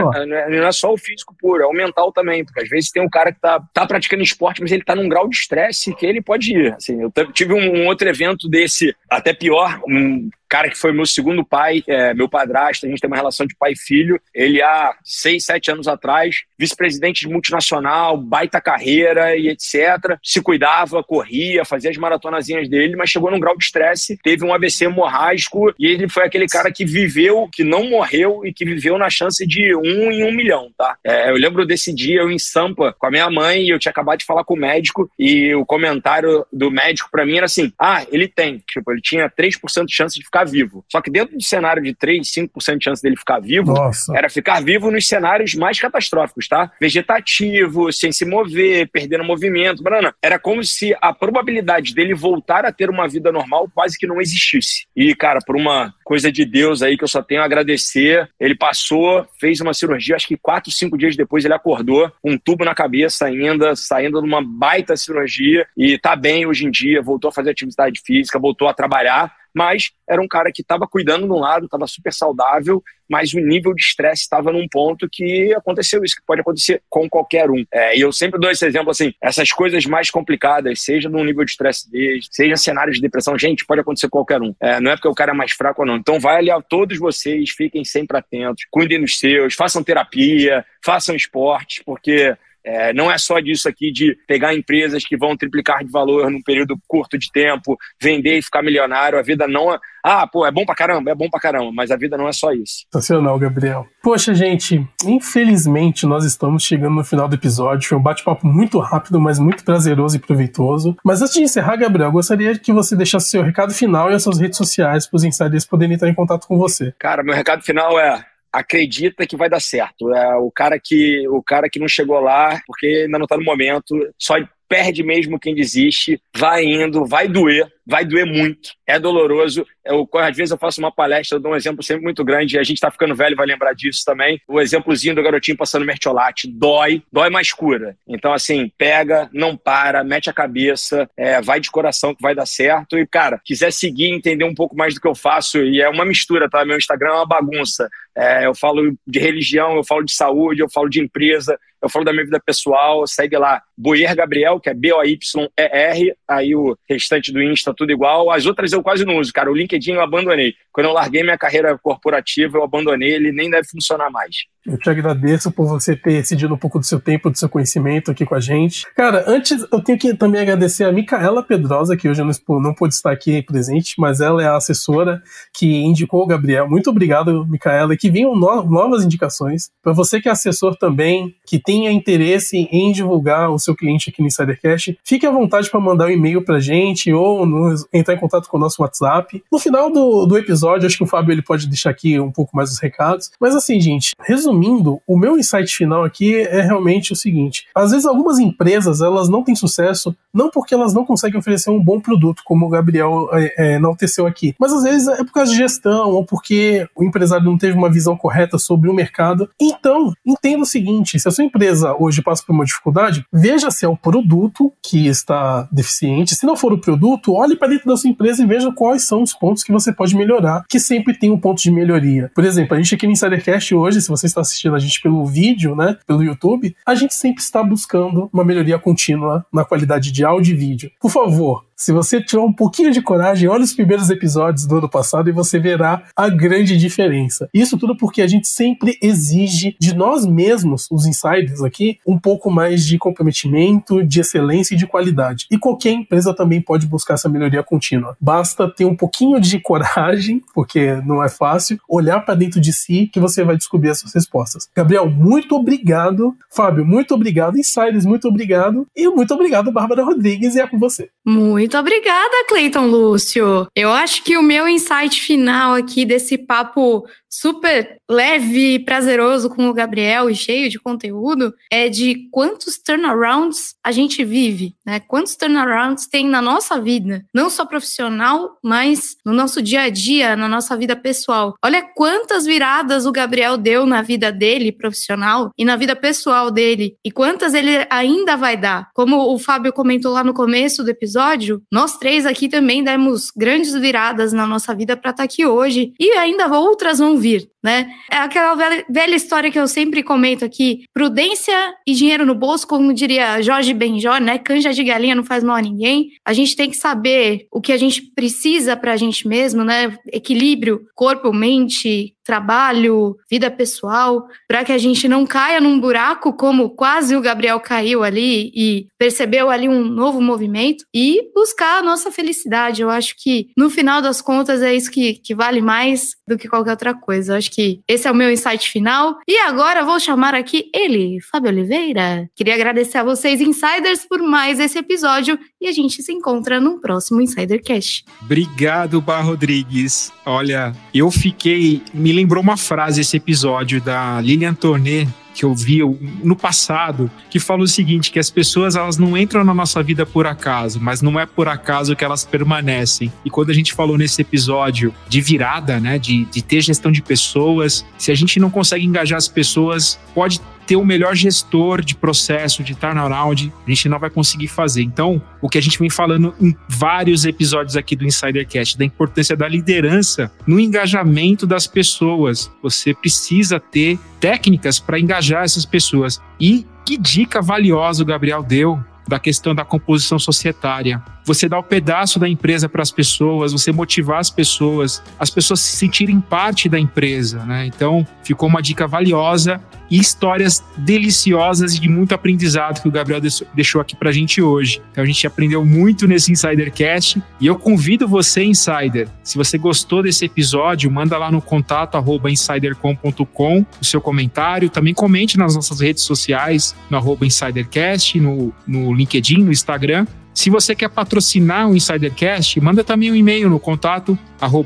Não 0.50 0.66
é 0.66 0.72
só 0.72 0.92
o 0.92 0.98
físico 0.98 1.34
puro, 1.40 1.62
é 1.62 1.66
o 1.66 1.72
mental 1.72 2.12
também. 2.12 2.44
Porque 2.44 2.60
às 2.60 2.68
vezes 2.68 2.90
tem 2.90 3.02
um 3.02 3.08
cara 3.08 3.32
que 3.32 3.40
tá, 3.40 3.58
tá 3.72 3.86
praticando 3.86 4.22
esporte, 4.22 4.60
mas 4.60 4.70
ele 4.70 4.84
tá 4.84 4.94
num 4.94 5.08
grau 5.08 5.28
de 5.28 5.36
estresse 5.36 5.94
que 5.94 6.04
ele 6.04 6.20
pode 6.20 6.52
ir. 6.52 6.74
Assim, 6.74 7.00
eu 7.00 7.10
tive 7.32 7.54
um, 7.54 7.82
um 7.82 7.86
outro 7.86 8.06
evento 8.08 8.48
desse, 8.48 8.94
até 9.10 9.32
pior, 9.32 9.80
um 9.88 10.28
cara 10.48 10.68
que 10.70 10.78
foi 10.78 10.92
meu 10.92 11.06
segundo 11.06 11.44
pai, 11.44 11.82
é, 11.86 12.14
meu 12.14 12.28
padrasto, 12.28 12.86
a 12.86 12.88
gente 12.88 13.00
tem 13.00 13.08
uma 13.08 13.16
relação 13.16 13.46
de 13.46 13.56
pai 13.56 13.72
e 13.72 13.78
filho. 13.78 14.20
Ele 14.34 14.62
há 14.62 14.94
seis, 15.04 15.44
sete 15.44 15.70
anos 15.70 15.88
atrás, 15.88 16.42
vice-presidente 16.58 17.20
de 17.26 17.28
multinacional, 17.28 18.16
baita 18.16 18.60
carreira 18.60 19.36
e 19.36 19.48
etc. 19.48 20.18
Se 20.22 20.40
cuidava, 20.40 21.02
corria, 21.02 21.64
fazia 21.64 21.90
as 21.90 21.96
maratonazinhas 21.96 22.68
dele, 22.68 22.96
mas 22.96 23.10
chegou 23.10 23.30
num 23.30 23.40
grau 23.40 23.56
de 23.56 23.64
estresse, 23.64 24.18
teve 24.22 24.44
um 24.44 24.54
AVC 24.54 24.84
hemorrágico 24.84 25.74
e 25.78 25.86
ele 25.86 26.08
foi 26.08 26.24
aquele 26.26 26.46
cara 26.46 26.70
que 26.72 26.84
viveu, 26.84 27.48
que 27.52 27.64
não 27.64 27.88
morreu 27.88 28.44
e 28.44 28.52
que 28.52 28.64
viveu 28.64 28.98
na 28.98 29.10
chance 29.10 29.46
de 29.46 29.74
um 29.74 30.10
em 30.10 30.24
um 30.24 30.32
milhão, 30.32 30.70
tá? 30.76 30.96
É, 31.04 31.30
eu 31.30 31.34
lembro 31.34 31.66
desse 31.66 31.94
dia 31.94 32.20
eu 32.20 32.30
em 32.30 32.38
Sampa 32.38 32.94
com 32.98 33.06
a 33.06 33.10
minha 33.10 33.30
mãe 33.30 33.62
e 33.62 33.70
eu 33.70 33.78
tinha 33.78 33.90
acabado 33.90 34.18
de 34.18 34.24
falar 34.24 34.44
com 34.44 34.54
o 34.54 34.58
médico 34.58 35.10
e 35.18 35.54
o 35.54 35.64
comentário 35.64 36.46
do 36.52 36.70
médico 36.70 37.08
para 37.10 37.24
mim 37.24 37.36
era 37.36 37.46
assim: 37.46 37.72
ah, 37.78 38.04
ele 38.10 38.28
tem. 38.28 38.62
Tipo, 38.68 38.92
ele 38.92 39.00
tinha 39.00 39.30
3% 39.30 39.86
de 39.86 39.94
chance 39.94 40.18
de 40.18 40.24
ficar 40.24 40.44
vivo. 40.44 40.84
Só 40.90 41.00
que 41.00 41.10
dentro 41.10 41.36
do 41.36 41.42
cenário 41.42 41.82
de 41.82 41.94
3, 41.94 42.26
5% 42.26 42.78
de 42.78 42.84
chance 42.84 43.02
dele 43.02 43.16
ficar 43.16 43.40
vivo, 43.40 43.72
Nossa. 43.72 44.16
era 44.16 44.28
ficar 44.28 44.62
vivo 44.62 44.90
nos 44.90 45.06
cenários 45.06 45.54
mais 45.54 45.78
catastróficos, 45.78 46.48
tá? 46.48 46.70
Vegetativo, 46.80 47.92
sem 47.92 48.12
se 48.12 48.24
mover, 48.24 48.88
perdendo 48.88 49.24
movimento. 49.24 49.82
Brana, 49.82 50.14
era 50.22 50.38
como 50.38 50.62
se 50.64 50.96
a 51.00 51.12
probabilidade 51.12 51.94
dele 51.94 52.14
voltar 52.14 52.64
a 52.64 52.72
ter 52.72 52.90
uma 52.90 53.08
vida 53.08 53.30
normal 53.30 53.70
quase 53.74 53.98
que 53.98 54.06
não 54.06 54.20
existisse. 54.20 54.86
E, 54.96 55.14
cara, 55.14 55.40
por 55.44 55.56
uma 55.56 55.94
coisa 56.04 56.15
de 56.22 56.44
Deus 56.44 56.82
aí 56.82 56.96
que 56.96 57.04
eu 57.04 57.08
só 57.08 57.22
tenho 57.22 57.42
a 57.42 57.44
agradecer. 57.44 58.28
Ele 58.38 58.54
passou, 58.54 59.26
fez 59.38 59.60
uma 59.60 59.74
cirurgia, 59.74 60.16
acho 60.16 60.28
que 60.28 60.36
quatro, 60.36 60.70
cinco 60.70 60.96
dias 60.96 61.16
depois 61.16 61.44
ele 61.44 61.54
acordou 61.54 62.10
com 62.22 62.32
um 62.32 62.38
tubo 62.38 62.64
na 62.64 62.74
cabeça 62.74 63.26
ainda, 63.26 63.74
saindo 63.74 64.20
de 64.20 64.26
uma 64.26 64.42
baita 64.42 64.96
cirurgia 64.96 65.66
e 65.76 65.98
tá 65.98 66.14
bem 66.16 66.46
hoje 66.46 66.66
em 66.66 66.70
dia, 66.70 67.02
voltou 67.02 67.28
a 67.28 67.32
fazer 67.32 67.50
atividade 67.50 68.00
física, 68.04 68.38
voltou 68.38 68.68
a 68.68 68.74
trabalhar 68.74 69.32
mas 69.56 69.90
era 70.06 70.20
um 70.20 70.28
cara 70.28 70.52
que 70.52 70.60
estava 70.60 70.86
cuidando 70.86 71.26
de 71.26 71.32
um 71.32 71.38
lado, 71.38 71.64
estava 71.64 71.86
super 71.86 72.12
saudável, 72.12 72.84
mas 73.08 73.32
o 73.32 73.40
nível 73.40 73.72
de 73.72 73.80
estresse 73.80 74.22
estava 74.22 74.52
num 74.52 74.68
ponto 74.68 75.08
que 75.10 75.54
aconteceu 75.54 76.04
isso, 76.04 76.16
que 76.16 76.26
pode 76.26 76.42
acontecer 76.42 76.82
com 76.90 77.08
qualquer 77.08 77.50
um. 77.50 77.64
É, 77.72 77.96
e 77.96 78.02
eu 78.02 78.12
sempre 78.12 78.38
dou 78.38 78.50
esse 78.50 78.66
exemplo 78.66 78.90
assim: 78.90 79.14
essas 79.18 79.50
coisas 79.52 79.86
mais 79.86 80.10
complicadas, 80.10 80.82
seja 80.82 81.08
num 81.08 81.24
nível 81.24 81.42
de 81.42 81.52
estresse 81.52 81.90
dele, 81.90 82.20
seja 82.30 82.54
cenários 82.56 82.96
de 82.96 83.02
depressão, 83.02 83.38
gente, 83.38 83.64
pode 83.64 83.80
acontecer 83.80 84.10
com 84.10 84.18
qualquer 84.18 84.42
um. 84.42 84.54
É, 84.60 84.78
não 84.78 84.90
é 84.90 84.94
porque 84.96 85.08
o 85.08 85.14
cara 85.14 85.32
é 85.32 85.34
mais 85.34 85.52
fraco 85.52 85.80
ou 85.80 85.86
não. 85.86 85.96
Então, 85.96 86.20
vale 86.20 86.50
a 86.50 86.60
todos 86.60 86.98
vocês, 86.98 87.48
fiquem 87.48 87.82
sempre 87.82 88.18
atentos, 88.18 88.66
cuidem 88.70 89.00
dos 89.00 89.18
seus, 89.18 89.54
façam 89.54 89.82
terapia, 89.82 90.66
façam 90.84 91.16
esportes, 91.16 91.82
porque 91.82 92.36
é, 92.66 92.92
não 92.92 93.10
é 93.10 93.16
só 93.16 93.38
disso 93.38 93.68
aqui 93.68 93.92
de 93.92 94.18
pegar 94.26 94.52
empresas 94.52 95.04
que 95.04 95.16
vão 95.16 95.36
triplicar 95.36 95.84
de 95.84 95.90
valor 95.90 96.28
num 96.28 96.42
período 96.42 96.76
curto 96.88 97.16
de 97.16 97.30
tempo, 97.30 97.78
vender 98.02 98.38
e 98.38 98.42
ficar 98.42 98.60
milionário. 98.60 99.16
A 99.16 99.22
vida 99.22 99.46
não 99.46 99.72
é. 99.72 99.78
Ah, 100.04 100.26
pô, 100.26 100.44
é 100.44 100.50
bom 100.50 100.64
pra 100.64 100.74
caramba, 100.74 101.12
é 101.12 101.14
bom 101.14 101.30
pra 101.30 101.40
caramba, 101.40 101.70
mas 101.72 101.92
a 101.92 101.96
vida 101.96 102.16
não 102.16 102.26
é 102.26 102.32
só 102.32 102.52
isso. 102.52 102.84
Sensacional, 102.92 103.38
Gabriel. 103.38 103.86
Poxa, 104.02 104.34
gente, 104.34 104.84
infelizmente 105.04 106.06
nós 106.06 106.24
estamos 106.24 106.64
chegando 106.64 106.96
no 106.96 107.04
final 107.04 107.28
do 107.28 107.36
episódio. 107.36 107.88
Foi 107.88 107.98
um 107.98 108.02
bate-papo 108.02 108.46
muito 108.46 108.80
rápido, 108.80 109.20
mas 109.20 109.38
muito 109.38 109.64
prazeroso 109.64 110.16
e 110.16 110.20
proveitoso. 110.20 110.96
Mas 111.04 111.22
antes 111.22 111.34
de 111.34 111.42
encerrar, 111.42 111.76
Gabriel, 111.76 112.10
gostaria 112.10 112.58
que 112.58 112.72
você 112.72 112.96
deixasse 112.96 113.30
seu 113.30 113.42
recado 113.42 113.72
final 113.72 114.10
e 114.10 114.14
as 114.14 114.24
suas 114.24 114.40
redes 114.40 114.56
sociais 114.56 115.06
para 115.06 115.16
os 115.16 115.24
insiders 115.24 115.64
poderem 115.64 115.94
entrar 115.94 116.08
em 116.08 116.14
contato 116.14 116.46
com 116.48 116.58
você. 116.58 116.92
Cara, 116.98 117.22
meu 117.22 117.34
recado 117.34 117.62
final 117.62 117.98
é 117.98 118.24
acredita 118.58 119.26
que 119.26 119.36
vai 119.36 119.48
dar 119.48 119.60
certo. 119.60 120.12
É 120.14 120.36
o 120.36 120.50
cara 120.50 120.78
que 120.82 121.28
o 121.28 121.42
cara 121.42 121.68
que 121.68 121.78
não 121.78 121.88
chegou 121.88 122.18
lá 122.20 122.60
porque 122.66 123.04
ainda 123.04 123.18
não 123.18 123.24
está 123.24 123.36
no 123.36 123.44
momento, 123.44 123.94
só 124.18 124.34
perde 124.68 125.02
mesmo 125.02 125.38
quem 125.38 125.54
desiste, 125.54 126.20
vai 126.36 126.64
indo, 126.64 127.04
vai 127.04 127.28
doer, 127.28 127.70
vai 127.86 128.04
doer 128.04 128.26
muito, 128.26 128.70
é 128.86 128.98
doloroso. 128.98 129.64
Eu, 129.84 130.08
às 130.14 130.36
vezes 130.36 130.50
eu 130.50 130.58
faço 130.58 130.80
uma 130.80 130.90
palestra, 130.90 131.36
eu 131.36 131.40
dou 131.40 131.52
um 131.52 131.56
exemplo 131.56 131.82
sempre 131.82 132.02
muito 132.02 132.24
grande, 132.24 132.58
a 132.58 132.62
gente 132.64 132.78
está 132.78 132.90
ficando 132.90 133.14
velho, 133.14 133.36
vai 133.36 133.46
lembrar 133.46 133.72
disso 133.74 134.02
também. 134.04 134.40
O 134.48 134.60
exemplozinho 134.60 135.14
do 135.14 135.22
garotinho 135.22 135.56
passando 135.56 135.86
mertiolate, 135.86 136.50
dói, 136.50 137.02
dói 137.12 137.30
mais 137.30 137.52
cura. 137.52 137.96
Então, 138.08 138.32
assim, 138.32 138.70
pega, 138.76 139.30
não 139.32 139.56
para, 139.56 140.02
mete 140.02 140.28
a 140.28 140.32
cabeça, 140.32 141.08
é, 141.16 141.40
vai 141.40 141.60
de 141.60 141.70
coração 141.70 142.14
que 142.14 142.22
vai 142.22 142.34
dar 142.34 142.46
certo. 142.46 142.98
E, 142.98 143.06
cara, 143.06 143.40
quiser 143.44 143.72
seguir, 143.72 144.06
entender 144.06 144.44
um 144.44 144.54
pouco 144.54 144.76
mais 144.76 144.94
do 144.94 145.00
que 145.00 145.08
eu 145.08 145.14
faço, 145.14 145.62
e 145.62 145.80
é 145.80 145.88
uma 145.88 146.04
mistura, 146.04 146.50
tá? 146.50 146.64
Meu 146.64 146.76
Instagram 146.76 147.10
é 147.10 147.14
uma 147.14 147.26
bagunça. 147.26 147.88
É, 148.16 148.46
eu 148.46 148.54
falo 148.54 148.96
de 149.06 149.18
religião, 149.18 149.76
eu 149.76 149.84
falo 149.84 150.02
de 150.02 150.12
saúde, 150.12 150.62
eu 150.62 150.70
falo 150.70 150.88
de 150.88 151.00
empresa, 151.00 151.58
eu 151.82 151.88
falo 151.88 152.04
da 152.04 152.12
minha 152.12 152.24
vida 152.24 152.40
pessoal, 152.40 153.06
segue 153.06 153.36
lá, 153.36 153.62
Boyer 153.76 154.14
Gabriel, 154.16 154.58
que 154.58 154.70
é 154.70 154.74
B-O-Y-E-R, 154.74 156.14
aí 156.26 156.54
o 156.54 156.76
restante 156.88 157.30
do 157.30 157.42
Insta 157.42 157.74
tudo 157.76 157.92
igual. 157.92 158.30
As 158.30 158.46
outras 158.46 158.72
eu 158.72 158.82
quase 158.82 159.04
não 159.04 159.18
uso, 159.18 159.32
cara. 159.32 159.50
O 159.50 159.54
LinkedIn 159.54 159.92
eu 159.92 160.00
abandonei. 160.00 160.54
Quando 160.72 160.86
eu 160.86 160.92
larguei 160.92 161.22
minha 161.22 161.38
carreira 161.38 161.78
corporativa, 161.78 162.58
eu 162.58 162.64
abandonei, 162.64 163.12
ele 163.12 163.30
nem 163.30 163.50
deve 163.50 163.68
funcionar 163.68 164.10
mais. 164.10 164.34
Eu 164.66 164.76
te 164.76 164.90
agradeço 164.90 165.52
por 165.52 165.66
você 165.66 165.94
ter 165.94 166.26
cedido 166.26 166.52
um 166.52 166.58
pouco 166.58 166.80
do 166.80 166.84
seu 166.84 167.00
tempo, 167.00 167.30
do 167.30 167.38
seu 167.38 167.48
conhecimento 167.48 168.10
aqui 168.10 168.26
com 168.26 168.34
a 168.34 168.40
gente. 168.40 168.84
Cara, 168.96 169.24
antes 169.28 169.64
eu 169.70 169.80
tenho 169.80 169.96
que 169.96 170.12
também 170.14 170.40
agradecer 170.40 170.82
a 170.82 170.90
Micaela 170.90 171.42
Pedrosa, 171.42 171.96
que 171.96 172.08
hoje 172.08 172.20
não, 172.22 172.60
não 172.60 172.74
pôde 172.74 172.94
estar 172.94 173.12
aqui 173.12 173.42
presente, 173.42 173.94
mas 173.96 174.20
ela 174.20 174.42
é 174.42 174.46
a 174.46 174.56
assessora 174.56 175.22
que 175.54 175.66
indicou 175.84 176.24
o 176.24 176.26
Gabriel. 176.26 176.68
Muito 176.68 176.90
obrigado, 176.90 177.46
Micaela, 177.46 177.94
e 177.94 177.96
que 177.96 178.10
venham 178.10 178.34
no, 178.34 178.64
novas 178.64 179.04
indicações. 179.04 179.70
Para 179.80 179.92
você 179.92 180.20
que 180.20 180.28
é 180.28 180.32
assessor 180.32 180.76
também, 180.76 181.34
que 181.46 181.60
tenha 181.60 181.92
interesse 181.92 182.68
em 182.72 182.90
divulgar 182.90 183.50
o 183.50 183.58
seu 183.60 183.76
cliente 183.76 184.10
aqui 184.10 184.20
no 184.20 184.26
Insidercast, 184.26 184.98
fique 185.04 185.26
à 185.26 185.30
vontade 185.30 185.70
para 185.70 185.78
mandar 185.78 186.06
um 186.06 186.10
e-mail 186.10 186.44
para 186.44 186.56
a 186.56 186.60
gente 186.60 187.12
ou 187.12 187.46
nos, 187.46 187.86
entrar 187.92 188.14
em 188.14 188.18
contato 188.18 188.48
com 188.48 188.56
o 188.56 188.60
nosso 188.60 188.82
WhatsApp. 188.82 189.44
No 189.52 189.60
final 189.60 189.92
do, 189.92 190.26
do 190.26 190.36
episódio, 190.36 190.86
acho 190.86 190.96
que 190.96 191.04
o 191.04 191.06
Fábio 191.06 191.32
ele 191.32 191.42
pode 191.42 191.68
deixar 191.68 191.90
aqui 191.90 192.18
um 192.18 192.32
pouco 192.32 192.56
mais 192.56 192.72
os 192.72 192.80
recados. 192.80 193.30
Mas 193.40 193.54
assim, 193.54 193.80
gente, 193.80 194.10
resumindo, 194.20 194.55
resumindo, 194.56 195.00
o 195.06 195.18
meu 195.18 195.38
insight 195.38 195.74
final 195.76 196.04
aqui 196.04 196.40
é 196.40 196.62
realmente 196.62 197.12
o 197.12 197.16
seguinte: 197.16 197.66
às 197.74 197.90
vezes 197.90 198.06
algumas 198.06 198.38
empresas 198.38 199.00
elas 199.00 199.28
não 199.28 199.42
têm 199.42 199.54
sucesso 199.54 200.16
não 200.32 200.50
porque 200.50 200.74
elas 200.74 200.92
não 200.92 201.04
conseguem 201.04 201.38
oferecer 201.38 201.70
um 201.70 201.82
bom 201.82 202.00
produto, 202.00 202.42
como 202.44 202.66
o 202.66 202.68
Gabriel 202.68 203.28
é, 203.32 203.54
é, 203.56 203.74
enalteceu 203.76 204.26
aqui, 204.26 204.54
mas 204.58 204.72
às 204.72 204.82
vezes 204.82 205.08
é 205.08 205.24
por 205.24 205.32
causa 205.32 205.50
de 205.50 205.56
gestão 205.56 206.10
ou 206.10 206.24
porque 206.24 206.86
o 206.94 207.04
empresário 207.04 207.44
não 207.44 207.56
teve 207.56 207.76
uma 207.76 207.90
visão 207.90 208.16
correta 208.16 208.58
sobre 208.58 208.90
o 208.90 208.94
mercado. 208.94 209.48
Então, 209.60 210.12
entenda 210.24 210.62
o 210.62 210.66
seguinte: 210.66 211.18
se 211.18 211.28
a 211.28 211.30
sua 211.30 211.44
empresa 211.44 211.94
hoje 211.98 212.22
passa 212.22 212.42
por 212.46 212.52
uma 212.52 212.64
dificuldade, 212.64 213.24
veja 213.32 213.70
se 213.70 213.84
é 213.84 213.88
o 213.88 213.96
produto 213.96 214.72
que 214.82 215.06
está 215.06 215.68
deficiente. 215.72 216.34
Se 216.34 216.46
não 216.46 216.56
for 216.56 216.72
o 216.72 216.80
produto, 216.80 217.32
olhe 217.32 217.56
para 217.56 217.68
dentro 217.68 217.86
da 217.86 217.96
sua 217.96 218.10
empresa 218.10 218.42
e 218.42 218.46
veja 218.46 218.72
quais 218.72 219.06
são 219.06 219.22
os 219.22 219.32
pontos 219.32 219.62
que 219.62 219.72
você 219.72 219.92
pode 219.92 220.16
melhorar, 220.16 220.64
que 220.68 220.78
sempre 220.78 221.18
tem 221.18 221.30
um 221.30 221.40
ponto 221.40 221.62
de 221.62 221.70
melhoria. 221.70 222.30
Por 222.34 222.44
exemplo, 222.44 222.74
a 222.76 222.80
gente 222.80 222.94
aqui 222.94 223.06
no 223.06 223.12
Insidercast 223.12 223.74
hoje, 223.74 224.02
se 224.02 224.08
você 224.08 224.26
está 224.26 224.44
assistindo 224.46 224.74
a 224.74 224.78
gente 224.78 225.00
pelo 225.00 225.24
vídeo, 225.26 225.74
né, 225.76 225.96
pelo 226.06 226.22
YouTube, 226.22 226.74
a 226.86 226.94
gente 226.94 227.14
sempre 227.14 227.42
está 227.42 227.62
buscando 227.62 228.30
uma 228.32 228.44
melhoria 228.44 228.78
contínua 228.78 229.44
na 229.52 229.64
qualidade 229.64 230.10
de 230.10 230.24
áudio 230.24 230.54
e 230.54 230.56
vídeo. 230.56 230.90
Por 231.00 231.10
favor, 231.10 231.65
se 231.76 231.92
você 231.92 232.22
tiver 232.22 232.42
um 232.42 232.52
pouquinho 232.52 232.90
de 232.90 233.02
coragem, 233.02 233.48
olha 233.48 233.62
os 233.62 233.74
primeiros 233.74 234.08
episódios 234.08 234.66
do 234.66 234.78
ano 234.78 234.88
passado 234.88 235.28
e 235.28 235.32
você 235.32 235.58
verá 235.58 236.04
a 236.16 236.28
grande 236.28 236.76
diferença. 236.76 237.48
Isso 237.52 237.76
tudo 237.76 237.96
porque 237.96 238.22
a 238.22 238.26
gente 238.26 238.48
sempre 238.48 238.98
exige 239.02 239.76
de 239.78 239.94
nós 239.94 240.24
mesmos, 240.24 240.86
os 240.90 241.06
insiders 241.06 241.62
aqui, 241.62 241.98
um 242.06 242.18
pouco 242.18 242.50
mais 242.50 242.86
de 242.86 242.96
comprometimento, 242.98 244.02
de 244.02 244.20
excelência 244.20 244.74
e 244.74 244.78
de 244.78 244.86
qualidade. 244.86 245.46
E 245.50 245.58
qualquer 245.58 245.92
empresa 245.92 246.34
também 246.34 246.62
pode 246.62 246.86
buscar 246.86 247.14
essa 247.14 247.28
melhoria 247.28 247.62
contínua. 247.62 248.16
Basta 248.18 248.68
ter 248.68 248.86
um 248.86 248.96
pouquinho 248.96 249.38
de 249.38 249.60
coragem, 249.60 250.42
porque 250.54 250.94
não 251.04 251.22
é 251.22 251.28
fácil, 251.28 251.78
olhar 251.88 252.20
para 252.20 252.34
dentro 252.34 252.60
de 252.60 252.72
si 252.72 253.08
que 253.12 253.20
você 253.20 253.44
vai 253.44 253.56
descobrir 253.56 253.90
essas 253.90 254.14
respostas. 254.14 254.68
Gabriel, 254.74 255.10
muito 255.10 255.54
obrigado. 255.54 256.34
Fábio, 256.50 256.86
muito 256.86 257.14
obrigado. 257.14 257.58
Insiders, 257.58 258.06
muito 258.06 258.28
obrigado. 258.28 258.86
E 258.96 259.08
muito 259.08 259.34
obrigado, 259.34 259.70
Bárbara 259.70 260.04
Rodrigues, 260.04 260.54
e 260.54 260.60
é 260.60 260.66
com 260.66 260.78
você. 260.78 261.10
Muito 261.24 261.65
muito 261.66 261.78
obrigada, 261.78 262.44
Cleiton 262.46 262.86
Lúcio. 262.86 263.66
Eu 263.74 263.92
acho 263.92 264.22
que 264.22 264.36
o 264.36 264.42
meu 264.42 264.68
insight 264.68 265.20
final 265.20 265.74
aqui 265.74 266.04
desse 266.04 266.38
papo 266.38 267.04
super 267.36 268.00
leve 268.08 268.74
e 268.74 268.78
prazeroso 268.78 269.50
com 269.50 269.68
o 269.68 269.74
Gabriel 269.74 270.30
e 270.30 270.34
cheio 270.34 270.70
de 270.70 270.78
conteúdo 270.78 271.52
é 271.70 271.88
de 271.88 272.28
quantos 272.30 272.78
turnarounds 272.78 273.74
a 273.84 273.92
gente 273.92 274.24
vive, 274.24 274.74
né? 274.86 275.00
Quantos 275.00 275.36
turnarounds 275.36 276.06
tem 276.06 276.26
na 276.26 276.40
nossa 276.40 276.80
vida, 276.80 277.24
não 277.34 277.50
só 277.50 277.66
profissional, 277.66 278.56
mas 278.62 279.16
no 279.24 279.34
nosso 279.34 279.60
dia 279.60 279.82
a 279.82 279.90
dia, 279.90 280.34
na 280.34 280.48
nossa 280.48 280.76
vida 280.76 280.96
pessoal. 280.96 281.54
Olha 281.62 281.82
quantas 281.82 282.46
viradas 282.46 283.04
o 283.04 283.12
Gabriel 283.12 283.56
deu 283.56 283.84
na 283.84 284.00
vida 284.00 284.32
dele 284.32 284.72
profissional 284.72 285.50
e 285.58 285.64
na 285.64 285.76
vida 285.76 285.94
pessoal 285.94 286.50
dele 286.50 286.96
e 287.04 287.10
quantas 287.10 287.52
ele 287.52 287.86
ainda 287.90 288.36
vai 288.36 288.56
dar. 288.56 288.88
Como 288.94 289.34
o 289.34 289.38
Fábio 289.38 289.72
comentou 289.72 290.12
lá 290.12 290.24
no 290.24 290.32
começo 290.32 290.82
do 290.82 290.90
episódio, 290.90 291.62
nós 291.70 291.98
três 291.98 292.24
aqui 292.24 292.48
também 292.48 292.82
demos 292.82 293.30
grandes 293.36 293.74
viradas 293.74 294.32
na 294.32 294.46
nossa 294.46 294.74
vida 294.74 294.96
para 294.96 295.10
estar 295.10 295.22
tá 295.22 295.24
aqui 295.24 295.44
hoje 295.44 295.92
e 296.00 296.12
ainda 296.12 296.46
outras 296.46 296.98
vão 296.98 297.18
vir 297.18 297.25
vir, 297.26 297.50
né? 297.62 297.90
É 298.10 298.18
aquela 298.18 298.54
velha, 298.54 298.84
velha, 298.88 299.16
história 299.16 299.50
que 299.50 299.58
eu 299.58 299.66
sempre 299.66 300.02
comento 300.02 300.44
aqui: 300.44 300.84
prudência 300.94 301.74
e 301.86 301.92
dinheiro 301.92 302.24
no 302.24 302.34
bolso, 302.34 302.66
como 302.66 302.94
diria 302.94 303.42
Jorge 303.42 303.74
Benjor, 303.74 304.20
né? 304.20 304.38
Canja 304.38 304.72
de 304.72 304.84
galinha 304.84 305.14
não 305.14 305.24
faz 305.24 305.42
mal 305.42 305.56
a 305.56 305.62
ninguém. 305.62 306.10
A 306.24 306.32
gente 306.32 306.54
tem 306.54 306.70
que 306.70 306.76
saber 306.76 307.46
o 307.50 307.60
que 307.60 307.72
a 307.72 307.76
gente 307.76 308.02
precisa 308.14 308.76
para 308.76 308.92
a 308.92 308.96
gente 308.96 309.26
mesmo, 309.26 309.64
né? 309.64 309.98
Equilíbrio, 310.12 310.82
corpo, 310.94 311.32
mente, 311.32 312.14
trabalho, 312.26 313.16
vida 313.30 313.50
pessoal, 313.50 314.26
para 314.48 314.64
que 314.64 314.72
a 314.72 314.78
gente 314.78 315.08
não 315.08 315.24
caia 315.24 315.60
num 315.60 315.80
buraco 315.80 316.32
como 316.32 316.70
quase 316.70 317.14
o 317.14 317.20
Gabriel 317.20 317.60
caiu 317.60 318.02
ali 318.02 318.50
e 318.54 318.88
percebeu 318.98 319.48
ali 319.48 319.68
um 319.68 319.84
novo 319.84 320.20
movimento 320.20 320.84
e 320.92 321.30
buscar 321.34 321.78
a 321.78 321.82
nossa 321.82 322.10
felicidade. 322.10 322.82
Eu 322.82 322.90
acho 322.90 323.14
que 323.16 323.48
no 323.56 323.70
final 323.70 324.02
das 324.02 324.20
contas 324.20 324.60
é 324.60 324.74
isso 324.74 324.90
que, 324.90 325.14
que 325.14 325.34
vale 325.34 325.62
mais 325.62 326.16
do 326.26 326.36
que 326.36 326.48
qualquer 326.48 326.72
outra 326.72 326.94
coisa. 326.94 327.32
Eu 327.32 327.38
acho 327.38 327.50
que 327.50 327.80
esse 327.88 328.08
é 328.08 328.10
o 328.10 328.14
meu 328.14 328.30
insight 328.30 328.68
final. 328.68 329.18
E 329.28 329.38
agora 329.38 329.84
vou 329.84 330.00
chamar 330.00 330.34
aqui 330.34 330.68
ele, 330.74 331.20
Fábio 331.30 331.50
Oliveira. 331.50 332.28
Queria 332.34 332.54
agradecer 332.54 332.98
a 332.98 333.04
vocês, 333.04 333.40
insiders, 333.40 334.04
por 334.04 334.20
mais 334.20 334.58
esse 334.58 334.78
episódio 334.78 335.38
e 335.60 335.66
a 335.66 335.72
gente 335.72 336.02
se 336.02 336.12
encontra 336.12 336.60
no 336.60 336.78
próximo 336.78 337.20
Insidercast. 337.20 338.04
Obrigado, 338.22 339.00
Bar 339.00 339.24
Rodrigues. 339.24 340.12
Olha, 340.24 340.72
eu 340.92 341.10
fiquei 341.10 341.82
me 341.92 342.12
lembrou 342.12 342.42
uma 342.42 342.56
frase 342.56 343.00
esse 343.00 343.16
episódio 343.16 343.80
da 343.80 344.20
Lilian 344.20 344.54
Tornet, 344.54 345.08
que 345.36 345.44
eu 345.44 345.54
vi 345.54 345.80
no 346.24 346.34
passado, 346.34 347.10
que 347.28 347.38
fala 347.38 347.62
o 347.62 347.68
seguinte, 347.68 348.10
que 348.10 348.18
as 348.18 348.30
pessoas 348.30 348.74
elas 348.74 348.96
não 348.96 349.16
entram 349.16 349.44
na 349.44 349.52
nossa 349.52 349.82
vida 349.82 350.06
por 350.06 350.26
acaso, 350.26 350.80
mas 350.80 351.02
não 351.02 351.20
é 351.20 351.26
por 351.26 351.46
acaso 351.46 351.94
que 351.94 352.02
elas 352.02 352.24
permanecem. 352.24 353.12
E 353.22 353.28
quando 353.28 353.50
a 353.50 353.54
gente 353.54 353.74
falou 353.74 353.98
nesse 353.98 354.22
episódio 354.22 354.94
de 355.08 355.20
virada, 355.20 355.78
né, 355.78 355.98
de, 355.98 356.24
de 356.24 356.42
ter 356.42 356.62
gestão 356.62 356.90
de 356.90 357.02
pessoas, 357.02 357.84
se 357.98 358.10
a 358.10 358.14
gente 358.14 358.40
não 358.40 358.48
consegue 358.48 358.86
engajar 358.86 359.18
as 359.18 359.28
pessoas, 359.28 359.98
pode 360.14 360.40
ter 360.66 360.76
o 360.76 360.84
melhor 360.84 361.14
gestor 361.14 361.80
de 361.82 361.94
processo, 361.94 362.62
de 362.62 362.74
turnaround, 362.74 363.52
a 363.66 363.70
gente 363.70 363.88
não 363.88 363.98
vai 363.98 364.10
conseguir 364.10 364.48
fazer. 364.48 364.82
Então, 364.82 365.22
o 365.40 365.48
que 365.48 365.58
a 365.58 365.62
gente 365.62 365.78
vem 365.78 365.88
falando 365.88 366.34
em 366.40 366.54
vários 366.68 367.24
episódios 367.24 367.76
aqui 367.76 367.94
do 367.94 368.04
Insidercast, 368.04 368.76
da 368.76 368.84
importância 368.84 369.36
da 369.36 369.46
liderança 369.46 370.30
no 370.46 370.58
engajamento 370.58 371.46
das 371.46 371.66
pessoas. 371.66 372.50
Você 372.62 372.92
precisa 372.92 373.60
ter 373.60 373.98
técnicas 374.20 374.80
para 374.80 374.98
engajar 374.98 375.44
essas 375.44 375.64
pessoas. 375.64 376.20
E 376.40 376.66
que 376.84 376.96
dica 376.96 377.40
valiosa 377.40 378.02
o 378.02 378.06
Gabriel 378.06 378.42
deu 378.42 378.80
da 379.08 379.18
questão 379.18 379.54
da 379.54 379.64
composição 379.64 380.18
societária. 380.18 381.02
Você 381.24 381.48
dá 381.48 381.56
o 381.56 381.60
um 381.60 381.64
pedaço 381.64 382.18
da 382.18 382.28
empresa 382.28 382.68
para 382.68 382.82
as 382.82 382.90
pessoas, 382.90 383.52
você 383.52 383.72
motivar 383.72 384.18
as 384.18 384.30
pessoas, 384.30 385.02
as 385.18 385.30
pessoas 385.30 385.60
se 385.60 385.76
sentirem 385.76 386.20
parte 386.20 386.68
da 386.68 386.78
empresa, 386.78 387.44
né? 387.44 387.66
Então, 387.66 388.06
ficou 388.22 388.48
uma 388.48 388.60
dica 388.60 388.86
valiosa 388.86 389.60
e 389.90 389.98
histórias 389.98 390.64
deliciosas 390.76 391.74
e 391.74 391.80
de 391.80 391.88
muito 391.88 392.14
aprendizado 392.14 392.80
que 392.80 392.88
o 392.88 392.90
Gabriel 392.90 393.20
deixou 393.54 393.80
aqui 393.80 393.94
para 393.96 394.10
a 394.10 394.12
gente 394.12 394.40
hoje. 394.42 394.80
Então, 394.92 395.02
a 395.02 395.06
gente 395.06 395.26
aprendeu 395.26 395.64
muito 395.64 396.06
nesse 396.06 396.32
Insidercast 396.32 397.22
e 397.40 397.46
eu 397.46 397.56
convido 397.56 398.08
você, 398.08 398.44
Insider, 398.44 399.08
se 399.22 399.36
você 399.36 399.58
gostou 399.58 400.02
desse 400.02 400.24
episódio, 400.24 400.90
manda 400.90 401.16
lá 401.18 401.30
no 401.30 401.40
contato 401.40 401.96
insidercom.com 402.28 403.66
o 403.80 403.84
seu 403.84 404.00
comentário, 404.00 404.68
também 404.68 404.94
comente 404.94 405.38
nas 405.38 405.54
nossas 405.54 405.80
redes 405.80 406.02
sociais, 406.02 406.74
no 406.90 406.96
arroba 406.96 407.26
Insidercast, 407.26 408.18
no, 408.20 408.52
no 408.66 408.92
LinkedIn, 408.92 409.42
no 409.42 409.52
Instagram. 409.52 410.06
Se 410.34 410.50
você 410.50 410.74
quer 410.74 410.90
patrocinar 410.90 411.68
o 411.68 411.74
Insidercast, 411.74 412.60
manda 412.60 412.84
também 412.84 413.10
um 413.10 413.14
e-mail 413.14 413.48
no 413.48 413.58
contato 413.58 414.18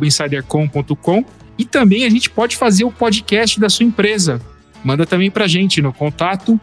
insidercom.com 0.02 1.24
e 1.56 1.64
também 1.64 2.04
a 2.04 2.10
gente 2.10 2.28
pode 2.28 2.56
fazer 2.56 2.84
o 2.84 2.90
podcast 2.90 3.60
da 3.60 3.68
sua 3.68 3.86
empresa. 3.86 4.40
Manda 4.84 5.04
também 5.04 5.30
para 5.30 5.46
gente 5.46 5.82
no 5.82 5.92
contato 5.92 6.60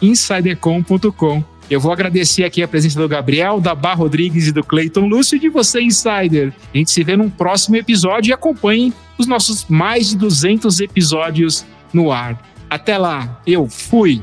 insidercom.com. 0.00 1.44
Eu 1.68 1.80
vou 1.80 1.92
agradecer 1.92 2.44
aqui 2.44 2.62
a 2.62 2.68
presença 2.68 3.00
do 3.00 3.08
Gabriel, 3.08 3.60
da 3.60 3.74
Bar 3.74 3.98
Rodrigues 3.98 4.46
e 4.46 4.52
do 4.52 4.62
Clayton 4.62 5.06
Lúcio 5.06 5.36
e 5.36 5.40
de 5.40 5.48
você, 5.48 5.80
Insider. 5.80 6.52
A 6.72 6.76
gente 6.76 6.92
se 6.92 7.02
vê 7.02 7.16
num 7.16 7.28
próximo 7.28 7.76
episódio 7.76 8.30
e 8.30 8.32
acompanhe 8.32 8.92
os 9.18 9.26
nossos 9.26 9.66
mais 9.68 10.10
de 10.10 10.16
200 10.16 10.80
episódios 10.80 11.66
no 11.92 12.12
ar. 12.12 12.40
Até 12.70 12.96
lá, 12.96 13.40
eu 13.44 13.68
fui! 13.68 14.20